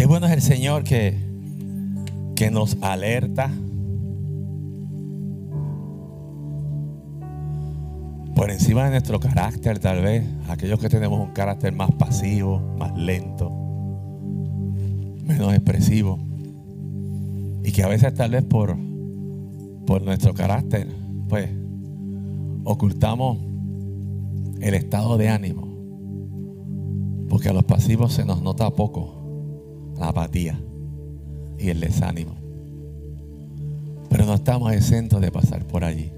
Qué 0.00 0.06
bueno 0.06 0.26
es 0.28 0.32
el 0.32 0.40
Señor 0.40 0.82
que, 0.82 1.14
que 2.34 2.50
nos 2.50 2.78
alerta. 2.80 3.50
Por 8.34 8.50
encima 8.50 8.84
de 8.84 8.92
nuestro 8.92 9.20
carácter, 9.20 9.78
tal 9.78 10.00
vez, 10.00 10.24
aquellos 10.48 10.80
que 10.80 10.88
tenemos 10.88 11.20
un 11.20 11.34
carácter 11.34 11.74
más 11.74 11.90
pasivo, 11.92 12.60
más 12.78 12.96
lento, 12.96 13.50
menos 15.22 15.52
expresivo. 15.52 16.18
Y 17.62 17.70
que 17.70 17.82
a 17.82 17.88
veces 17.88 18.14
tal 18.14 18.30
vez 18.30 18.44
por, 18.44 18.78
por 19.86 20.00
nuestro 20.00 20.32
carácter, 20.32 20.88
pues, 21.28 21.50
ocultamos 22.64 23.36
el 24.62 24.72
estado 24.72 25.18
de 25.18 25.28
ánimo. 25.28 25.68
Porque 27.28 27.50
a 27.50 27.52
los 27.52 27.64
pasivos 27.64 28.14
se 28.14 28.24
nos 28.24 28.40
nota 28.40 28.70
poco 28.70 29.19
la 30.00 30.08
apatía 30.08 30.58
y 31.58 31.68
el 31.68 31.78
desánimo. 31.78 32.34
Pero 34.08 34.24
no 34.24 34.34
estamos 34.34 34.72
exentos 34.72 35.20
de 35.20 35.30
pasar 35.30 35.64
por 35.66 35.84
allí. 35.84 36.10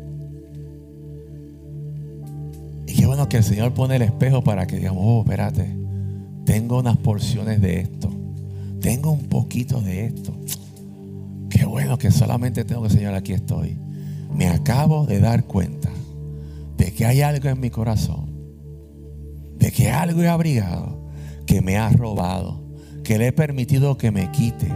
Y 2.87 2.95
qué 2.95 3.07
bueno 3.07 3.29
que 3.29 3.39
el 3.39 3.45
Señor 3.45 3.75
pone 3.75 3.97
el 3.97 4.03
espejo 4.03 4.43
para 4.43 4.67
que 4.67 4.77
digamos, 4.77 5.03
oh, 5.05 5.23
espérate, 5.23 5.77
tengo 6.47 6.79
unas 6.79 6.97
porciones 6.97 7.61
de 7.61 7.81
esto, 7.81 8.09
tengo 8.81 9.11
un 9.11 9.25
poquito 9.25 9.81
de 9.81 10.07
esto. 10.07 10.33
Qué 11.51 11.67
bueno 11.67 11.99
que 11.99 12.11
solamente 12.11 12.65
tengo 12.65 12.85
que, 12.85 12.91
Señor, 12.91 13.15
aquí 13.15 13.33
estoy. 13.33 13.77
Me 14.35 14.49
acabo 14.49 15.07
de 15.07 15.21
dar 15.21 15.45
cuenta 15.45 15.91
de 16.79 16.93
que 16.93 17.05
hay 17.05 17.21
algo 17.21 17.49
en 17.49 17.61
mi 17.61 17.69
corazón, 17.69 18.31
de 19.59 19.71
que 19.71 19.91
algo 19.91 20.23
he 20.23 20.29
abrigado 20.29 21.03
que 21.47 21.61
me 21.61 21.77
ha 21.77 21.91
robado 21.91 22.62
que 23.13 23.19
le 23.19 23.27
he 23.27 23.33
permitido 23.33 23.99
que 23.99 24.11
me 24.11 24.31
quite, 24.31 24.73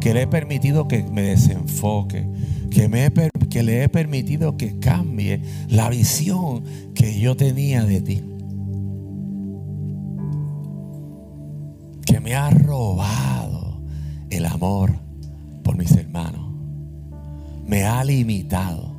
que 0.00 0.14
le 0.14 0.22
he 0.22 0.26
permitido 0.26 0.88
que 0.88 1.02
me 1.02 1.20
desenfoque, 1.20 2.26
que, 2.70 2.88
me 2.88 3.12
que 3.50 3.62
le 3.62 3.82
he 3.82 3.90
permitido 3.90 4.56
que 4.56 4.78
cambie 4.78 5.42
la 5.68 5.90
visión 5.90 6.64
que 6.94 7.20
yo 7.20 7.36
tenía 7.36 7.84
de 7.84 8.00
ti. 8.00 8.22
Que 12.06 12.20
me 12.20 12.34
ha 12.34 12.48
robado 12.48 13.82
el 14.30 14.46
amor 14.46 14.94
por 15.62 15.76
mis 15.76 15.92
hermanos. 15.92 16.54
Me 17.66 17.84
ha 17.84 18.02
limitado. 18.02 18.94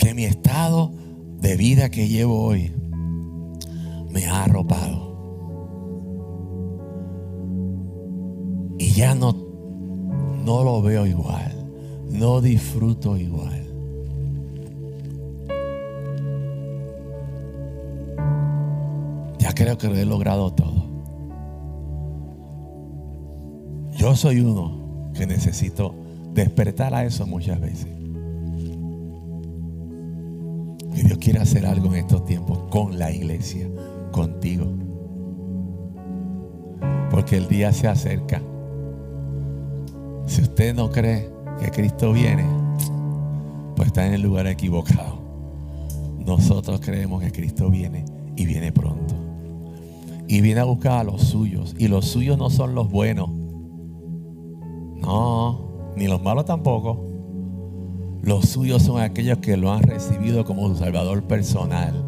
Que 0.00 0.14
mi 0.14 0.24
estado 0.24 0.92
de 1.40 1.56
vida 1.56 1.90
que 1.90 2.08
llevo 2.08 2.42
hoy 2.42 2.72
me 4.16 4.24
ha 4.24 4.44
arropado. 4.44 5.14
Y 8.78 8.92
ya 8.92 9.14
no, 9.14 9.36
no 10.42 10.64
lo 10.64 10.80
veo 10.80 11.06
igual, 11.06 11.52
no 12.08 12.40
disfruto 12.40 13.18
igual. 13.18 13.62
Ya 19.38 19.52
creo 19.52 19.76
que 19.76 19.88
lo 19.88 19.96
he 19.96 20.06
logrado 20.06 20.50
todo. 20.54 20.86
Yo 23.98 24.16
soy 24.16 24.40
uno 24.40 25.10
que 25.12 25.26
necesito 25.26 25.94
despertar 26.32 26.94
a 26.94 27.04
eso 27.04 27.26
muchas 27.26 27.60
veces. 27.60 27.88
Y 30.94 31.02
Dios 31.02 31.18
quiere 31.18 31.40
hacer 31.40 31.66
algo 31.66 31.88
en 31.88 31.96
estos 31.96 32.24
tiempos 32.24 32.60
con 32.70 32.98
la 32.98 33.12
iglesia 33.12 33.68
contigo. 34.16 34.66
Porque 37.10 37.36
el 37.36 37.46
día 37.46 37.72
se 37.72 37.86
acerca. 37.86 38.42
Si 40.26 40.42
usted 40.42 40.74
no 40.74 40.90
cree 40.90 41.30
que 41.60 41.70
Cristo 41.70 42.12
viene, 42.12 42.44
pues 43.76 43.88
está 43.88 44.06
en 44.06 44.14
el 44.14 44.22
lugar 44.22 44.46
equivocado. 44.46 45.20
Nosotros 46.18 46.80
creemos 46.80 47.22
que 47.22 47.30
Cristo 47.30 47.70
viene 47.70 48.04
y 48.34 48.46
viene 48.46 48.72
pronto. 48.72 49.14
Y 50.26 50.40
viene 50.40 50.60
a 50.60 50.64
buscar 50.64 51.00
a 51.00 51.04
los 51.04 51.22
suyos. 51.22 51.76
Y 51.78 51.86
los 51.86 52.06
suyos 52.06 52.36
no 52.38 52.50
son 52.50 52.74
los 52.74 52.90
buenos. 52.90 53.28
No, 54.96 55.92
ni 55.94 56.08
los 56.08 56.20
malos 56.22 56.46
tampoco. 56.46 57.04
Los 58.22 58.48
suyos 58.48 58.82
son 58.82 59.00
aquellos 59.00 59.38
que 59.38 59.56
lo 59.56 59.70
han 59.70 59.82
recibido 59.82 60.44
como 60.44 60.68
su 60.68 60.76
Salvador 60.76 61.22
personal, 61.24 62.04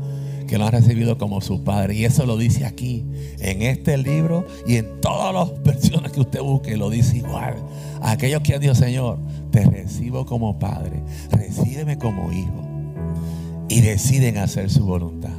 que 0.48 0.58
lo 0.58 0.66
han 0.66 0.72
recibido 0.72 1.18
como 1.18 1.40
su 1.40 1.62
Padre. 1.62 1.94
Y 1.94 2.04
eso 2.04 2.26
lo 2.26 2.36
dice 2.36 2.64
aquí, 2.64 3.04
en 3.38 3.62
este 3.62 3.96
libro 3.96 4.46
y 4.66 4.76
en 4.76 5.00
todas 5.00 5.32
las 5.32 5.62
versiones 5.62 6.10
que 6.10 6.20
usted 6.20 6.40
busque, 6.40 6.76
lo 6.76 6.90
dice 6.90 7.18
igual. 7.18 7.54
Aquellos 8.02 8.42
que 8.42 8.54
han 8.54 8.60
dicho, 8.60 8.74
Señor, 8.74 9.18
te 9.52 9.64
recibo 9.64 10.26
como 10.26 10.58
Padre, 10.58 11.02
recíbeme 11.30 11.98
como 11.98 12.32
Hijo. 12.32 12.66
Y 13.68 13.82
deciden 13.82 14.38
hacer 14.38 14.70
su 14.70 14.84
voluntad. 14.86 15.36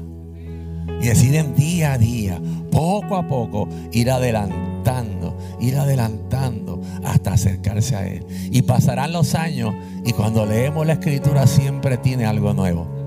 Y 1.01 1.07
deciden 1.07 1.55
día 1.55 1.93
a 1.93 1.97
día, 1.97 2.39
poco 2.71 3.15
a 3.15 3.27
poco, 3.27 3.67
ir 3.91 4.11
adelantando, 4.11 5.35
ir 5.59 5.77
adelantando 5.77 6.81
hasta 7.03 7.33
acercarse 7.33 7.95
a 7.95 8.07
Él. 8.07 8.25
Y 8.51 8.61
pasarán 8.61 9.11
los 9.11 9.33
años 9.33 9.73
y 10.05 10.13
cuando 10.13 10.45
leemos 10.45 10.85
la 10.85 10.93
escritura 10.93 11.47
siempre 11.47 11.97
tiene 11.97 12.25
algo 12.25 12.53
nuevo. 12.53 12.98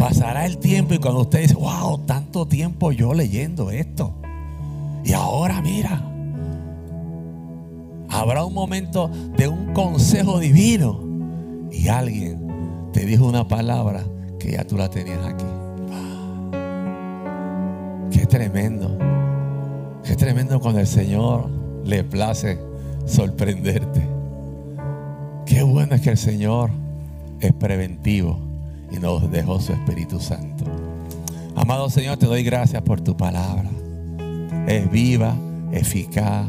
Pasará 0.00 0.46
el 0.46 0.56
tiempo 0.56 0.94
y 0.94 0.98
cuando 0.98 1.20
usted 1.20 1.42
dice, 1.42 1.54
wow, 1.56 1.98
tanto 2.06 2.46
tiempo 2.46 2.90
yo 2.90 3.12
leyendo 3.12 3.70
esto. 3.70 4.14
Y 5.04 5.12
ahora 5.12 5.60
mira, 5.60 6.02
habrá 8.08 8.42
un 8.46 8.54
momento 8.54 9.10
de 9.36 9.46
un 9.46 9.74
consejo 9.74 10.38
divino 10.38 10.98
y 11.70 11.88
alguien 11.88 12.90
te 12.94 13.04
dijo 13.04 13.26
una 13.26 13.46
palabra 13.46 14.02
que 14.38 14.52
ya 14.52 14.64
tú 14.64 14.78
la 14.78 14.88
tenías 14.88 15.22
aquí. 15.22 15.44
Qué 18.10 18.24
tremendo. 18.24 18.96
Qué 20.02 20.16
tremendo 20.16 20.60
cuando 20.60 20.80
el 20.80 20.86
Señor 20.86 21.50
le 21.84 22.04
place 22.04 22.58
sorprenderte. 23.04 24.00
Qué 25.44 25.62
bueno 25.62 25.94
es 25.94 26.00
que 26.00 26.10
el 26.10 26.16
Señor 26.16 26.70
es 27.40 27.52
preventivo 27.52 28.49
y 28.90 28.98
nos 28.98 29.30
dejó 29.30 29.60
su 29.60 29.72
Espíritu 29.72 30.20
Santo. 30.20 30.64
Amado 31.56 31.90
Señor, 31.90 32.16
te 32.16 32.26
doy 32.26 32.42
gracias 32.42 32.82
por 32.82 33.00
tu 33.00 33.16
palabra. 33.16 33.68
Es 34.66 34.90
viva, 34.90 35.34
eficaz, 35.72 36.48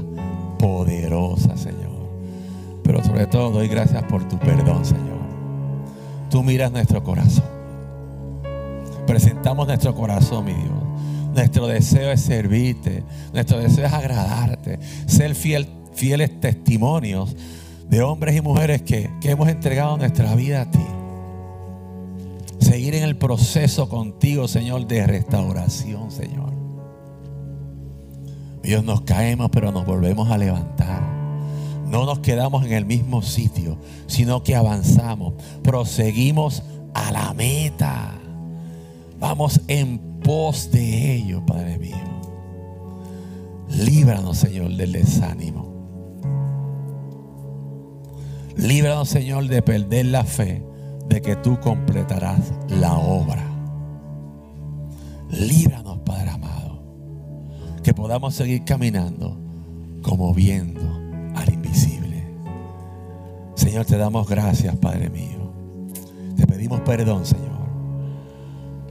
poderosa, 0.58 1.58
Señor. 1.58 1.92
Pero 2.84 3.04
sobre 3.04 3.26
todo 3.26 3.52
doy 3.52 3.68
gracias 3.68 4.04
por 4.04 4.28
tu 4.28 4.38
perdón, 4.38 4.86
Señor. 4.86 5.20
Tú 6.30 6.44
miras 6.44 6.72
nuestro 6.72 7.04
corazón. 7.04 7.46
Presentamos 9.06 9.68
nuestro 9.68 9.94
corazón, 9.94 10.46
mi 10.46 10.54
Dios. 10.54 10.72
Nuestro 11.34 11.68
deseo 11.68 12.12
es 12.12 12.22
servirte. 12.22 13.04
Nuestro 13.34 13.60
deseo 13.60 13.86
es 13.86 13.94
agradarte. 13.94 14.80
Ser 15.08 15.36
fiel, 15.36 15.68
fieles 15.94 16.40
testimonios 16.40 17.36
de 17.90 18.02
hombres 18.02 18.36
y 18.36 18.42
mujeres 18.42 18.82
que, 18.82 19.10
que 19.20 19.32
hemos 19.32 19.50
entregado 19.50 19.98
nuestra 19.98 20.34
vida 20.36 20.62
a 20.62 20.72
ti. 20.72 20.86
Seguir 22.62 22.94
en 22.94 23.04
el 23.04 23.18
proceso 23.18 23.90
contigo, 23.90 24.48
Señor, 24.48 24.88
de 24.88 25.06
restauración, 25.08 26.12
Señor. 26.12 26.54
Dios, 28.62 28.84
nos 28.84 29.02
caemos, 29.02 29.50
pero 29.52 29.72
nos 29.72 29.86
volvemos 29.86 30.30
a 30.30 30.38
levantar. 30.38 31.02
No 31.88 32.06
nos 32.06 32.20
quedamos 32.20 32.64
en 32.64 32.74
el 32.74 32.86
mismo 32.86 33.24
sitio, 33.24 33.78
sino 34.06 34.44
que 34.44 34.56
avanzamos, 34.56 35.34
proseguimos 35.64 36.62
a 36.94 37.12
la 37.12 37.34
meta. 37.34 38.14
Vamos 39.20 39.60
en 39.68 39.98
pos 40.24 40.70
de 40.72 41.16
ello, 41.16 41.44
Padre 41.46 41.80
mío. 41.80 41.98
Líbranos, 43.70 44.38
Señor, 44.38 44.76
del 44.76 44.92
desánimo. 44.92 45.72
Líbranos, 48.56 49.10
Señor, 49.10 49.48
de 49.48 49.64
perder 49.64 50.06
la 50.06 50.24
fe 50.24 50.71
de 51.12 51.22
que 51.22 51.36
tú 51.36 51.60
completarás 51.60 52.54
la 52.70 52.94
obra. 52.94 53.44
Líbranos, 55.30 56.00
Padre 56.00 56.30
amado, 56.30 56.82
que 57.84 57.94
podamos 57.94 58.34
seguir 58.34 58.64
caminando 58.64 59.38
como 60.02 60.34
viendo 60.34 60.82
al 61.36 61.54
invisible. 61.54 62.24
Señor, 63.56 63.86
te 63.86 63.98
damos 63.98 64.28
gracias, 64.28 64.74
Padre 64.78 65.10
mío. 65.10 65.52
Te 66.38 66.48
pedimos 66.48 66.80
perdón, 66.82 67.26
Señor, 67.26 67.60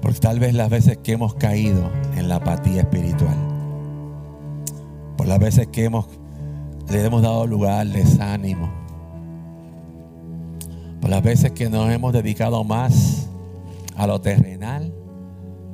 por 0.03 0.13
tal 0.19 0.41
vez 0.41 0.53
las 0.53 0.69
veces 0.69 0.99
que 0.99 1.13
hemos 1.13 1.35
caído 1.35 1.91
en 2.17 2.29
la 2.29 2.37
apatía 2.37 2.83
espiritual, 2.83 3.37
por 5.17 5.27
las 5.27 5.39
veces 5.39 5.69
que 5.69 5.85
hemos, 5.85 6.07
le 6.91 7.03
hemos 7.03 7.23
dado 7.23 7.47
lugar 7.47 7.87
desánimo, 7.87 8.80
por 11.01 11.11
las 11.11 11.23
veces 11.23 11.53
que 11.53 11.69
nos 11.71 11.91
hemos 11.91 12.13
dedicado 12.13 12.63
más 12.65 13.29
a 13.97 14.07
lo 14.07 14.21
terrenal 14.21 14.93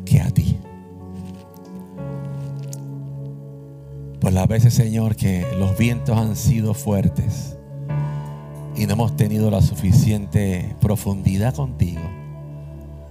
que 0.05 0.21
a 0.21 0.31
ti. 0.31 0.57
Por 4.21 4.33
las 4.33 4.49
veces, 4.49 4.75
Señor, 4.75 5.17
que 5.17 5.47
los 5.59 5.77
vientos 5.79 6.17
han 6.17 6.37
sido 6.37 6.75
fuertes 6.75 7.57
y 8.77 8.87
no 8.87 8.95
hemos 8.95 9.17
tenido 9.17 9.51
la 9.51 9.63
suficiente 9.63 10.75
profundidad 10.81 11.55
contigo 11.55 12.03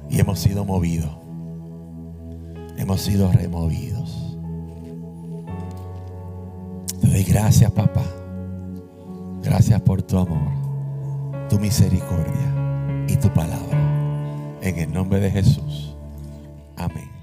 y 0.09 0.19
hemos 0.19 0.39
sido 0.39 0.65
movidos. 0.65 1.11
Hemos 2.77 3.01
sido 3.01 3.31
removidos. 3.31 4.37
Te 7.01 7.07
doy 7.07 7.23
gracias, 7.23 7.71
papá. 7.71 8.03
Gracias 9.41 9.81
por 9.81 10.01
tu 10.01 10.17
amor, 10.17 10.51
tu 11.49 11.59
misericordia 11.59 13.05
y 13.07 13.17
tu 13.17 13.31
palabra. 13.33 13.77
En 14.61 14.77
el 14.77 14.91
nombre 14.91 15.19
de 15.19 15.31
Jesús. 15.31 15.95
Amén. 16.75 17.14